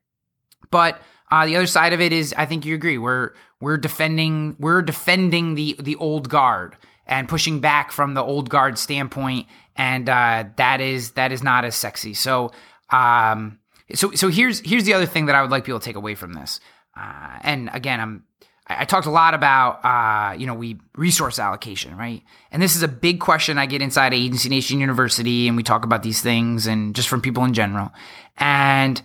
But 0.70 1.00
uh, 1.30 1.46
the 1.46 1.56
other 1.56 1.66
side 1.66 1.92
of 1.92 2.00
it 2.00 2.12
is, 2.12 2.34
I 2.36 2.46
think 2.46 2.64
you 2.64 2.74
agree. 2.74 2.98
We're 2.98 3.32
we're 3.60 3.76
defending 3.76 4.56
we're 4.58 4.82
defending 4.82 5.54
the 5.54 5.76
the 5.78 5.96
old 5.96 6.28
guard 6.28 6.76
and 7.06 7.28
pushing 7.28 7.60
back 7.60 7.92
from 7.92 8.14
the 8.14 8.22
old 8.22 8.48
guard 8.48 8.78
standpoint, 8.78 9.46
and 9.76 10.08
uh, 10.08 10.44
that 10.56 10.80
is 10.80 11.12
that 11.12 11.32
is 11.32 11.42
not 11.42 11.64
as 11.64 11.74
sexy. 11.74 12.14
So, 12.14 12.52
um, 12.90 13.58
so 13.94 14.12
so 14.12 14.28
here's 14.28 14.60
here's 14.60 14.84
the 14.84 14.94
other 14.94 15.06
thing 15.06 15.26
that 15.26 15.34
I 15.34 15.42
would 15.42 15.50
like 15.50 15.64
people 15.64 15.80
to 15.80 15.84
take 15.84 15.96
away 15.96 16.14
from 16.14 16.32
this. 16.32 16.60
Uh, 16.96 17.38
and 17.42 17.70
again, 17.72 18.00
I'm 18.00 18.24
I, 18.66 18.82
I 18.82 18.84
talked 18.84 19.06
a 19.06 19.10
lot 19.10 19.34
about 19.34 19.84
uh, 19.84 20.34
you 20.34 20.46
know 20.46 20.54
we 20.54 20.78
resource 20.96 21.38
allocation, 21.38 21.96
right? 21.96 22.22
And 22.50 22.62
this 22.62 22.76
is 22.76 22.82
a 22.82 22.88
big 22.88 23.20
question 23.20 23.58
I 23.58 23.66
get 23.66 23.82
inside 23.82 24.14
Agency 24.14 24.48
Nation 24.48 24.80
University, 24.80 25.48
and 25.48 25.56
we 25.56 25.62
talk 25.62 25.84
about 25.84 26.02
these 26.02 26.20
things, 26.20 26.66
and 26.66 26.94
just 26.94 27.08
from 27.08 27.20
people 27.20 27.44
in 27.44 27.54
general. 27.54 27.92
And 28.36 29.00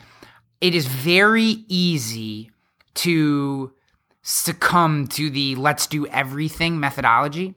it 0.62 0.76
is 0.76 0.86
very 0.86 1.64
easy 1.68 2.52
to 2.96 3.72
succumb 4.22 5.08
to 5.08 5.30
the 5.30 5.56
let's 5.56 5.88
do 5.88 6.06
everything 6.08 6.80
methodology 6.80 7.56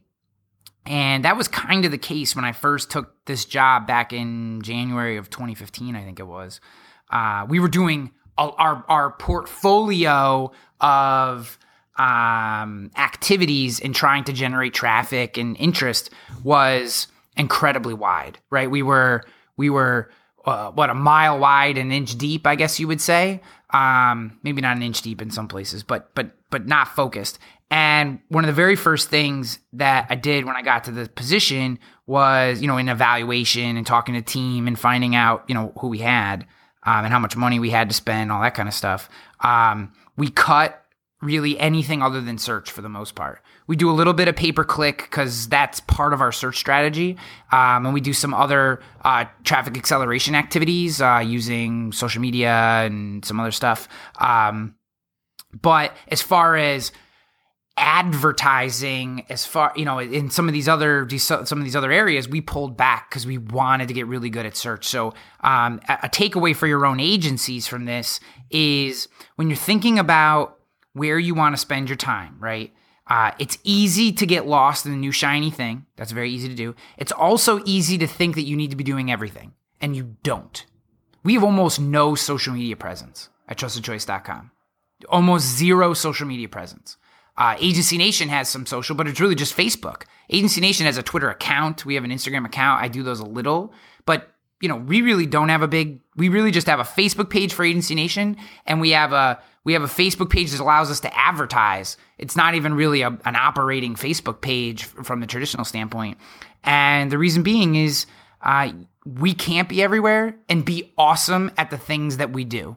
and 0.85 1.25
that 1.25 1.37
was 1.37 1.49
kind 1.49 1.85
of 1.85 1.91
the 1.91 1.99
case 1.99 2.35
when 2.35 2.45
I 2.45 2.53
first 2.53 2.91
took 2.91 3.25
this 3.27 3.45
job 3.45 3.87
back 3.87 4.13
in 4.13 4.63
January 4.63 5.17
of 5.17 5.31
2015, 5.31 5.95
I 5.95 6.03
think 6.03 6.19
it 6.19 6.27
was. 6.27 6.61
Uh, 7.11 7.47
we 7.49 7.61
were 7.61 7.69
doing 7.69 8.13
our, 8.37 8.85
our 8.89 9.13
portfolio 9.13 10.51
of 10.81 11.59
um, 11.99 12.91
activities 12.97 13.81
and 13.81 13.95
trying 13.95 14.25
to 14.25 14.33
generate 14.33 14.75
traffic 14.75 15.37
and 15.37 15.57
interest 15.59 16.11
was 16.43 17.07
incredibly 17.37 17.95
wide, 17.95 18.39
right? 18.51 18.71
We 18.71 18.83
were, 18.83 19.23
we 19.57 19.71
were, 19.71 20.11
uh, 20.45 20.73
what, 20.73 20.91
a 20.91 20.95
mile 20.95 21.39
wide, 21.39 21.79
an 21.79 21.93
inch 21.93 22.17
deep, 22.19 22.47
I 22.47 22.57
guess 22.57 22.81
you 22.81 22.89
would 22.89 23.01
say. 23.01 23.41
Um, 23.71 24.39
maybe 24.43 24.61
not 24.61 24.77
an 24.77 24.83
inch 24.83 25.03
deep 25.03 25.23
in 25.23 25.31
some 25.31 25.49
places, 25.49 25.83
but, 25.83 26.15
but, 26.15 26.33
but 26.51 26.67
not 26.67 26.89
focused. 26.89 27.39
And 27.73 28.21
one 28.29 28.45
of 28.45 28.49
the 28.49 28.53
very 28.53 28.77
first 28.77 29.09
things 29.09 29.59
that 29.73 30.07
I 30.11 30.15
did 30.15 30.45
when 30.45 30.57
I 30.57 30.61
got 30.61 30.85
to 30.85 30.91
the 30.91 31.09
position 31.09 31.79
was, 32.07 32.61
you 32.61 32.69
know, 32.69 32.77
in 32.77 32.91
evaluation 32.91 33.79
and 33.79 33.87
talking 33.87 34.15
to 34.15 34.21
team 34.21 34.67
and 34.67 34.79
finding 34.79 35.17
out, 35.17 35.45
you 35.49 35.55
know, 35.55 35.73
who 35.81 35.89
we 35.89 35.97
had 35.97 36.43
um, 36.83 37.07
and 37.07 37.09
how 37.09 37.19
much 37.19 37.35
money 37.35 37.59
we 37.59 37.71
had 37.71 37.89
to 37.89 37.95
spend, 37.95 38.31
all 38.31 38.43
that 38.43 38.53
kind 38.53 38.69
of 38.69 38.75
stuff. 38.75 39.09
Um, 39.41 39.91
we 40.19 40.29
cut 40.29 40.85
really 41.23 41.59
anything 41.59 42.03
other 42.03 42.21
than 42.21 42.37
search 42.37 42.71
for 42.71 42.83
the 42.83 42.91
most 42.91 43.15
part. 43.15 43.41
We 43.67 43.77
do 43.77 43.91
a 43.91 43.95
little 43.95 44.13
bit 44.13 44.29
of 44.29 44.37
pay 44.37 44.53
per 44.53 44.65
click 44.65 44.99
because 44.99 45.49
that's 45.49 45.81
part 45.81 46.13
of 46.13 46.21
our 46.21 46.31
search 46.31 46.59
strategy. 46.59 47.17
Um, 47.53 47.87
and 47.87 47.95
we 47.95 48.03
do 48.03 48.13
some 48.13 48.35
other 48.35 48.83
uh, 49.03 49.25
traffic 49.45 49.79
acceleration 49.79 50.35
activities 50.35 51.01
uh, 51.01 51.23
using 51.25 51.93
social 51.93 52.21
media 52.21 52.53
and 52.85 53.25
some 53.25 53.41
other 53.41 53.51
stuff. 53.51 53.89
Um, 54.21 54.75
but 55.59 55.97
as 56.09 56.21
far 56.21 56.57
as 56.57 56.93
advertising 57.79 59.25
as 59.31 59.47
far 59.47 59.73
you 59.77 59.85
know 59.85 59.99
in 59.99 60.29
some 60.31 60.47
of 60.47 60.53
these 60.53 60.69
other 60.69 61.09
some 61.19 61.59
of 61.59 61.65
these 61.65 61.75
other 61.75 61.91
areas 61.91 62.29
we 62.29 62.41
pulled 62.41 62.77
back 62.77 63.09
because 63.09 63.27
we 63.27 63.39
wanted 63.39 63.89
to 63.89 63.95
get 63.95 64.07
really 64.07 64.31
good 64.31 64.47
at 64.47 64.57
search. 64.57 64.87
So 64.87 65.15
um, 65.41 65.81
a, 65.89 66.09
takeaway 66.09 66.55
for 66.55 66.67
your 66.67 66.85
own 66.85 67.01
agencies 67.01 67.67
from 67.67 67.87
this 67.87 68.21
is 68.51 69.09
when 69.37 69.49
you're 69.49 69.57
thinking 69.57 69.99
about 69.99 70.59
where 70.93 71.19
you 71.19 71.35
want 71.35 71.55
to 71.55 71.61
spend 71.61 71.89
your 71.89 71.97
time 71.97 72.37
right 72.39 72.73
uh, 73.09 73.33
it's 73.39 73.59
easy 73.65 74.13
to 74.13 74.27
get 74.27 74.47
lost 74.47 74.87
in 74.87 74.93
the 74.93 74.97
new 74.97 75.11
shiny 75.11 75.51
thing. 75.51 75.85
That's 75.97 76.13
very 76.13 76.31
easy 76.31 76.49
to 76.49 76.55
do. 76.55 76.75
It's 76.97 77.13
also 77.13 77.61
easy 77.65 77.99
to 77.99 78.07
think 78.07 78.37
that 78.37 78.43
you 78.43 78.57
need 78.57 78.71
to 78.71 78.77
be 78.77 78.85
doing 78.85 79.11
everything 79.11 79.53
and 79.81 79.97
you 79.97 80.17
don't. 80.23 80.65
We 81.25 81.35
have 81.35 81.43
almost 81.43 81.81
no 81.81 82.15
social 82.15 82.55
media 82.55 82.77
presence 82.77 83.29
at 83.49 83.59
trustedchoice.com 83.59 84.53
almost 85.09 85.47
zero 85.47 85.95
social 85.95 86.27
media 86.27 86.49
presence 86.49 86.97
uh, 87.37 87.57
Agency 87.61 87.97
Nation 87.97 88.29
has 88.29 88.49
some 88.49 88.67
social, 88.67 88.95
but 88.95 89.09
it's 89.09 89.21
really 89.21 89.35
just 89.35 89.57
Facebook. 89.57 90.03
Agency 90.31 90.61
Nation 90.61 90.87
has 90.87 90.99
a 90.99 91.03
Twitter 91.03 91.31
account. 91.31 91.85
We 91.87 91.95
have 91.95 92.05
an 92.05 92.11
Instagram 92.11 92.45
account. 92.45 92.83
I 92.83 92.89
do 92.89 93.03
those 93.03 93.21
a 93.21 93.27
little, 93.27 93.73
but 94.05 94.29
you 94.61 94.69
know, 94.69 94.77
we 94.77 95.03
really 95.03 95.27
don't 95.27 95.49
have 95.49 95.63
a 95.63 95.69
big. 95.69 96.01
We 96.17 96.29
really 96.29 96.53
just 96.53 96.69
have 96.69 96.79
a 96.79 96.85
Facebook 96.85 97.31
page 97.31 97.53
for 97.53 97.65
Agency 97.65 97.95
Nation, 97.95 98.37
and 98.65 98.81
we 98.81 98.91
have 98.91 99.13
a 99.13 99.41
we 99.65 99.73
have 99.73 99.83
a 99.83 99.87
Facebook 99.87 100.31
page 100.31 100.53
that 100.53 100.61
allows 100.61 100.91
us 100.91 101.01
to 101.01 101.19
advertise. 101.19 101.97
It's 102.19 102.37
not 102.37 102.55
even 102.55 102.75
really 102.75 103.03
a, 103.03 103.09
an 103.25 103.37
operating 103.37 103.95
Facebook 103.95 104.41
page 104.41 104.85
from 104.85 105.21
the 105.21 105.27
traditional 105.27 105.65
standpoint, 105.65 106.19
and 106.63 107.11
the 107.11 107.19
reason 107.19 107.43
being 107.43 107.75
is 107.75 108.07
uh, 108.41 108.71
we 109.05 109.35
can't 109.35 109.69
be 109.69 109.83
everywhere 109.83 110.37
and 110.49 110.65
be 110.65 110.93
awesome 110.97 111.51
at 111.57 111.71
the 111.71 111.79
things 111.79 112.19
that 112.19 112.33
we 112.33 112.45
do. 112.45 112.77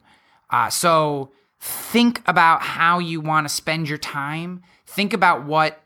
Uh, 0.49 0.69
so 0.69 1.31
think 1.65 2.21
about 2.27 2.61
how 2.61 2.99
you 2.99 3.19
want 3.19 3.47
to 3.47 3.53
spend 3.53 3.89
your 3.89 3.97
time. 3.97 4.61
Think 4.85 5.13
about 5.13 5.45
what, 5.45 5.81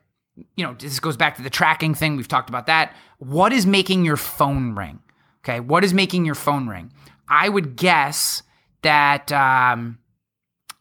you 0.58 0.66
know, 0.66 0.74
this 0.78 1.00
goes 1.00 1.16
back 1.16 1.38
to 1.38 1.42
the 1.42 1.50
tracking 1.50 1.96
thing. 1.96 2.18
We've 2.18 2.28
talked 2.28 2.50
about 2.50 2.66
that. 2.66 2.94
What 3.20 3.54
is 3.54 3.66
making 3.66 4.04
your 4.04 4.18
phone 4.18 4.76
ring? 4.76 5.00
Okay. 5.44 5.62
What 5.62 5.86
is 5.86 5.94
making 5.94 6.26
your 6.26 6.36
phone 6.36 6.68
ring? 6.68 6.92
I 7.30 7.48
would 7.48 7.78
guess 7.78 8.44
that, 8.82 9.32
um, 9.32 10.00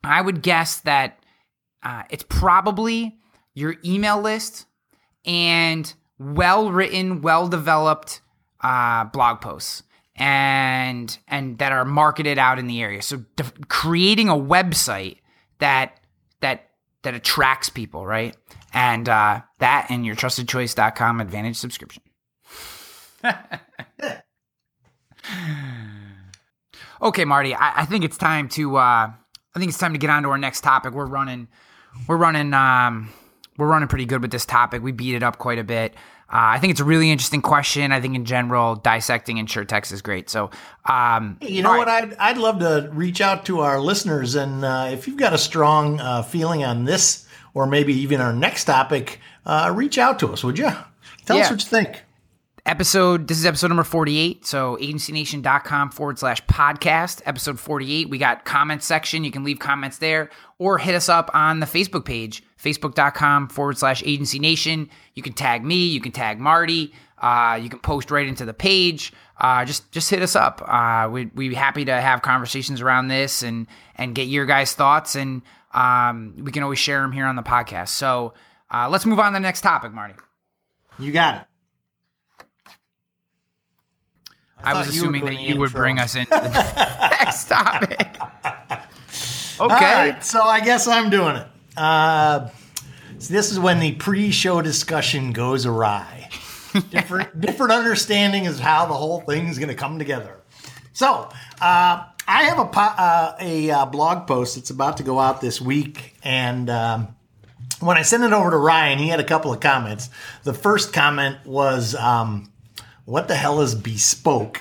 I 0.02 0.20
would 0.20 0.42
guess 0.42 0.78
that 0.80 1.22
uh, 1.84 2.02
it's 2.10 2.24
probably 2.28 3.18
your 3.54 3.76
email 3.84 4.20
list 4.20 4.66
and 5.24 5.92
well 6.18 6.72
written, 6.72 7.22
well 7.22 7.46
developed 7.46 8.20
uh, 8.62 9.04
blog 9.04 9.40
posts 9.40 9.84
and 10.18 11.18
and 11.28 11.58
that 11.58 11.72
are 11.72 11.84
marketed 11.84 12.38
out 12.38 12.58
in 12.58 12.66
the 12.66 12.82
area. 12.82 13.02
So 13.02 13.24
creating 13.68 14.28
a 14.28 14.34
website 14.34 15.18
that 15.58 16.00
that 16.40 16.70
that 17.02 17.14
attracts 17.14 17.68
people, 17.68 18.04
right? 18.04 18.36
And 18.72 19.08
uh, 19.08 19.42
that 19.58 19.86
and 19.90 20.04
your 20.04 20.16
trustedchoice.com 20.16 21.20
advantage 21.20 21.56
subscription. 21.56 22.02
okay, 27.02 27.24
Marty, 27.24 27.54
I, 27.54 27.82
I, 27.82 27.84
think 27.86 28.04
it's 28.04 28.16
time 28.16 28.48
to 28.50 28.76
uh, 28.76 28.80
I 28.80 29.58
think 29.58 29.70
it's 29.70 29.78
time 29.78 29.92
to 29.92 29.98
get 29.98 30.10
on 30.10 30.22
to 30.24 30.28
our 30.30 30.38
next 30.38 30.60
topic. 30.60 30.94
We're 30.94 31.06
running 31.06 31.48
we're 32.06 32.16
running 32.16 32.54
um, 32.54 33.10
we're 33.56 33.68
running 33.68 33.88
pretty 33.88 34.06
good 34.06 34.22
with 34.22 34.30
this 34.30 34.46
topic. 34.46 34.82
We 34.82 34.92
beat 34.92 35.14
it 35.14 35.22
up 35.22 35.38
quite 35.38 35.58
a 35.58 35.64
bit. 35.64 35.94
Uh, 36.30 36.52
I 36.52 36.58
think 36.58 36.72
it's 36.72 36.80
a 36.80 36.84
really 36.84 37.10
interesting 37.10 37.40
question. 37.40 37.90
I 37.90 38.02
think 38.02 38.14
in 38.14 38.26
general, 38.26 38.76
dissecting 38.76 39.38
insurtech 39.38 39.90
is 39.90 40.02
great. 40.02 40.28
So, 40.28 40.50
um, 40.84 41.38
you 41.40 41.62
know 41.62 41.78
what? 41.78 41.88
I'd, 41.88 42.14
I'd 42.16 42.36
love 42.36 42.58
to 42.58 42.90
reach 42.92 43.22
out 43.22 43.46
to 43.46 43.60
our 43.60 43.80
listeners. 43.80 44.34
And 44.34 44.62
uh, 44.62 44.90
if 44.92 45.08
you've 45.08 45.16
got 45.16 45.32
a 45.32 45.38
strong 45.38 46.00
uh, 46.00 46.22
feeling 46.22 46.64
on 46.64 46.84
this, 46.84 47.26
or 47.54 47.66
maybe 47.66 47.94
even 47.94 48.20
our 48.20 48.34
next 48.34 48.64
topic, 48.64 49.20
uh, 49.46 49.72
reach 49.74 49.96
out 49.96 50.18
to 50.18 50.30
us, 50.30 50.44
would 50.44 50.58
you? 50.58 50.70
Tell 51.24 51.38
yeah. 51.38 51.44
us 51.44 51.50
what 51.50 51.62
you 51.62 51.68
think. 51.68 52.04
episode 52.66 53.26
this 53.26 53.38
is 53.38 53.46
episode 53.46 53.68
number 53.68 53.82
48 53.82 54.44
so 54.44 54.76
agencynation.com 54.76 55.90
forward 55.90 56.18
slash 56.18 56.44
podcast 56.44 57.22
episode 57.24 57.58
48 57.58 58.10
we 58.10 58.18
got 58.18 58.44
comment 58.44 58.82
section 58.82 59.24
you 59.24 59.30
can 59.30 59.44
leave 59.44 59.58
comments 59.58 59.98
there 59.98 60.28
or 60.58 60.76
hit 60.76 60.94
us 60.94 61.08
up 61.08 61.30
on 61.32 61.60
the 61.60 61.66
facebook 61.66 62.04
page 62.04 62.42
facebook.com 62.62 63.48
forward 63.48 63.78
slash 63.78 64.02
agency 64.04 64.38
nation 64.38 64.88
you 65.14 65.22
can 65.22 65.32
tag 65.32 65.64
me 65.64 65.86
you 65.86 66.00
can 66.00 66.12
tag 66.12 66.38
marty 66.40 66.92
uh, 67.18 67.58
you 67.60 67.68
can 67.68 67.78
post 67.80 68.10
right 68.10 68.26
into 68.28 68.44
the 68.44 68.54
page 68.54 69.12
uh, 69.40 69.64
just 69.64 69.90
just 69.92 70.10
hit 70.10 70.22
us 70.22 70.34
up 70.36 70.62
uh, 70.66 71.08
we, 71.10 71.26
we'd 71.34 71.48
be 71.50 71.54
happy 71.54 71.84
to 71.84 71.92
have 71.92 72.22
conversations 72.22 72.80
around 72.80 73.08
this 73.08 73.42
and 73.42 73.66
and 73.96 74.14
get 74.14 74.28
your 74.28 74.46
guys 74.46 74.72
thoughts 74.74 75.14
and 75.16 75.42
um, 75.74 76.34
we 76.38 76.50
can 76.50 76.62
always 76.62 76.78
share 76.78 77.02
them 77.02 77.12
here 77.12 77.26
on 77.26 77.36
the 77.36 77.42
podcast 77.42 77.88
so 77.88 78.34
uh, 78.72 78.88
let's 78.88 79.06
move 79.06 79.18
on 79.18 79.32
to 79.32 79.36
the 79.36 79.40
next 79.40 79.60
topic 79.62 79.92
marty 79.92 80.14
You 80.98 81.12
got 81.12 81.34
it. 81.36 81.44
I, 84.62 84.74
was 84.76 84.94
you 84.94 85.02
were 85.02 85.08
assuming 85.08 85.24
that 85.26 85.40
you 85.40 85.56
would 85.58 85.72
bring 85.72 85.98
us 86.00 86.14
into 86.16 86.30
the 86.30 86.48
next 87.20 87.44
topic. 87.48 88.16
Okay. 89.60 89.60
All 89.60 89.68
right, 89.68 90.24
so 90.24 90.42
I 90.42 90.60
guess 90.60 90.88
I'm 90.88 91.10
doing 91.10 91.36
it. 91.36 91.46
Uh, 91.78 92.50
so 93.18 93.32
this 93.32 93.50
is 93.50 93.58
when 93.58 93.78
the 93.78 93.92
pre-show 93.92 94.60
discussion 94.60 95.32
goes 95.32 95.64
awry. 95.64 96.28
different 96.90 97.40
different 97.40 97.72
understanding 97.72 98.44
is 98.44 98.58
how 98.58 98.86
the 98.86 98.94
whole 98.94 99.20
thing 99.22 99.46
is 99.46 99.58
going 99.58 99.68
to 99.68 99.74
come 99.74 99.98
together. 99.98 100.36
So 100.92 101.28
uh, 101.60 102.04
I 102.26 102.42
have 102.44 102.58
a 102.58 102.66
po- 102.66 102.80
uh, 102.80 103.36
a 103.40 103.70
uh, 103.70 103.86
blog 103.86 104.26
post 104.26 104.56
that's 104.56 104.70
about 104.70 104.98
to 104.98 105.02
go 105.02 105.18
out 105.18 105.40
this 105.40 105.60
week, 105.60 106.16
and 106.22 106.68
um, 106.68 107.16
when 107.80 107.96
I 107.96 108.02
sent 108.02 108.24
it 108.24 108.32
over 108.32 108.50
to 108.50 108.56
Ryan, 108.56 108.98
he 108.98 109.08
had 109.08 109.20
a 109.20 109.24
couple 109.24 109.52
of 109.52 109.60
comments. 109.60 110.10
The 110.44 110.52
first 110.52 110.92
comment 110.92 111.38
was, 111.46 111.94
um, 111.94 112.52
"What 113.04 113.28
the 113.28 113.36
hell 113.36 113.60
is 113.60 113.74
bespoke?" 113.74 114.60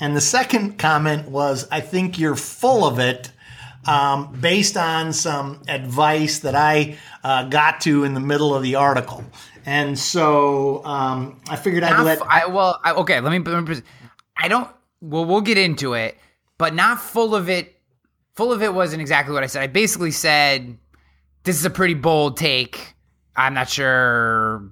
And 0.00 0.16
the 0.16 0.20
second 0.20 0.78
comment 0.78 1.28
was, 1.28 1.68
"I 1.70 1.80
think 1.80 2.18
you're 2.18 2.36
full 2.36 2.86
of 2.86 2.98
it." 2.98 3.30
Um, 3.86 4.36
based 4.40 4.76
on 4.76 5.12
some 5.12 5.62
advice 5.68 6.40
that 6.40 6.54
I 6.54 6.98
uh, 7.22 7.44
got 7.48 7.80
to 7.82 8.04
in 8.04 8.14
the 8.14 8.20
middle 8.20 8.54
of 8.54 8.62
the 8.62 8.76
article. 8.76 9.24
And 9.66 9.98
so 9.98 10.84
um, 10.84 11.40
I 11.48 11.56
figured 11.56 11.82
I'd 11.82 12.02
let. 12.04 12.20
f- 12.20 12.26
I, 12.28 12.46
well, 12.46 12.80
I, 12.84 12.92
okay. 12.92 13.20
Let 13.20 13.30
me, 13.30 13.38
let 13.38 13.66
me. 13.66 13.82
I 14.36 14.48
don't. 14.48 14.68
Well, 15.00 15.24
we'll 15.24 15.40
get 15.40 15.58
into 15.58 15.94
it, 15.94 16.18
but 16.58 16.74
not 16.74 17.00
full 17.00 17.34
of 17.34 17.48
it. 17.48 17.70
Full 18.34 18.52
of 18.52 18.62
it 18.62 18.74
wasn't 18.74 19.00
exactly 19.00 19.32
what 19.32 19.42
I 19.42 19.46
said. 19.46 19.62
I 19.62 19.68
basically 19.68 20.10
said 20.10 20.76
this 21.44 21.58
is 21.58 21.64
a 21.64 21.70
pretty 21.70 21.94
bold 21.94 22.36
take. 22.36 22.94
I'm 23.36 23.54
not 23.54 23.68
sure. 23.68 24.70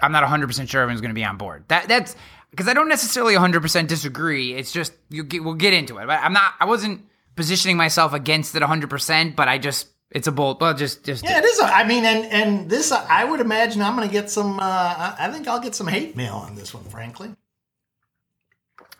I'm 0.00 0.12
not 0.12 0.22
100 0.22 0.46
percent 0.46 0.68
sure 0.68 0.82
everyone's 0.82 1.00
going 1.00 1.10
to 1.10 1.14
be 1.14 1.24
on 1.24 1.36
board. 1.36 1.64
That 1.68 1.88
that's 1.88 2.14
because 2.50 2.68
I 2.68 2.74
don't 2.74 2.88
necessarily 2.88 3.34
100 3.34 3.60
percent 3.60 3.88
disagree. 3.88 4.54
It's 4.54 4.72
just 4.72 4.92
you 5.10 5.24
get, 5.24 5.42
we'll 5.42 5.54
get 5.54 5.72
into 5.72 5.98
it. 5.98 6.06
But 6.06 6.20
I'm 6.20 6.32
not. 6.32 6.54
I 6.60 6.66
wasn't 6.66 7.02
positioning 7.38 7.78
myself 7.78 8.12
against 8.12 8.54
it 8.54 8.60
100 8.60 8.90
percent. 8.90 9.36
But 9.36 9.48
I 9.48 9.56
just 9.56 9.88
it's 10.10 10.26
a 10.26 10.32
bold. 10.32 10.60
Well, 10.60 10.74
just 10.74 11.04
just 11.04 11.24
yeah, 11.24 11.38
it 11.38 11.44
is. 11.44 11.58
A, 11.60 11.64
I 11.64 11.86
mean, 11.86 12.04
and 12.04 12.24
and 12.26 12.70
this, 12.70 12.92
I 12.92 13.24
would 13.24 13.40
imagine 13.40 13.80
I'm 13.80 13.96
going 13.96 14.08
to 14.08 14.12
get 14.12 14.30
some. 14.30 14.58
Uh, 14.58 14.62
I 14.62 15.16
I 15.18 15.30
think 15.30 15.48
I'll 15.48 15.60
get 15.60 15.74
some 15.74 15.86
hate 15.86 16.16
mail 16.16 16.34
on 16.34 16.54
this 16.54 16.74
one, 16.74 16.84
frankly. 16.84 17.30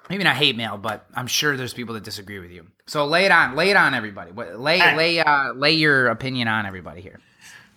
maybe 0.08 0.24
not 0.24 0.36
hate 0.36 0.56
mail, 0.56 0.78
but 0.78 1.06
I'm 1.14 1.26
sure 1.26 1.56
there's 1.56 1.74
people 1.74 1.94
that 1.94 2.04
disagree 2.04 2.38
with 2.38 2.50
you. 2.50 2.66
So 2.86 3.04
lay 3.06 3.26
it 3.26 3.32
on, 3.32 3.56
lay 3.56 3.70
it 3.70 3.76
on 3.76 3.94
everybody. 3.94 4.32
Lay 4.32 4.80
right. 4.80 4.96
lay 4.96 5.18
uh, 5.18 5.52
lay 5.54 5.72
your 5.72 6.08
opinion 6.08 6.48
on 6.48 6.64
everybody 6.64 7.00
here. 7.00 7.20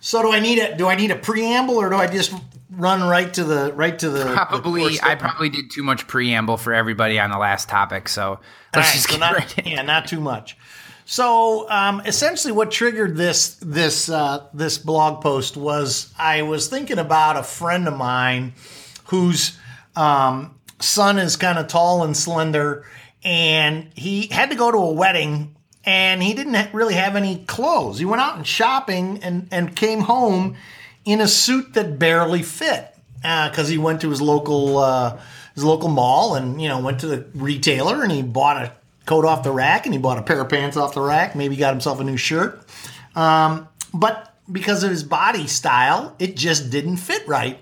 So 0.04 0.20
do 0.20 0.32
I 0.32 0.40
need 0.40 0.58
a 0.58 0.76
do 0.76 0.88
I 0.88 0.96
need 0.96 1.12
a 1.12 1.16
preamble 1.16 1.76
or 1.76 1.88
do 1.88 1.94
I 1.94 2.08
just 2.08 2.34
run 2.72 3.08
right 3.08 3.32
to 3.34 3.44
the 3.44 3.72
right 3.72 3.96
to 4.00 4.10
the 4.10 4.24
the 4.24 4.34
Probably, 4.34 4.98
core 4.98 5.08
I 5.08 5.14
probably 5.14 5.48
did 5.48 5.70
too 5.70 5.84
much 5.84 6.08
preamble 6.08 6.56
for 6.56 6.74
everybody 6.74 7.20
on 7.20 7.30
the 7.30 7.38
last 7.38 7.68
topic. 7.68 8.08
So 8.08 8.40
let's 8.74 8.88
right, 8.88 8.94
just 8.94 9.10
so 9.10 9.16
not, 9.16 9.36
right 9.36 9.66
yeah, 9.66 9.82
not 9.82 10.08
too 10.08 10.20
much. 10.20 10.56
So 11.04 11.70
um, 11.70 12.02
essentially, 12.04 12.52
what 12.52 12.72
triggered 12.72 13.16
this 13.16 13.54
this 13.62 14.08
uh, 14.08 14.48
this 14.52 14.76
blog 14.76 15.22
post 15.22 15.56
was 15.56 16.12
I 16.18 16.42
was 16.42 16.66
thinking 16.66 16.98
about 16.98 17.36
a 17.36 17.44
friend 17.44 17.86
of 17.86 17.96
mine 17.96 18.54
whose 19.04 19.56
um, 19.94 20.58
son 20.80 21.18
is 21.18 21.36
kind 21.36 21.60
of 21.60 21.68
tall 21.68 22.02
and 22.02 22.16
slender, 22.16 22.84
and 23.22 23.88
he 23.94 24.26
had 24.26 24.50
to 24.50 24.56
go 24.56 24.72
to 24.72 24.78
a 24.78 24.92
wedding, 24.92 25.51
and 25.84 26.22
he 26.22 26.34
didn't 26.34 26.72
really 26.72 26.94
have 26.94 27.16
any 27.16 27.44
clothes. 27.44 27.98
He 27.98 28.04
went 28.04 28.22
out 28.22 28.36
and 28.36 28.46
shopping 28.46 29.22
and 29.22 29.48
and 29.50 29.74
came 29.74 30.00
home 30.00 30.56
in 31.04 31.20
a 31.20 31.28
suit 31.28 31.74
that 31.74 31.98
barely 31.98 32.42
fit 32.42 32.94
because 33.16 33.68
he 33.68 33.78
went 33.78 34.00
to 34.02 34.10
his 34.10 34.20
local 34.20 34.78
uh, 34.78 35.20
his 35.54 35.64
local 35.64 35.88
mall 35.88 36.34
and 36.34 36.60
you 36.60 36.68
know 36.68 36.80
went 36.80 37.00
to 37.00 37.06
the 37.06 37.24
retailer 37.34 38.02
and 38.02 38.12
he 38.12 38.22
bought 38.22 38.56
a 38.62 38.72
coat 39.06 39.24
off 39.24 39.42
the 39.42 39.50
rack 39.50 39.86
and 39.86 39.94
he 39.94 39.98
bought 39.98 40.18
a 40.18 40.22
pair 40.22 40.40
of 40.40 40.48
pants 40.48 40.76
off 40.76 40.94
the 40.94 41.00
rack. 41.00 41.34
Maybe 41.34 41.56
got 41.56 41.72
himself 41.72 42.00
a 42.00 42.04
new 42.04 42.16
shirt, 42.16 42.64
um, 43.14 43.68
but 43.92 44.34
because 44.50 44.82
of 44.82 44.90
his 44.90 45.02
body 45.02 45.46
style, 45.46 46.14
it 46.18 46.36
just 46.36 46.70
didn't 46.70 46.96
fit 46.96 47.26
right. 47.26 47.58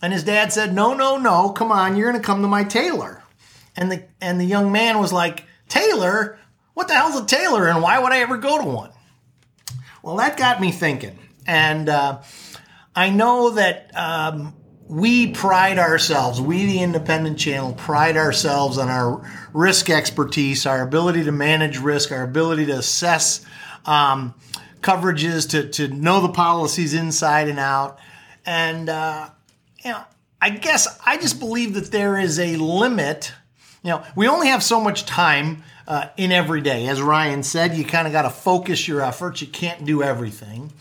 And 0.00 0.12
his 0.12 0.24
dad 0.24 0.52
said, 0.52 0.74
"No, 0.74 0.94
no, 0.94 1.16
no! 1.16 1.50
Come 1.50 1.70
on, 1.70 1.96
you're 1.96 2.10
going 2.10 2.20
to 2.20 2.26
come 2.26 2.42
to 2.42 2.48
my 2.48 2.64
tailor." 2.64 3.22
And 3.76 3.90
the 3.90 4.04
and 4.20 4.40
the 4.40 4.44
young 4.44 4.72
man 4.72 4.98
was 4.98 5.12
like, 5.12 5.44
"Tailor? 5.68 6.38
What 6.82 6.88
the 6.88 6.94
hell's 6.94 7.20
a 7.20 7.24
tailor? 7.24 7.68
And 7.68 7.80
why 7.80 8.00
would 8.00 8.10
I 8.10 8.18
ever 8.22 8.38
go 8.38 8.60
to 8.60 8.68
one?" 8.68 8.90
Well, 10.02 10.16
that 10.16 10.36
got 10.36 10.60
me 10.60 10.72
thinking, 10.72 11.16
and 11.46 11.88
uh, 11.88 12.22
I 12.92 13.08
know 13.08 13.50
that 13.50 13.92
um, 13.96 14.52
we 14.88 15.30
pride 15.30 15.78
ourselves, 15.78 16.40
we 16.40 16.66
the 16.66 16.82
independent 16.82 17.38
channel 17.38 17.72
pride 17.72 18.16
ourselves 18.16 18.78
on 18.78 18.88
our 18.88 19.24
risk 19.52 19.90
expertise, 19.90 20.66
our 20.66 20.82
ability 20.82 21.22
to 21.22 21.30
manage 21.30 21.78
risk, 21.78 22.10
our 22.10 22.24
ability 22.24 22.66
to 22.66 22.78
assess 22.78 23.46
um, 23.86 24.34
coverages, 24.80 25.50
to, 25.50 25.68
to 25.68 25.86
know 25.86 26.20
the 26.20 26.30
policies 26.30 26.94
inside 26.94 27.46
and 27.46 27.60
out. 27.60 28.00
And, 28.44 28.88
uh, 28.88 29.30
you 29.84 29.92
know, 29.92 30.02
I 30.40 30.50
guess 30.50 30.98
I 31.06 31.16
just 31.16 31.38
believe 31.38 31.74
that 31.74 31.92
there 31.92 32.18
is 32.18 32.40
a 32.40 32.56
limit. 32.56 33.32
You 33.84 33.90
know, 33.90 34.04
we 34.16 34.26
only 34.26 34.48
have 34.48 34.64
so 34.64 34.80
much 34.80 35.06
time 35.06 35.62
uh, 35.86 36.08
in 36.16 36.32
every 36.32 36.60
day. 36.60 36.86
As 36.86 37.00
Ryan 37.00 37.42
said, 37.42 37.74
you 37.74 37.84
kind 37.84 38.06
of 38.06 38.12
got 38.12 38.22
to 38.22 38.30
focus 38.30 38.86
your 38.86 39.00
efforts. 39.00 39.40
You 39.40 39.48
can't 39.48 39.84
do 39.84 40.02
everything. 40.02 40.72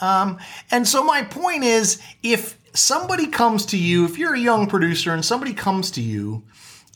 Um, 0.00 0.38
and 0.70 0.86
so 0.86 1.02
my 1.02 1.22
point 1.22 1.64
is, 1.64 2.00
if 2.22 2.56
somebody 2.74 3.26
comes 3.26 3.66
to 3.66 3.78
you, 3.78 4.04
if 4.04 4.18
you're 4.18 4.34
a 4.34 4.40
young 4.40 4.66
producer 4.66 5.12
and 5.12 5.24
somebody 5.24 5.52
comes 5.52 5.90
to 5.92 6.00
you, 6.00 6.44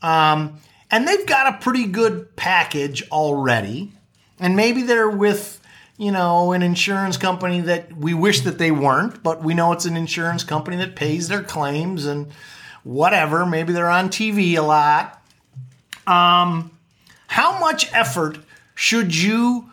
um, 0.02 0.58
and 0.90 1.08
they've 1.08 1.26
got 1.26 1.54
a 1.54 1.58
pretty 1.58 1.86
good 1.86 2.36
package 2.36 3.08
already, 3.10 3.92
and 4.38 4.56
maybe 4.56 4.82
they're 4.82 5.10
with 5.10 5.60
you 5.98 6.12
know 6.12 6.52
an 6.52 6.62
insurance 6.62 7.16
company 7.16 7.60
that 7.60 7.96
we 7.96 8.14
wish 8.14 8.40
that 8.42 8.58
they 8.58 8.70
weren't, 8.70 9.22
but 9.22 9.42
we 9.42 9.54
know 9.54 9.72
it's 9.72 9.84
an 9.84 9.96
insurance 9.96 10.44
company 10.44 10.76
that 10.76 10.94
pays 10.94 11.28
their 11.28 11.42
claims 11.42 12.06
and 12.06 12.28
whatever. 12.84 13.46
Maybe 13.46 13.72
they're 13.72 13.90
on 13.90 14.08
TV 14.08 14.56
a 14.56 14.62
lot. 14.62 15.22
Um, 16.06 16.70
how 17.32 17.58
much 17.58 17.90
effort 17.94 18.36
should 18.74 19.16
you 19.16 19.70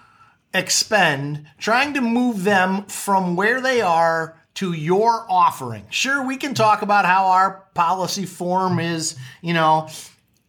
expend 0.54 1.46
trying 1.58 1.94
to 1.94 2.00
move 2.00 2.46
them 2.46 2.86
from 2.86 3.36
where 3.36 3.60
they 3.60 3.82
are 3.82 4.40
to 4.56 4.72
your 4.72 5.26
offering. 5.30 5.86
Sure, 5.90 6.26
we 6.26 6.38
can 6.38 6.54
talk 6.54 6.82
about 6.82 7.06
how 7.06 7.28
our 7.28 7.66
policy 7.74 8.26
form 8.26 8.80
is, 8.80 9.18
you 9.42 9.54
know, 9.54 9.90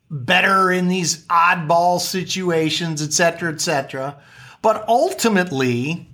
better 0.09 0.71
in 0.71 0.87
these 0.87 1.27
oddball 1.27 2.01
situations, 2.01 3.03
et 3.03 3.13
cetera, 3.13 3.53
et 3.53 3.61
cetera. 3.61 4.17
But 4.63 4.89
ultimately, 4.89 6.09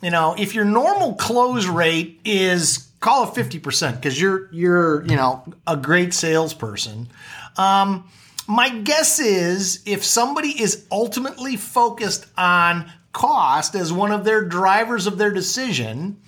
you 0.00 0.10
know, 0.10 0.36
if 0.38 0.54
your 0.54 0.64
normal 0.64 1.14
close 1.14 1.66
rate 1.66 2.20
is 2.24 2.88
call 3.00 3.24
it 3.24 3.34
50% 3.34 3.96
because 3.96 4.20
you're 4.20 4.48
you're, 4.52 5.04
you 5.06 5.16
know, 5.16 5.44
a 5.66 5.76
great 5.76 6.14
salesperson. 6.14 7.08
Um, 7.56 8.08
my 8.46 8.68
guess 8.68 9.18
is 9.18 9.82
if 9.86 10.04
somebody 10.04 10.60
is 10.60 10.86
ultimately 10.90 11.56
focused 11.56 12.26
on 12.36 12.90
cost 13.12 13.74
as 13.74 13.92
one 13.92 14.12
of 14.12 14.24
their 14.24 14.44
drivers 14.44 15.06
of 15.06 15.18
their 15.18 15.32
decision, 15.32 16.20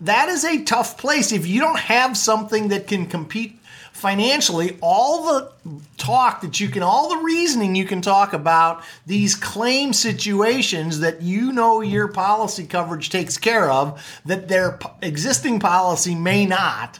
that 0.00 0.28
is 0.28 0.44
a 0.44 0.64
tough 0.64 0.96
place. 0.96 1.32
If 1.32 1.46
you 1.46 1.60
don't 1.60 1.78
have 1.78 2.16
something 2.16 2.68
that 2.68 2.86
can 2.86 3.06
compete 3.06 3.58
financially, 3.92 4.78
all 4.80 5.24
the 5.24 5.80
talk 5.98 6.40
that 6.40 6.60
you 6.60 6.68
can, 6.68 6.82
all 6.82 7.10
the 7.10 7.22
reasoning 7.22 7.74
you 7.74 7.84
can 7.84 8.00
talk 8.00 8.32
about 8.32 8.82
these 9.04 9.34
claim 9.34 9.92
situations 9.92 11.00
that 11.00 11.20
you 11.20 11.52
know 11.52 11.82
your 11.82 12.08
policy 12.08 12.64
coverage 12.64 13.10
takes 13.10 13.36
care 13.36 13.70
of, 13.70 14.02
that 14.24 14.48
their 14.48 14.78
existing 15.02 15.60
policy 15.60 16.14
may 16.14 16.46
not, 16.46 16.98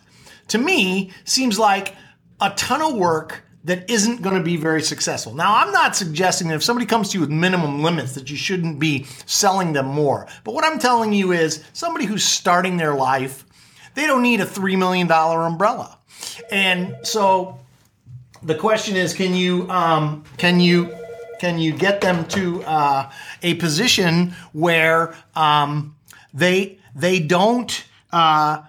to 0.49 0.59
me, 0.59 1.11
seems 1.25 1.59
like 1.59 1.95
a 2.41 2.51
ton 2.51 2.83
of 2.83 2.95
work 2.95 3.45
that 3.65 3.91
isn't 3.91 4.23
going 4.23 4.37
to 4.37 4.43
be 4.43 4.57
very 4.57 4.81
successful. 4.83 5.35
Now, 5.35 5.57
I'm 5.57 5.73
not 5.73 5.95
suggesting 5.95 6.49
that 6.49 6.55
if 6.55 6.63
somebody 6.63 6.87
comes 6.87 7.11
to 7.11 7.15
you 7.19 7.21
with 7.21 7.31
minimum 7.31 7.83
limits 7.83 8.15
that 8.15 8.31
you 8.31 8.37
shouldn't 8.37 8.79
be 8.79 9.05
selling 9.27 9.75
them 9.75 9.87
more. 9.87 10.27
But 10.45 10.55
what 10.55 10.65
I'm 10.65 10.79
telling 10.79 11.13
you 11.13 11.33
is 11.33 11.63
somebody 11.73 12.07
who's 12.07 12.25
starting 12.25 12.79
their 12.79 12.95
life, 12.95 13.45
they 13.95 14.07
don't 14.07 14.23
need 14.23 14.41
a 14.41 14.47
$3 14.47 14.79
million 14.79 15.11
umbrella. 15.11 15.99
And 16.51 16.97
so 17.03 17.61
the 18.43 18.55
question 18.55 18.97
is, 18.97 19.13
can 19.13 19.35
you 19.35 19.69
um, 19.71 20.25
can 20.37 20.61
you 20.61 20.95
can 21.39 21.59
you 21.59 21.73
get 21.73 22.01
them 22.01 22.27
to 22.29 22.63
uh, 22.65 23.11
a 23.43 23.55
position 23.55 24.35
where 24.53 25.15
um, 25.35 25.97
they 26.33 26.79
they 26.95 27.21
don't 27.21 27.85
uh, 28.13 28.63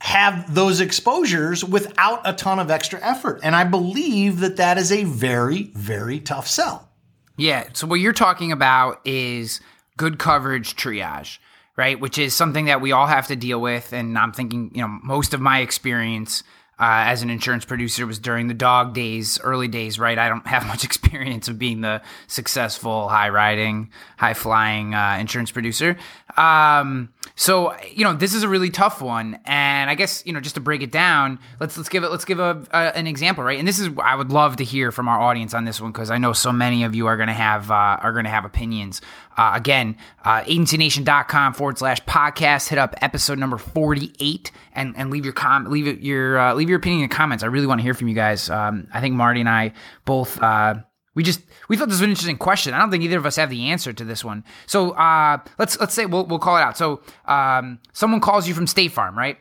have 0.00 0.54
those 0.54 0.80
exposures 0.80 1.64
without 1.64 2.20
a 2.24 2.32
ton 2.32 2.58
of 2.58 2.70
extra 2.70 3.00
effort? 3.02 3.40
And 3.42 3.54
I 3.54 3.64
believe 3.64 4.40
that 4.40 4.56
that 4.56 4.78
is 4.78 4.90
a 4.90 5.04
very 5.04 5.64
very 5.74 6.20
tough 6.20 6.48
sell. 6.48 6.88
Yeah. 7.36 7.68
So 7.72 7.86
what 7.86 8.00
you're 8.00 8.12
talking 8.12 8.52
about 8.52 9.00
is 9.06 9.60
good 9.96 10.18
coverage 10.18 10.76
triage, 10.76 11.38
right? 11.76 11.98
Which 11.98 12.18
is 12.18 12.34
something 12.34 12.66
that 12.66 12.80
we 12.80 12.92
all 12.92 13.06
have 13.06 13.28
to 13.28 13.36
deal 13.36 13.60
with. 13.60 13.92
And 13.92 14.18
I'm 14.18 14.32
thinking, 14.32 14.70
you 14.74 14.82
know, 14.82 14.88
most 14.88 15.32
of 15.32 15.40
my 15.40 15.60
experience 15.60 16.42
uh, 16.78 17.04
as 17.06 17.22
an 17.22 17.28
insurance 17.28 17.66
producer 17.66 18.06
was 18.06 18.18
during 18.18 18.48
the 18.48 18.54
dog 18.54 18.94
days, 18.94 19.38
early 19.42 19.68
days, 19.68 19.98
right? 19.98 20.18
I 20.18 20.28
don't 20.30 20.46
have 20.46 20.66
much 20.66 20.84
experience 20.84 21.48
of 21.48 21.58
being 21.58 21.82
the 21.82 22.00
successful, 22.26 23.08
high 23.08 23.28
riding, 23.28 23.90
high 24.16 24.34
flying 24.34 24.94
uh, 24.94 25.18
insurance 25.20 25.50
producer. 25.50 25.98
Um, 26.36 27.10
so 27.34 27.74
you 27.84 28.04
know, 28.04 28.14
this 28.14 28.34
is 28.34 28.42
a 28.42 28.48
really 28.48 28.70
tough 28.70 29.00
one, 29.00 29.38
and 29.44 29.90
I 29.90 29.94
guess 29.94 30.22
you 30.26 30.32
know, 30.32 30.40
just 30.40 30.54
to 30.56 30.60
break 30.60 30.82
it 30.82 30.92
down, 30.92 31.38
let's 31.58 31.76
let's 31.76 31.88
give 31.88 32.04
it 32.04 32.10
let's 32.10 32.24
give 32.24 32.38
a, 32.38 32.64
a 32.72 32.96
an 32.96 33.06
example, 33.06 33.44
right? 33.44 33.58
And 33.58 33.66
this 33.66 33.78
is 33.78 33.88
I 34.02 34.14
would 34.14 34.30
love 34.30 34.56
to 34.56 34.64
hear 34.64 34.92
from 34.92 35.08
our 35.08 35.20
audience 35.20 35.54
on 35.54 35.64
this 35.64 35.80
one 35.80 35.92
because 35.92 36.10
I 36.10 36.18
know 36.18 36.32
so 36.32 36.52
many 36.52 36.84
of 36.84 36.94
you 36.94 37.06
are 37.06 37.16
to 37.28 37.32
have 37.32 37.70
uh, 37.70 37.74
are 37.74 38.12
to 38.22 38.28
have 38.28 38.44
opinions. 38.44 39.00
Uh, 39.36 39.52
again, 39.54 39.96
uh, 40.24 40.42
agencynation.com 40.42 41.54
forward 41.54 41.78
slash 41.78 42.02
podcast. 42.04 42.68
Hit 42.68 42.78
up 42.78 42.94
episode 43.00 43.38
number 43.38 43.56
48 43.56 44.50
and, 44.74 44.94
and 44.96 45.10
leave 45.10 45.24
your 45.24 45.32
com 45.32 45.64
leave 45.64 46.02
your 46.02 46.38
uh, 46.38 46.54
leave 46.54 46.68
your 46.68 46.78
opinion 46.78 47.04
in 47.04 47.08
the 47.08 47.14
comments. 47.14 47.42
I 47.42 47.46
really 47.46 47.66
want 47.66 47.80
to 47.80 47.82
hear 47.82 47.94
from 47.94 48.08
you 48.08 48.14
guys. 48.14 48.50
Um, 48.50 48.88
I 48.92 49.00
think 49.00 49.14
Marty 49.14 49.40
and 49.40 49.48
I 49.48 49.72
both 50.04 50.42
uh, 50.42 50.74
we 51.14 51.22
just 51.22 51.40
we 51.68 51.76
thought 51.76 51.88
this 51.88 51.94
was 51.94 52.02
an 52.02 52.10
interesting 52.10 52.38
question. 52.38 52.72
I 52.72 52.78
don't 52.78 52.90
think 52.90 53.02
either 53.02 53.18
of 53.18 53.26
us 53.26 53.36
have 53.36 53.50
the 53.50 53.70
answer 53.70 53.92
to 53.92 54.04
this 54.04 54.24
one. 54.24 54.44
So 54.66 54.92
uh, 54.92 55.38
let's 55.58 55.78
let's 55.80 55.94
say 55.94 56.06
we'll 56.06 56.26
we'll 56.26 56.38
call 56.38 56.56
it 56.56 56.62
out. 56.62 56.76
So 56.76 57.02
um, 57.24 57.80
someone 57.92 58.20
calls 58.20 58.46
you 58.46 58.54
from 58.54 58.66
State 58.66 58.92
Farm, 58.92 59.18
right? 59.18 59.38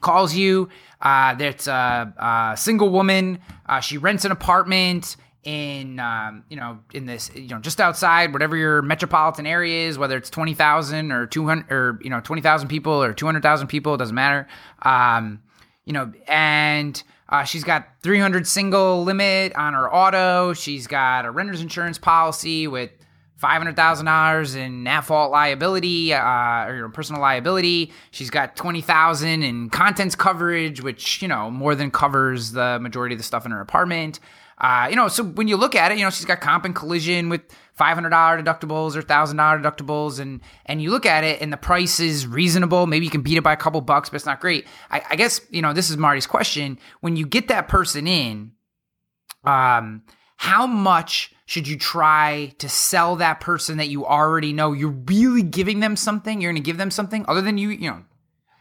Calls 0.00 0.34
you. 0.34 0.68
Uh, 1.00 1.34
that's 1.34 1.66
a, 1.66 2.14
a 2.18 2.56
single 2.56 2.88
woman. 2.88 3.40
Uh, 3.66 3.80
she 3.80 3.98
rents 3.98 4.24
an 4.24 4.32
apartment 4.32 5.16
in 5.44 6.00
um, 6.00 6.44
you 6.48 6.56
know 6.56 6.80
in 6.94 7.06
this 7.06 7.30
you 7.34 7.48
know 7.48 7.60
just 7.60 7.80
outside 7.80 8.32
whatever 8.32 8.56
your 8.56 8.80
metropolitan 8.82 9.46
area 9.46 9.88
is, 9.88 9.98
whether 9.98 10.16
it's 10.16 10.30
twenty 10.30 10.54
thousand 10.54 11.12
or 11.12 11.26
two 11.26 11.46
hundred 11.46 11.70
or 11.70 11.98
you 12.02 12.10
know 12.10 12.20
twenty 12.20 12.42
thousand 12.42 12.68
people 12.68 13.02
or 13.02 13.12
two 13.12 13.26
hundred 13.26 13.42
thousand 13.42 13.68
people, 13.68 13.94
it 13.94 13.98
doesn't 13.98 14.14
matter. 14.14 14.48
Um, 14.82 15.42
you 15.84 15.92
know, 15.92 16.12
and 16.26 17.00
uh, 17.28 17.44
she's 17.44 17.64
got 17.64 17.88
300 18.02 18.46
single 18.46 19.02
limit 19.04 19.54
on 19.56 19.74
her 19.74 19.92
auto. 19.92 20.52
She's 20.52 20.86
got 20.86 21.24
a 21.24 21.30
renter's 21.30 21.60
insurance 21.60 21.98
policy 21.98 22.68
with 22.68 22.90
$500,000 23.42 24.56
in 24.56 24.86
at 24.86 25.02
fault 25.02 25.30
liability 25.30 26.14
uh, 26.14 26.66
or 26.66 26.88
personal 26.88 27.20
liability. 27.20 27.92
She's 28.10 28.30
got 28.30 28.56
20,000 28.56 29.42
in 29.42 29.68
contents 29.70 30.14
coverage, 30.14 30.80
which, 30.80 31.20
you 31.20 31.28
know, 31.28 31.50
more 31.50 31.74
than 31.74 31.90
covers 31.90 32.52
the 32.52 32.78
majority 32.80 33.14
of 33.14 33.18
the 33.18 33.24
stuff 33.24 33.44
in 33.44 33.52
her 33.52 33.60
apartment. 33.60 34.20
Uh, 34.58 34.86
you 34.88 34.96
know, 34.96 35.08
so 35.08 35.22
when 35.22 35.48
you 35.48 35.56
look 35.56 35.74
at 35.74 35.92
it, 35.92 35.98
you 35.98 36.04
know, 36.04 36.10
she's 36.10 36.24
got 36.24 36.40
comp 36.40 36.64
and 36.64 36.74
collision 36.74 37.28
with 37.28 37.42
$500 37.78 38.10
deductibles 38.10 38.96
or 38.96 39.02
$1,000 39.02 39.62
deductibles, 39.62 40.18
and 40.18 40.40
and 40.64 40.82
you 40.82 40.90
look 40.90 41.06
at 41.06 41.24
it, 41.24 41.40
and 41.40 41.52
the 41.52 41.56
price 41.56 42.00
is 42.00 42.26
reasonable. 42.26 42.86
Maybe 42.86 43.04
you 43.04 43.10
can 43.10 43.22
beat 43.22 43.36
it 43.36 43.42
by 43.42 43.52
a 43.52 43.56
couple 43.56 43.80
bucks, 43.80 44.08
but 44.08 44.16
it's 44.16 44.26
not 44.26 44.40
great. 44.40 44.66
I, 44.90 45.02
I 45.10 45.16
guess 45.16 45.40
you 45.50 45.62
know 45.62 45.72
this 45.72 45.90
is 45.90 45.96
Marty's 45.96 46.26
question. 46.26 46.78
When 47.00 47.16
you 47.16 47.26
get 47.26 47.48
that 47.48 47.68
person 47.68 48.06
in, 48.06 48.52
um, 49.44 50.02
how 50.36 50.66
much 50.66 51.32
should 51.46 51.68
you 51.68 51.78
try 51.78 52.52
to 52.58 52.68
sell 52.68 53.16
that 53.16 53.40
person 53.40 53.78
that 53.78 53.88
you 53.88 54.06
already 54.06 54.52
know? 54.52 54.72
You're 54.72 54.90
really 54.90 55.42
giving 55.42 55.80
them 55.80 55.96
something. 55.96 56.40
You're 56.40 56.52
going 56.52 56.62
to 56.62 56.66
give 56.66 56.78
them 56.78 56.90
something 56.90 57.24
other 57.28 57.40
than 57.40 57.56
you, 57.56 57.70
you 57.70 57.90
know, 57.90 58.02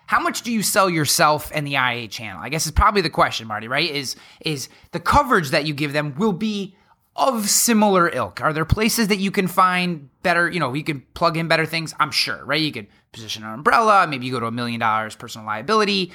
how 0.07 0.19
much 0.19 0.43
do 0.43 0.51
you 0.51 0.61
sell 0.61 0.89
yourself 0.89 1.51
and 1.53 1.65
the 1.65 1.73
IA 1.73 2.07
channel? 2.07 2.41
I 2.41 2.49
guess 2.49 2.65
is 2.65 2.71
probably 2.71 3.01
the 3.01 3.09
question, 3.09 3.47
Marty, 3.47 3.67
right? 3.67 3.89
Is 3.89 4.15
is 4.41 4.69
the 4.91 4.99
coverage 4.99 5.49
that 5.49 5.65
you 5.65 5.73
give 5.73 5.93
them 5.93 6.15
will 6.15 6.33
be 6.33 6.75
of 7.15 7.49
similar 7.49 8.09
ilk? 8.09 8.41
Are 8.41 8.53
there 8.53 8.65
places 8.65 9.07
that 9.07 9.17
you 9.17 9.31
can 9.31 9.47
find 9.47 10.09
better, 10.21 10.49
you 10.49 10.59
know, 10.59 10.73
you 10.73 10.83
can 10.83 11.01
plug 11.13 11.37
in 11.37 11.47
better 11.47 11.65
things? 11.65 11.93
I'm 11.99 12.11
sure, 12.11 12.43
right? 12.45 12.61
You 12.61 12.71
could 12.71 12.87
position 13.13 13.43
an 13.43 13.53
umbrella, 13.53 14.05
maybe 14.07 14.25
you 14.25 14.31
go 14.31 14.39
to 14.39 14.47
a 14.47 14.51
million 14.51 14.79
dollars 14.79 15.15
personal 15.15 15.47
liability. 15.47 16.11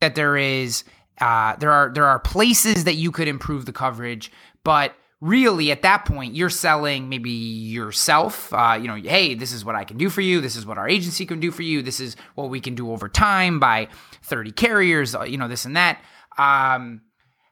That 0.00 0.14
there 0.14 0.36
is 0.36 0.84
uh, 1.20 1.56
there 1.56 1.70
are 1.70 1.90
there 1.92 2.06
are 2.06 2.18
places 2.18 2.84
that 2.84 2.94
you 2.94 3.10
could 3.10 3.28
improve 3.28 3.66
the 3.66 3.72
coverage, 3.72 4.32
but 4.64 4.94
really 5.20 5.70
at 5.70 5.82
that 5.82 6.06
point 6.06 6.34
you're 6.34 6.48
selling 6.48 7.08
maybe 7.08 7.30
yourself 7.30 8.52
uh, 8.54 8.78
you 8.80 8.88
know 8.88 8.94
hey 8.94 9.34
this 9.34 9.52
is 9.52 9.64
what 9.64 9.74
i 9.74 9.84
can 9.84 9.98
do 9.98 10.08
for 10.08 10.22
you 10.22 10.40
this 10.40 10.56
is 10.56 10.64
what 10.64 10.78
our 10.78 10.88
agency 10.88 11.26
can 11.26 11.40
do 11.40 11.50
for 11.50 11.62
you 11.62 11.82
this 11.82 12.00
is 12.00 12.16
what 12.34 12.48
we 12.48 12.58
can 12.58 12.74
do 12.74 12.90
over 12.90 13.08
time 13.08 13.60
by 13.60 13.86
30 14.22 14.52
carriers 14.52 15.14
uh, 15.14 15.22
you 15.22 15.36
know 15.36 15.48
this 15.48 15.64
and 15.64 15.76
that 15.76 16.00
um, 16.38 17.02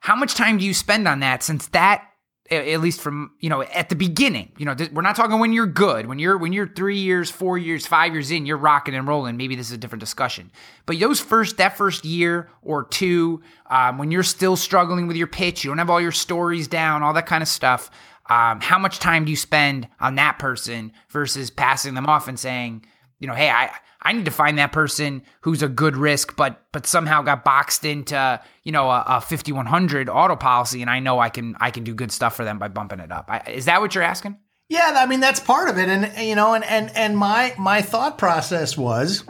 how 0.00 0.16
much 0.16 0.34
time 0.34 0.56
do 0.56 0.64
you 0.64 0.72
spend 0.72 1.06
on 1.06 1.20
that 1.20 1.42
since 1.42 1.68
that 1.68 2.07
at 2.50 2.80
least 2.80 3.00
from 3.00 3.30
you 3.40 3.50
know 3.50 3.62
at 3.62 3.88
the 3.88 3.94
beginning 3.94 4.50
you 4.56 4.64
know 4.64 4.74
we're 4.92 5.02
not 5.02 5.14
talking 5.16 5.38
when 5.38 5.52
you're 5.52 5.66
good 5.66 6.06
when 6.06 6.18
you're 6.18 6.38
when 6.38 6.52
you're 6.52 6.66
three 6.66 6.98
years 6.98 7.30
four 7.30 7.58
years 7.58 7.86
five 7.86 8.12
years 8.12 8.30
in 8.30 8.46
you're 8.46 8.56
rocking 8.56 8.94
and 8.94 9.06
rolling. 9.06 9.36
Maybe 9.36 9.54
this 9.54 9.66
is 9.66 9.72
a 9.72 9.78
different 9.78 10.00
discussion. 10.00 10.50
But 10.86 10.98
those 10.98 11.20
first 11.20 11.58
that 11.58 11.76
first 11.76 12.04
year 12.04 12.48
or 12.62 12.84
two 12.84 13.42
um, 13.70 13.98
when 13.98 14.10
you're 14.10 14.22
still 14.22 14.56
struggling 14.56 15.06
with 15.06 15.16
your 15.16 15.26
pitch 15.26 15.64
you 15.64 15.70
don't 15.70 15.78
have 15.78 15.90
all 15.90 16.00
your 16.00 16.12
stories 16.12 16.68
down 16.68 17.02
all 17.02 17.12
that 17.12 17.26
kind 17.26 17.42
of 17.42 17.48
stuff 17.48 17.90
um, 18.30 18.60
how 18.60 18.78
much 18.78 18.98
time 18.98 19.24
do 19.24 19.30
you 19.30 19.36
spend 19.36 19.88
on 20.00 20.16
that 20.16 20.38
person 20.38 20.92
versus 21.08 21.50
passing 21.50 21.94
them 21.94 22.06
off 22.06 22.28
and 22.28 22.38
saying 22.38 22.84
you 23.18 23.26
know 23.26 23.34
hey 23.34 23.50
i 23.50 23.70
I 24.08 24.12
need 24.12 24.24
to 24.24 24.30
find 24.30 24.56
that 24.56 24.72
person 24.72 25.22
who's 25.42 25.62
a 25.62 25.68
good 25.68 25.94
risk, 25.94 26.34
but 26.34 26.62
but 26.72 26.86
somehow 26.86 27.20
got 27.20 27.44
boxed 27.44 27.84
into 27.84 28.40
you 28.64 28.72
know 28.72 28.88
a, 28.88 29.04
a 29.06 29.20
5100 29.20 30.08
auto 30.08 30.34
policy, 30.34 30.80
and 30.80 30.90
I 30.90 30.98
know 31.00 31.18
I 31.18 31.28
can 31.28 31.56
I 31.60 31.70
can 31.70 31.84
do 31.84 31.94
good 31.94 32.10
stuff 32.10 32.34
for 32.34 32.42
them 32.42 32.58
by 32.58 32.68
bumping 32.68 33.00
it 33.00 33.12
up. 33.12 33.26
I, 33.28 33.40
is 33.50 33.66
that 33.66 33.82
what 33.82 33.94
you're 33.94 34.04
asking? 34.04 34.38
Yeah, 34.70 34.94
I 34.96 35.04
mean 35.04 35.20
that's 35.20 35.40
part 35.40 35.68
of 35.68 35.76
it, 35.76 35.90
and 35.90 36.26
you 36.26 36.34
know, 36.34 36.54
and 36.54 36.64
and 36.64 36.90
and 36.96 37.18
my 37.18 37.54
my 37.58 37.82
thought 37.82 38.16
process 38.16 38.78
was 38.78 39.24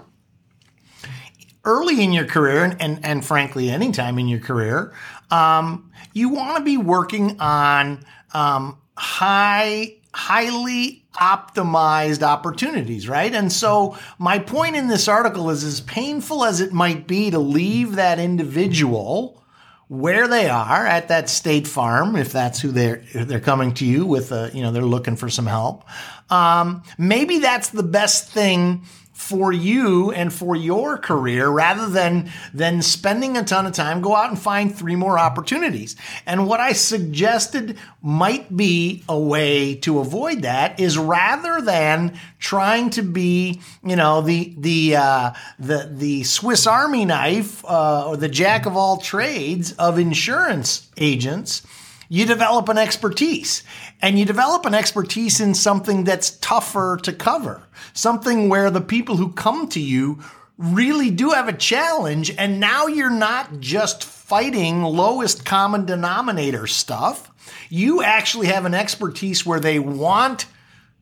early 1.65 2.01
in 2.01 2.13
your 2.13 2.27
career, 2.27 2.63
and 2.63 2.81
and, 2.81 3.05
and 3.05 3.25
frankly, 3.25 3.71
anytime 3.71 4.17
in 4.17 4.29
your 4.29 4.39
career, 4.39 4.95
um, 5.33 5.91
you 6.13 6.29
want 6.29 6.57
to 6.57 6.63
be 6.63 6.77
working 6.77 7.41
on 7.41 8.05
um, 8.33 8.79
high 8.97 9.98
highly 10.19 11.05
optimized 11.15 12.23
opportunities, 12.23 13.09
right? 13.09 13.33
And 13.33 13.53
so 13.53 13.97
my 14.19 14.41
point 14.41 14.75
in 14.75 14.89
this 14.89 15.07
article 15.07 15.49
is 15.49 15.63
as 15.63 15.81
painful 15.81 16.45
as 16.45 16.61
it 16.61 16.73
might 16.73 17.07
be 17.07 17.31
to 17.31 17.39
leave 17.39 17.95
that 17.95 18.19
individual 18.19 19.45
where 19.87 20.27
they 20.27 20.49
are 20.49 20.85
at 20.85 21.07
that 21.07 21.29
state 21.29 21.69
farm, 21.69 22.17
if 22.17 22.33
that's 22.33 22.61
who 22.61 22.73
they're 22.73 23.03
they're 23.15 23.39
coming 23.39 23.73
to 23.75 23.87
you 23.87 24.05
with, 24.07 24.33
a, 24.33 24.51
you 24.53 24.61
know, 24.61 24.73
they're 24.73 24.83
looking 24.83 25.15
for 25.15 25.31
some 25.31 25.47
help. 25.47 25.85
Um, 26.31 26.83
maybe 26.99 27.39
that's 27.39 27.69
the 27.69 27.85
best 27.85 28.29
thing 28.29 28.83
for 29.19 29.53
you 29.53 30.13
and 30.13 30.33
for 30.33 30.55
your 30.55 30.97
career 30.97 31.49
rather 31.49 31.89
than 31.89 32.31
than 32.55 32.81
spending 32.81 33.37
a 33.37 33.43
ton 33.43 33.67
of 33.67 33.73
time 33.73 34.01
go 34.01 34.15
out 34.15 34.31
and 34.31 34.39
find 34.39 34.73
three 34.73 34.95
more 34.95 35.19
opportunities. 35.19 35.97
And 36.25 36.47
what 36.47 36.61
i 36.61 36.73
suggested 36.73 37.77
might 38.01 38.57
be 38.57 39.03
a 39.09 39.19
way 39.19 39.75
to 39.75 39.99
avoid 39.99 40.43
that 40.43 40.79
is 40.79 40.97
rather 40.97 41.61
than 41.61 42.17
trying 42.39 42.91
to 42.91 43.03
be 43.03 43.61
you 43.83 43.97
know 43.97 44.21
the 44.21 44.55
the 44.57 44.95
uh, 44.95 45.33
the 45.59 45.91
the 45.93 46.23
swiss 46.23 46.65
army 46.69 47.05
knife 47.05 47.65
uh, 47.65 48.11
or 48.11 48.17
the 48.17 48.29
jack 48.29 48.67
of 48.67 48.77
all 48.77 48.99
trades 48.99 49.73
of 49.73 49.99
insurance 49.99 50.89
agents 50.97 51.67
you 52.09 52.25
develop 52.25 52.69
an 52.69 52.79
expertise 52.79 53.63
and 54.01 54.19
you 54.19 54.25
develop 54.25 54.65
an 54.65 54.75
expertise 54.75 55.41
in 55.41 55.55
something 55.55 56.05
that's 56.05 56.31
tougher 56.39 56.99
to 57.03 57.13
cover, 57.13 57.63
something 57.93 58.49
where 58.49 58.71
the 58.71 58.81
people 58.81 59.17
who 59.17 59.33
come 59.33 59.69
to 59.69 59.81
you 59.81 60.19
really 60.57 61.11
do 61.11 61.31
have 61.31 61.49
a 61.49 61.53
challenge. 61.53 62.35
And 62.37 62.61
now 62.61 62.87
you're 62.87 63.11
not 63.11 63.61
just 63.61 64.05
fighting 64.05 64.83
lowest 64.83 65.45
common 65.45 65.85
denominator 65.85 66.67
stuff. 66.67 67.31
You 67.69 68.03
actually 68.03 68.49
have 68.49 68.65
an 68.65 68.75
expertise 68.75 69.45
where 69.45 69.61
they 69.61 69.79
want 69.79 70.47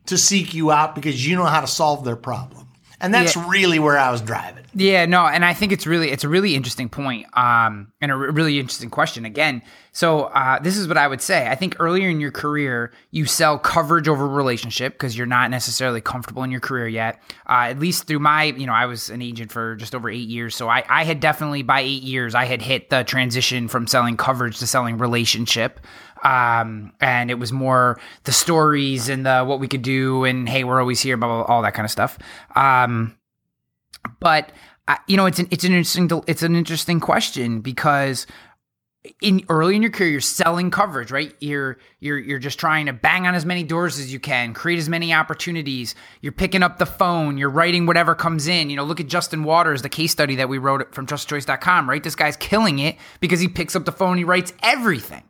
to 0.07 0.17
seek 0.17 0.53
you 0.53 0.71
out 0.71 0.95
because 0.95 1.25
you 1.25 1.35
know 1.35 1.45
how 1.45 1.61
to 1.61 1.67
solve 1.67 2.03
their 2.03 2.15
problem. 2.15 2.67
And 2.99 3.13
that's 3.13 3.35
yeah. 3.35 3.49
really 3.49 3.79
where 3.79 3.97
I 3.97 4.11
was 4.11 4.21
driving. 4.21 4.65
Yeah, 4.79 5.07
no, 5.07 5.25
and 5.25 5.43
I 5.43 5.55
think 5.55 5.71
it's 5.71 5.87
really 5.87 6.11
it's 6.11 6.23
a 6.23 6.29
really 6.29 6.53
interesting 6.53 6.87
point, 6.87 7.25
um, 7.35 7.91
and 7.99 8.11
a 8.11 8.13
r- 8.13 8.31
really 8.31 8.59
interesting 8.59 8.91
question 8.91 9.25
again. 9.25 9.63
So 9.91 10.25
uh, 10.25 10.59
this 10.59 10.77
is 10.77 10.87
what 10.87 10.97
I 10.97 11.07
would 11.07 11.19
say. 11.19 11.47
I 11.47 11.55
think 11.55 11.77
earlier 11.79 12.07
in 12.09 12.19
your 12.19 12.29
career, 12.29 12.93
you 13.09 13.25
sell 13.25 13.57
coverage 13.57 14.07
over 14.07 14.27
relationship 14.27 14.93
because 14.93 15.17
you're 15.17 15.25
not 15.25 15.49
necessarily 15.49 15.99
comfortable 15.99 16.43
in 16.43 16.51
your 16.51 16.59
career 16.59 16.87
yet. 16.87 17.19
Uh, 17.49 17.69
at 17.69 17.79
least 17.79 18.03
through 18.05 18.19
my, 18.19 18.43
you 18.43 18.67
know, 18.67 18.73
I 18.73 18.85
was 18.85 19.09
an 19.09 19.23
agent 19.23 19.51
for 19.51 19.75
just 19.77 19.95
over 19.95 20.11
eight 20.11 20.27
years, 20.29 20.55
so 20.55 20.69
I, 20.69 20.83
I 20.87 21.05
had 21.05 21.19
definitely 21.19 21.63
by 21.63 21.81
eight 21.81 22.03
years 22.03 22.35
I 22.35 22.45
had 22.45 22.61
hit 22.61 22.91
the 22.91 23.03
transition 23.03 23.67
from 23.67 23.87
selling 23.87 24.15
coverage 24.15 24.59
to 24.59 24.67
selling 24.67 24.99
relationship. 24.99 25.79
Um, 26.23 26.93
and 27.01 27.31
it 27.31 27.39
was 27.39 27.51
more 27.51 27.99
the 28.25 28.31
stories 28.31 29.09
and 29.09 29.25
the 29.25 29.43
what 29.43 29.59
we 29.59 29.67
could 29.67 29.81
do, 29.81 30.23
and 30.23 30.47
hey, 30.47 30.63
we're 30.63 30.79
always 30.79 31.01
here, 31.01 31.17
blah 31.17 31.27
blah, 31.27 31.45
blah 31.45 31.55
all 31.55 31.63
that 31.63 31.73
kind 31.73 31.85
of 31.85 31.91
stuff. 31.91 32.19
Um, 32.55 33.16
but 34.19 34.51
uh, 34.87 34.95
you 35.07 35.17
know, 35.17 35.25
it's 35.25 35.39
an 35.39 35.47
it's 35.51 35.63
an 35.63 35.73
interesting 35.73 36.09
it's 36.27 36.43
an 36.43 36.55
interesting 36.55 36.99
question 36.99 37.61
because 37.61 38.25
in 39.21 39.43
early 39.49 39.75
in 39.75 39.81
your 39.81 39.91
career 39.91 40.09
you're 40.09 40.21
selling 40.21 40.71
coverage 40.71 41.11
right? 41.11 41.33
You're 41.39 41.77
you're 41.99 42.17
you're 42.17 42.39
just 42.39 42.59
trying 42.59 42.87
to 42.87 42.93
bang 42.93 43.27
on 43.27 43.35
as 43.35 43.45
many 43.45 43.63
doors 43.63 43.99
as 43.99 44.11
you 44.11 44.19
can 44.19 44.53
create 44.53 44.79
as 44.79 44.89
many 44.89 45.13
opportunities. 45.13 45.95
You're 46.21 46.31
picking 46.31 46.63
up 46.63 46.77
the 46.77 46.85
phone 46.85 47.37
you're 47.37 47.49
writing 47.49 47.85
whatever 47.85 48.15
comes 48.15 48.47
in. 48.47 48.69
You 48.69 48.75
know 48.77 48.83
look 48.83 48.99
at 48.99 49.07
justin 49.07 49.43
waters 49.43 49.81
the 49.81 49.89
case 49.89 50.11
study 50.11 50.35
that 50.35 50.49
we 50.49 50.57
wrote 50.57 50.93
from 50.93 51.05
trustedchoice.com 51.05 51.89
right? 51.89 52.03
This 52.03 52.15
guy's 52.15 52.37
killing 52.37 52.79
it 52.79 52.97
because 53.19 53.39
he 53.39 53.47
picks 53.47 53.75
up 53.75 53.85
the 53.85 53.91
phone 53.91 54.17
he 54.17 54.23
writes 54.23 54.53
everything. 54.63 55.23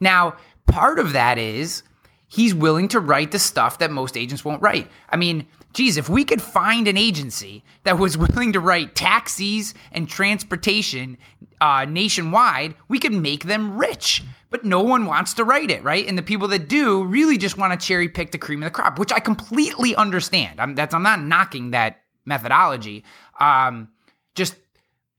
Now 0.00 0.36
part 0.66 0.98
of 0.98 1.12
that 1.12 1.38
is 1.38 1.82
he's 2.26 2.54
willing 2.54 2.88
to 2.88 3.00
write 3.00 3.32
the 3.32 3.38
stuff 3.38 3.78
that 3.78 3.90
most 3.90 4.16
agents 4.16 4.44
won't 4.44 4.62
write. 4.62 4.90
I 5.10 5.16
mean 5.16 5.46
geez, 5.74 5.96
if 5.96 6.08
we 6.08 6.24
could 6.24 6.40
find 6.40 6.88
an 6.88 6.96
agency 6.96 7.62
that 7.82 7.98
was 7.98 8.16
willing 8.18 8.52
to 8.52 8.60
write 8.60 8.94
taxis 8.94 9.74
and 9.92 10.08
transportation 10.08 11.18
uh, 11.60 11.84
nationwide, 11.84 12.74
we 12.88 12.98
could 12.98 13.12
make 13.12 13.44
them 13.44 13.76
rich. 13.76 14.22
But 14.50 14.64
no 14.64 14.82
one 14.82 15.06
wants 15.06 15.34
to 15.34 15.44
write 15.44 15.70
it, 15.70 15.82
right? 15.82 16.06
And 16.06 16.16
the 16.16 16.22
people 16.22 16.48
that 16.48 16.68
do 16.68 17.04
really 17.04 17.36
just 17.36 17.58
want 17.58 17.78
to 17.78 17.86
cherry 17.86 18.08
pick 18.08 18.30
the 18.30 18.38
cream 18.38 18.62
of 18.62 18.66
the 18.66 18.70
crop, 18.70 18.98
which 18.98 19.12
I 19.12 19.18
completely 19.18 19.96
understand. 19.96 20.60
I'm, 20.60 20.76
that's 20.76 20.94
I'm 20.94 21.02
not 21.02 21.20
knocking 21.20 21.72
that 21.72 22.00
methodology. 22.24 23.04
Um, 23.38 23.88
just 24.34 24.56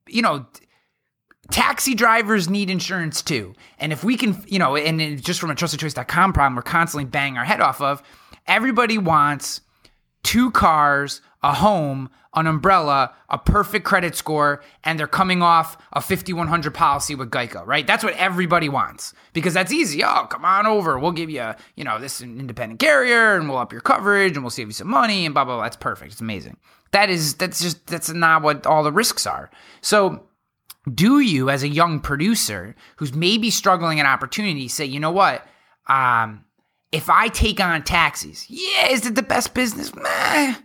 you 0.07 0.21
know. 0.21 0.45
Taxi 1.51 1.93
drivers 1.93 2.49
need 2.49 2.71
insurance 2.71 3.21
too. 3.21 3.53
And 3.77 3.93
if 3.93 4.03
we 4.03 4.17
can, 4.17 4.43
you 4.47 4.57
know, 4.57 4.75
and 4.75 5.23
just 5.23 5.39
from 5.39 5.51
a 5.51 5.53
trustedchoice.com 5.53 6.33
problem, 6.33 6.55
we're 6.55 6.63
constantly 6.63 7.05
banging 7.05 7.37
our 7.37 7.45
head 7.45 7.61
off 7.61 7.81
of, 7.81 8.01
everybody 8.47 8.97
wants 8.97 9.61
two 10.25 10.49
cars, 10.51 11.21
a 11.43 11.53
home, 11.53 12.09
an 12.33 12.47
umbrella, 12.47 13.13
a 13.29 13.37
perfect 13.37 13.85
credit 13.85 14.15
score, 14.15 14.61
and 14.83 14.99
they're 14.99 15.07
coming 15.07 15.41
off 15.41 15.77
a 15.93 16.01
5100 16.01 16.73
policy 16.73 17.15
with 17.15 17.29
Geico, 17.29 17.65
right? 17.65 17.87
That's 17.87 18.03
what 18.03 18.15
everybody 18.15 18.67
wants 18.67 19.13
because 19.33 19.53
that's 19.53 19.71
easy. 19.71 20.03
Oh, 20.03 20.25
come 20.29 20.43
on 20.43 20.65
over. 20.65 20.99
We'll 20.99 21.11
give 21.13 21.29
you, 21.29 21.41
a, 21.41 21.55
you 21.75 21.83
know, 21.83 21.99
this 21.99 22.21
independent 22.21 22.79
carrier 22.79 23.35
and 23.35 23.47
we'll 23.47 23.59
up 23.59 23.71
your 23.71 23.81
coverage 23.81 24.33
and 24.33 24.43
we'll 24.43 24.49
save 24.49 24.67
you 24.67 24.73
some 24.73 24.89
money 24.89 25.25
and 25.25 25.33
blah, 25.33 25.45
blah, 25.45 25.55
blah. 25.55 25.63
That's 25.63 25.77
perfect. 25.77 26.11
It's 26.13 26.21
amazing. 26.21 26.57
That 26.91 27.09
is, 27.09 27.35
that's 27.35 27.61
just, 27.61 27.85
that's 27.87 28.09
not 28.09 28.41
what 28.41 28.65
all 28.65 28.83
the 28.83 28.91
risks 28.91 29.25
are. 29.27 29.51
So, 29.81 30.27
do 30.93 31.19
you, 31.19 31.49
as 31.49 31.63
a 31.63 31.67
young 31.67 31.99
producer 31.99 32.75
who's 32.97 33.13
maybe 33.13 33.49
struggling 33.49 33.99
an 33.99 34.05
opportunity, 34.05 34.67
say, 34.67 34.85
you 34.85 34.99
know 34.99 35.11
what? 35.11 35.47
Um, 35.87 36.44
if 36.91 37.09
I 37.09 37.27
take 37.27 37.59
on 37.59 37.83
taxis, 37.83 38.45
yeah, 38.49 38.89
is 38.89 39.05
it 39.05 39.15
the 39.15 39.23
best 39.23 39.53
business? 39.53 39.93
Meh. 39.93 40.55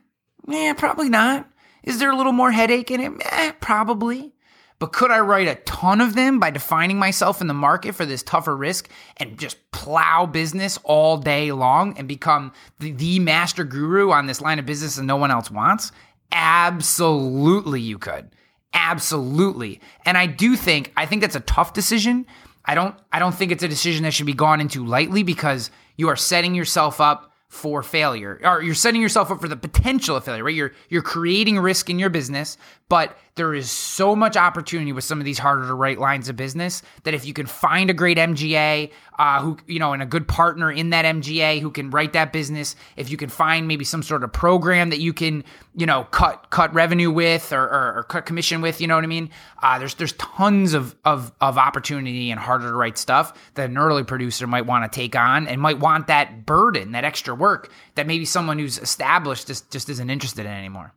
Yeah, 0.49 0.73
probably 0.77 1.09
not. 1.09 1.49
Is 1.83 1.99
there 1.99 2.11
a 2.11 2.17
little 2.17 2.33
more 2.33 2.51
headache 2.53 2.91
in 2.91 3.01
it? 3.01 3.11
Meh, 3.11 3.53
probably. 3.61 4.33
But 4.79 4.93
could 4.93 5.11
I 5.11 5.21
write 5.21 5.47
a 5.47 5.57
ton 5.57 6.01
of 6.01 6.15
them 6.15 6.41
by 6.41 6.51
defining 6.51 6.99
myself 6.99 7.43
in 7.43 7.49
the 7.49 7.55
market 7.55 7.95
for 7.95 8.07
this 8.07 8.23
tougher 8.23 8.57
risk 8.57 8.89
and 9.19 9.39
just 9.39 9.71
plow 9.73 10.25
business 10.25 10.79
all 10.85 11.19
day 11.19 11.53
long 11.53 11.97
and 11.99 12.09
become 12.09 12.53
the, 12.79 12.93
the 12.93 13.19
master 13.19 13.65
guru 13.65 14.11
on 14.11 14.27
this 14.27 14.41
line 14.41 14.59
of 14.59 14.65
business 14.65 14.97
that 14.97 15.03
no 15.03 15.17
one 15.17 15.31
else 15.31 15.51
wants? 15.51 15.93
Absolutely, 16.33 17.83
you 17.83 17.99
could. 17.99 18.31
Absolutely. 18.73 19.81
And 20.07 20.17
I 20.17 20.27
do 20.27 20.57
think, 20.57 20.93
I 20.97 21.05
think 21.05 21.21
that's 21.21 21.37
a 21.37 21.41
tough 21.41 21.75
decision. 21.75 22.25
I 22.71 22.77
don't, 22.77 22.95
I 23.11 23.19
don't 23.19 23.35
think 23.35 23.51
it's 23.51 23.65
a 23.65 23.69
decision 23.69 24.05
that 24.05 24.13
should 24.13 24.27
be 24.27 24.33
gone 24.33 24.61
into 24.61 24.87
lightly 24.87 25.25
because 25.25 25.73
you 25.97 26.07
are 26.07 26.15
setting 26.15 26.55
yourself 26.55 27.01
up 27.01 27.30
for 27.51 27.83
failure 27.83 28.41
or 28.45 28.63
you're 28.63 28.77
setting 28.77 29.03
yourself 29.03 29.29
up 29.29 29.41
for 29.41 29.49
the 29.49 29.57
potential 29.57 30.15
of 30.15 30.25
failure 30.25 30.45
right? 30.45 30.55
You're 30.55 30.73
you're 30.89 31.03
creating 31.03 31.59
risk 31.59 31.91
in 31.91 31.99
your 31.99 32.09
business 32.09 32.57
but 32.89 33.19
there 33.35 33.55
is 33.55 33.71
so 33.71 34.15
much 34.15 34.37
opportunity 34.37 34.93
with 34.93 35.05
some 35.05 35.19
of 35.19 35.25
these 35.25 35.39
harder 35.39 35.67
to 35.67 35.75
write 35.75 35.99
lines 35.99 36.29
of 36.29 36.37
business 36.37 36.83
that 37.05 37.15
if 37.15 37.25
you 37.25 37.33
can 37.33 37.47
find 37.47 37.89
a 37.89 37.95
great 37.95 38.19
MGA 38.19 38.91
uh, 39.19 39.41
who 39.41 39.59
you 39.67 39.79
know 39.79 39.93
and 39.93 40.03
a 40.03 40.07
good 40.07 40.27
partner 40.27 40.71
in 40.71 40.91
that 40.91 41.05
MGA 41.05 41.61
who 41.61 41.71
can 41.71 41.91
write 41.91 42.13
that 42.15 42.33
business 42.33 42.75
if 42.97 43.11
you 43.11 43.17
can 43.17 43.29
find 43.29 43.69
maybe 43.69 43.85
some 43.85 44.03
sort 44.03 44.25
of 44.25 44.33
program 44.33 44.91
that 44.91 45.01
you 45.01 45.13
can 45.13 45.45
you 45.75 45.87
know 45.87 46.05
cut 46.05 46.49
cut 46.51 46.73
revenue 46.73 47.11
with 47.11 47.53
or, 47.53 47.63
or, 47.63 47.95
or 47.99 48.03
cut 48.05 48.27
commission 48.27 48.61
with 48.61 48.81
you 48.81 48.87
know 48.87 48.95
what 48.95 49.05
I 49.05 49.09
mean? 49.09 49.31
Uh, 49.63 49.79
there's 49.79 49.95
there's 49.95 50.13
tons 50.15 50.75
of, 50.75 50.97
of 51.05 51.33
of 51.41 51.59
opportunity 51.59 52.31
and 52.31 52.41
harder 52.41 52.69
to 52.69 52.75
write 52.75 52.99
stuff 52.99 53.53
that 53.55 53.71
an 53.71 53.79
early 53.79 54.05
producer 54.05 54.47
might 54.47 54.67
want 54.67 54.91
to 54.91 54.95
take 54.95 55.15
on 55.15 55.47
and 55.47 55.61
might 55.61 55.79
want 55.79 56.09
that 56.09 56.47
burden 56.47 56.93
that 56.93 57.05
extra 57.05 57.35
work 57.41 57.73
that 57.97 58.07
maybe 58.07 58.25
someone 58.25 58.59
who's 58.59 58.79
established 58.79 59.49
just 59.49 59.71
just 59.73 59.89
isn't 59.89 60.11
interested 60.11 60.47
in 60.47 60.53
anymore. 60.53 60.93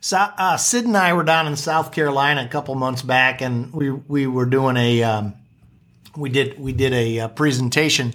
So, 0.00 0.18
uh, 0.18 0.56
Sid 0.56 0.84
and 0.84 0.96
I 0.96 1.14
were 1.14 1.24
down 1.24 1.46
in 1.46 1.56
South 1.56 1.90
Carolina 1.90 2.44
a 2.44 2.48
couple 2.48 2.74
months 2.74 3.02
back, 3.02 3.40
and 3.40 3.72
we 3.72 3.90
we 3.90 4.26
were 4.26 4.46
doing 4.46 4.76
a 4.76 5.02
um, 5.02 5.34
we 6.16 6.30
did 6.30 6.58
we 6.58 6.72
did 6.72 6.92
a, 6.92 7.20
uh, 7.20 7.28
presentation, 7.28 8.12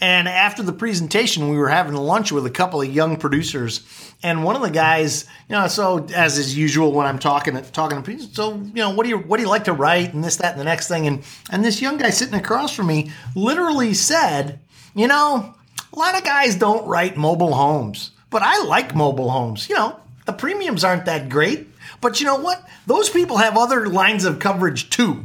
and 0.00 0.28
after 0.28 0.62
the 0.62 0.72
presentation, 0.72 1.48
we 1.48 1.56
were 1.56 1.68
having 1.68 1.94
lunch 1.94 2.30
with 2.30 2.46
a 2.46 2.50
couple 2.50 2.80
of 2.82 2.92
young 2.92 3.16
producers, 3.16 3.84
and 4.22 4.44
one 4.44 4.54
of 4.54 4.62
the 4.62 4.70
guys, 4.70 5.26
you 5.48 5.56
know, 5.56 5.66
so 5.66 6.06
as 6.14 6.38
is 6.38 6.56
usual 6.56 6.92
when 6.92 7.06
I'm 7.06 7.18
talking 7.18 7.60
talking 7.72 8.02
to 8.02 8.04
people, 8.04 8.26
so 8.32 8.54
you 8.54 8.74
know, 8.74 8.90
what 8.90 9.04
do 9.04 9.08
you 9.08 9.18
what 9.18 9.38
do 9.38 9.42
you 9.42 9.48
like 9.48 9.64
to 9.64 9.72
write, 9.72 10.14
and 10.14 10.22
this 10.22 10.36
that 10.36 10.52
and 10.52 10.60
the 10.60 10.64
next 10.64 10.88
thing, 10.88 11.06
and 11.06 11.24
and 11.50 11.64
this 11.64 11.80
young 11.80 11.96
guy 11.96 12.10
sitting 12.10 12.34
across 12.34 12.74
from 12.74 12.86
me 12.86 13.10
literally 13.34 13.94
said, 13.94 14.60
you 14.94 15.08
know, 15.08 15.54
a 15.94 15.98
lot 15.98 16.16
of 16.16 16.24
guys 16.24 16.56
don't 16.56 16.86
write 16.86 17.16
mobile 17.16 17.54
homes, 17.54 18.10
but 18.30 18.42
I 18.42 18.64
like 18.64 18.94
mobile 18.94 19.30
homes, 19.30 19.68
you 19.68 19.74
know 19.74 20.00
the 20.24 20.32
premiums 20.32 20.84
aren't 20.84 21.04
that 21.06 21.28
great. 21.28 21.68
But 22.00 22.20
you 22.20 22.26
know 22.26 22.36
what? 22.36 22.66
Those 22.86 23.10
people 23.10 23.38
have 23.38 23.56
other 23.56 23.86
lines 23.88 24.24
of 24.24 24.38
coverage 24.38 24.90
too. 24.90 25.24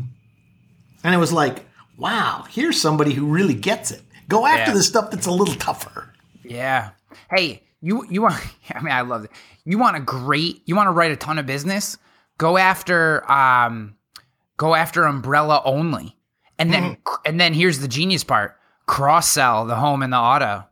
And 1.03 1.15
it 1.15 1.17
was 1.17 1.31
like, 1.31 1.65
wow, 1.97 2.45
here's 2.49 2.79
somebody 2.79 3.13
who 3.13 3.27
really 3.27 3.53
gets 3.53 3.91
it. 3.91 4.01
Go 4.27 4.45
after 4.45 4.71
yeah. 4.71 4.77
the 4.77 4.83
stuff 4.83 5.11
that's 5.11 5.25
a 5.25 5.31
little 5.31 5.55
tougher. 5.55 6.13
Yeah. 6.43 6.91
Hey, 7.29 7.63
you 7.81 8.05
you 8.09 8.21
want 8.21 8.35
I 8.73 8.81
mean 8.81 8.93
I 8.93 9.01
love 9.01 9.23
it. 9.23 9.31
You 9.65 9.77
want 9.77 9.97
a 9.97 10.01
great 10.01 10.61
you 10.65 10.75
want 10.75 10.87
to 10.87 10.91
write 10.91 11.11
a 11.11 11.15
ton 11.15 11.39
of 11.39 11.45
business? 11.45 11.97
Go 12.37 12.57
after 12.57 13.29
um 13.31 13.95
go 14.57 14.75
after 14.75 15.05
umbrella 15.05 15.61
only. 15.65 16.15
And 16.57 16.73
then 16.73 16.95
mm-hmm. 16.95 17.13
and 17.25 17.39
then 17.39 17.53
here's 17.53 17.79
the 17.79 17.87
genius 17.87 18.23
part. 18.23 18.57
Cross 18.89 19.29
sell 19.29 19.65
the 19.65 19.75
home 19.75 20.01
and 20.01 20.11
the 20.11 20.17
auto. 20.17 20.65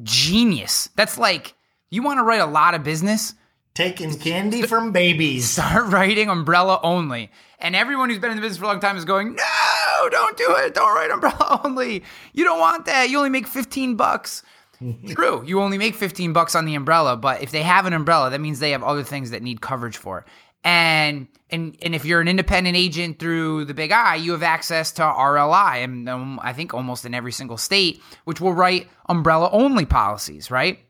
Genius. 0.00 0.88
That's 0.94 1.18
like 1.18 1.54
you 1.90 2.04
want 2.04 2.18
to 2.18 2.22
write 2.22 2.40
a 2.40 2.46
lot 2.46 2.74
of 2.74 2.84
business? 2.84 3.34
Taking 3.74 4.16
candy 4.16 4.62
from 4.62 4.92
babies. 4.92 5.50
Start 5.50 5.86
writing 5.88 6.30
umbrella 6.30 6.78
only. 6.84 7.32
And 7.58 7.74
everyone 7.74 8.10
who's 8.10 8.20
been 8.20 8.30
in 8.30 8.36
the 8.36 8.42
business 8.42 8.58
for 8.58 8.66
a 8.66 8.68
long 8.68 8.78
time 8.78 8.96
is 8.96 9.04
going, 9.04 9.34
no, 9.34 10.08
don't 10.08 10.36
do 10.36 10.54
it. 10.58 10.74
Don't 10.74 10.94
write 10.94 11.10
umbrella 11.10 11.60
only. 11.64 12.04
You 12.32 12.44
don't 12.44 12.60
want 12.60 12.86
that. 12.86 13.10
You 13.10 13.18
only 13.18 13.30
make 13.30 13.48
15 13.48 13.96
bucks. 13.96 14.44
True, 15.08 15.42
you 15.44 15.60
only 15.60 15.78
make 15.78 15.96
15 15.96 16.32
bucks 16.32 16.54
on 16.54 16.64
the 16.64 16.76
umbrella, 16.76 17.16
but 17.16 17.42
if 17.42 17.50
they 17.50 17.62
have 17.62 17.86
an 17.86 17.92
umbrella, 17.92 18.30
that 18.30 18.40
means 18.40 18.60
they 18.60 18.70
have 18.70 18.84
other 18.84 19.02
things 19.02 19.32
that 19.32 19.42
need 19.42 19.60
coverage 19.60 19.96
for. 19.96 20.24
And 20.64 21.28
and 21.50 21.76
and 21.82 21.94
if 21.94 22.04
you're 22.04 22.20
an 22.20 22.28
independent 22.28 22.76
agent 22.76 23.18
through 23.18 23.64
the 23.66 23.74
Big 23.74 23.92
I, 23.92 24.16
you 24.16 24.32
have 24.32 24.42
access 24.42 24.92
to 24.92 25.02
RLI, 25.02 25.84
and 25.84 26.08
um, 26.08 26.40
I 26.42 26.52
think 26.52 26.74
almost 26.74 27.04
in 27.04 27.14
every 27.14 27.32
single 27.32 27.56
state, 27.56 28.02
which 28.24 28.40
will 28.40 28.52
write 28.52 28.88
umbrella 29.08 29.48
only 29.52 29.86
policies, 29.86 30.50
right? 30.50 30.80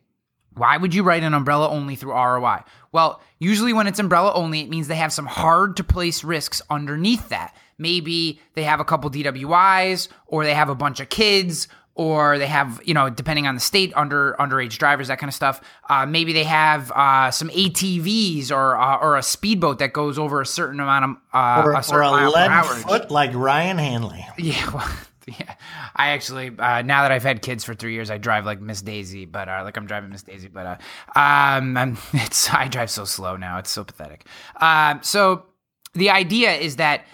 Why 0.54 0.76
would 0.76 0.92
you 0.92 1.04
write 1.04 1.22
an 1.22 1.34
umbrella 1.34 1.68
only 1.68 1.94
through 1.94 2.12
RLI? 2.12 2.64
Well, 2.90 3.20
usually 3.38 3.72
when 3.72 3.86
it's 3.86 4.00
umbrella 4.00 4.32
only, 4.34 4.60
it 4.60 4.68
means 4.68 4.88
they 4.88 4.96
have 4.96 5.12
some 5.12 5.26
hard 5.26 5.76
to 5.76 5.84
place 5.84 6.24
risks 6.24 6.60
underneath 6.68 7.28
that. 7.28 7.54
Maybe 7.78 8.40
they 8.54 8.64
have 8.64 8.80
a 8.80 8.84
couple 8.84 9.08
DWIs, 9.08 10.08
or 10.26 10.44
they 10.44 10.54
have 10.54 10.68
a 10.68 10.74
bunch 10.74 10.98
of 10.98 11.08
kids, 11.08 11.68
or 11.98 12.38
they 12.38 12.46
have, 12.46 12.80
you 12.84 12.94
know, 12.94 13.10
depending 13.10 13.48
on 13.48 13.56
the 13.56 13.60
state, 13.60 13.92
under 13.96 14.36
underage 14.38 14.78
drivers, 14.78 15.08
that 15.08 15.18
kind 15.18 15.28
of 15.28 15.34
stuff. 15.34 15.60
Uh, 15.90 16.06
maybe 16.06 16.32
they 16.32 16.44
have 16.44 16.92
uh, 16.92 17.30
some 17.32 17.50
ATVs 17.50 18.52
or 18.52 18.76
uh, 18.78 18.96
or 18.98 19.16
a 19.16 19.22
speedboat 19.22 19.80
that 19.80 19.92
goes 19.92 20.18
over 20.18 20.40
a 20.40 20.46
certain 20.46 20.78
amount 20.78 21.04
of 21.04 21.10
uh, 21.34 21.62
or, 21.66 21.72
a 21.72 21.84
or 21.90 22.02
a 22.02 22.30
lead 22.30 22.64
foot 22.66 23.10
like 23.10 23.34
Ryan 23.34 23.76
Hanley. 23.78 24.24
Yeah, 24.38 24.70
well, 24.72 24.88
Yeah, 25.38 25.54
I 25.96 26.10
actually 26.10 26.52
uh, 26.58 26.82
now 26.82 27.02
that 27.02 27.12
I've 27.12 27.24
had 27.24 27.42
kids 27.42 27.64
for 27.64 27.74
three 27.74 27.92
years, 27.92 28.10
I 28.10 28.16
drive 28.16 28.46
like 28.46 28.60
Miss 28.60 28.80
Daisy, 28.80 29.26
but 29.26 29.48
uh, 29.48 29.62
like 29.64 29.76
I'm 29.76 29.86
driving 29.86 30.10
Miss 30.10 30.22
Daisy, 30.22 30.48
but 30.48 30.66
uh, 30.66 31.18
um, 31.18 31.76
I'm, 31.76 31.98
it's 32.14 32.48
I 32.48 32.68
drive 32.68 32.90
so 32.90 33.04
slow 33.04 33.36
now, 33.36 33.58
it's 33.58 33.70
so 33.70 33.84
pathetic. 33.84 34.24
Um, 34.60 35.00
so 35.02 35.44
the 35.94 36.10
idea 36.10 36.54
is 36.54 36.76
that 36.76 37.04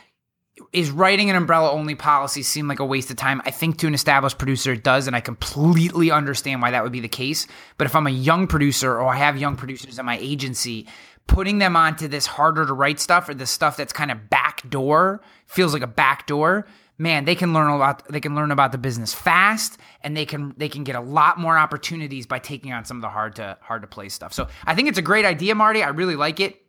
is 0.74 0.90
writing 0.90 1.30
an 1.30 1.36
umbrella 1.36 1.70
only 1.70 1.94
policy 1.94 2.42
seem 2.42 2.66
like 2.66 2.80
a 2.80 2.84
waste 2.84 3.08
of 3.08 3.16
time? 3.16 3.40
I 3.44 3.52
think 3.52 3.78
to 3.78 3.86
an 3.86 3.94
established 3.94 4.38
producer 4.38 4.72
it 4.72 4.82
does, 4.82 5.06
and 5.06 5.14
I 5.14 5.20
completely 5.20 6.10
understand 6.10 6.60
why 6.60 6.72
that 6.72 6.82
would 6.82 6.90
be 6.90 7.00
the 7.00 7.08
case. 7.08 7.46
But 7.78 7.86
if 7.86 7.94
I'm 7.94 8.08
a 8.08 8.10
young 8.10 8.48
producer 8.48 8.92
or 9.00 9.06
I 9.06 9.16
have 9.16 9.38
young 9.38 9.54
producers 9.54 10.00
at 10.00 10.04
my 10.04 10.18
agency, 10.18 10.88
putting 11.28 11.58
them 11.58 11.76
onto 11.76 12.08
this 12.08 12.26
harder 12.26 12.66
to 12.66 12.72
write 12.72 12.98
stuff 12.98 13.28
or 13.28 13.34
this 13.34 13.50
stuff 13.50 13.76
that's 13.76 13.92
kind 13.92 14.10
of 14.10 14.28
backdoor 14.28 15.22
feels 15.46 15.72
like 15.72 15.82
a 15.82 15.86
backdoor 15.86 16.66
man 16.98 17.24
they 17.24 17.34
can 17.34 17.52
learn 17.52 17.68
a 17.68 17.76
lot. 17.76 18.02
they 18.10 18.20
can 18.20 18.34
learn 18.34 18.50
about 18.50 18.72
the 18.72 18.78
business 18.78 19.14
fast 19.14 19.78
and 20.02 20.16
they 20.16 20.26
can 20.26 20.54
they 20.56 20.68
can 20.68 20.84
get 20.84 20.94
a 20.94 21.00
lot 21.00 21.38
more 21.38 21.56
opportunities 21.56 22.26
by 22.26 22.38
taking 22.38 22.72
on 22.72 22.84
some 22.84 22.98
of 22.98 23.00
the 23.00 23.08
hard 23.08 23.34
to 23.34 23.56
hard 23.62 23.80
to 23.80 23.88
play 23.88 24.08
stuff 24.08 24.32
so 24.32 24.46
i 24.66 24.74
think 24.74 24.88
it's 24.88 24.98
a 24.98 25.02
great 25.02 25.24
idea 25.24 25.54
marty 25.54 25.82
i 25.82 25.88
really 25.88 26.14
like 26.14 26.40
it 26.40 26.60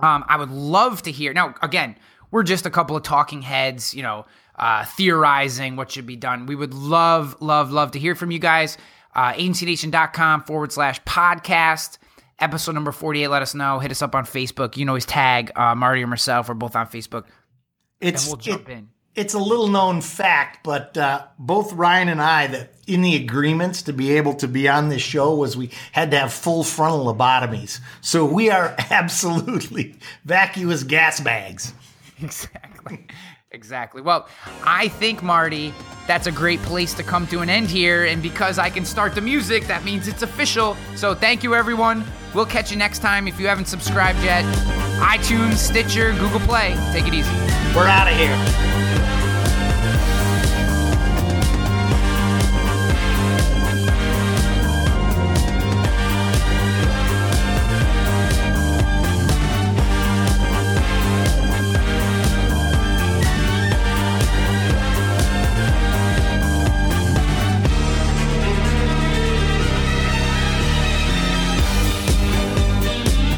um, 0.00 0.24
i 0.28 0.36
would 0.36 0.50
love 0.50 1.02
to 1.02 1.12
hear 1.12 1.32
now 1.32 1.54
again 1.62 1.94
we're 2.30 2.42
just 2.42 2.66
a 2.66 2.70
couple 2.70 2.96
of 2.96 3.02
talking 3.02 3.42
heads 3.42 3.94
you 3.94 4.02
know 4.02 4.26
uh, 4.56 4.84
theorizing 4.84 5.76
what 5.76 5.90
should 5.90 6.06
be 6.06 6.16
done. 6.16 6.46
We 6.46 6.54
would 6.54 6.74
love 6.74 7.36
love 7.40 7.70
love 7.72 7.92
to 7.92 7.98
hear 7.98 8.14
from 8.14 8.30
you 8.30 8.38
guys. 8.38 8.76
Uh, 9.14 9.32
agencynation.com 9.32 10.44
forward 10.44 10.70
slash 10.72 11.02
podcast. 11.04 11.98
Episode 12.38 12.72
number 12.72 12.92
48 12.92 13.28
let 13.28 13.42
us 13.42 13.54
know. 13.54 13.78
Hit 13.78 13.90
us 13.90 14.02
up 14.02 14.14
on 14.14 14.24
facebook. 14.24 14.76
You 14.76 14.82
can 14.82 14.88
always 14.88 15.06
tag 15.06 15.50
uh, 15.56 15.74
marty 15.74 16.02
or 16.02 16.06
myself. 16.06 16.48
We're 16.48 16.54
both 16.54 16.76
on 16.76 16.86
facebook. 16.86 17.24
It's 18.00 18.24
and 18.24 18.30
we'll 18.32 18.36
jump 18.40 18.68
it- 18.68 18.72
in. 18.72 18.88
it's 19.14 19.34
a 19.34 19.38
little 19.38 19.68
known 19.68 20.00
fact, 20.00 20.62
but 20.64 20.96
uh, 20.96 21.26
both 21.38 21.72
Ryan 21.72 22.08
and 22.08 22.22
I, 22.22 22.46
that 22.46 22.74
in 22.86 23.02
the 23.02 23.16
agreements 23.16 23.82
to 23.82 23.92
be 23.92 24.12
able 24.12 24.34
to 24.34 24.48
be 24.48 24.68
on 24.68 24.88
this 24.88 25.02
show, 25.02 25.34
was 25.34 25.56
we 25.56 25.70
had 25.92 26.10
to 26.12 26.18
have 26.18 26.32
full 26.32 26.64
frontal 26.64 27.12
lobotomies. 27.12 27.80
So 28.00 28.24
we 28.24 28.48
are 28.50 28.74
absolutely 28.90 29.96
vacuous 30.24 30.82
gas 30.82 31.20
bags. 31.20 31.72
Exactly. 32.22 33.06
Exactly. 33.52 34.00
Well, 34.00 34.28
I 34.62 34.88
think, 34.88 35.24
Marty, 35.24 35.74
that's 36.06 36.28
a 36.28 36.32
great 36.32 36.60
place 36.62 36.94
to 36.94 37.02
come 37.02 37.26
to 37.28 37.40
an 37.40 37.50
end 37.50 37.68
here. 37.68 38.04
And 38.04 38.22
because 38.22 38.58
I 38.58 38.70
can 38.70 38.84
start 38.84 39.14
the 39.16 39.20
music, 39.20 39.66
that 39.66 39.82
means 39.84 40.06
it's 40.06 40.22
official. 40.22 40.76
So 40.94 41.14
thank 41.14 41.42
you, 41.42 41.54
everyone. 41.56 42.04
We'll 42.32 42.46
catch 42.46 42.70
you 42.70 42.76
next 42.76 43.00
time. 43.00 43.26
If 43.26 43.40
you 43.40 43.48
haven't 43.48 43.66
subscribed 43.66 44.22
yet, 44.22 44.44
iTunes, 45.00 45.56
Stitcher, 45.56 46.12
Google 46.12 46.40
Play. 46.40 46.76
Take 46.92 47.08
it 47.08 47.14
easy. 47.14 47.32
We're 47.74 47.88
out 47.88 48.06
of 48.06 48.16
here. 48.16 48.99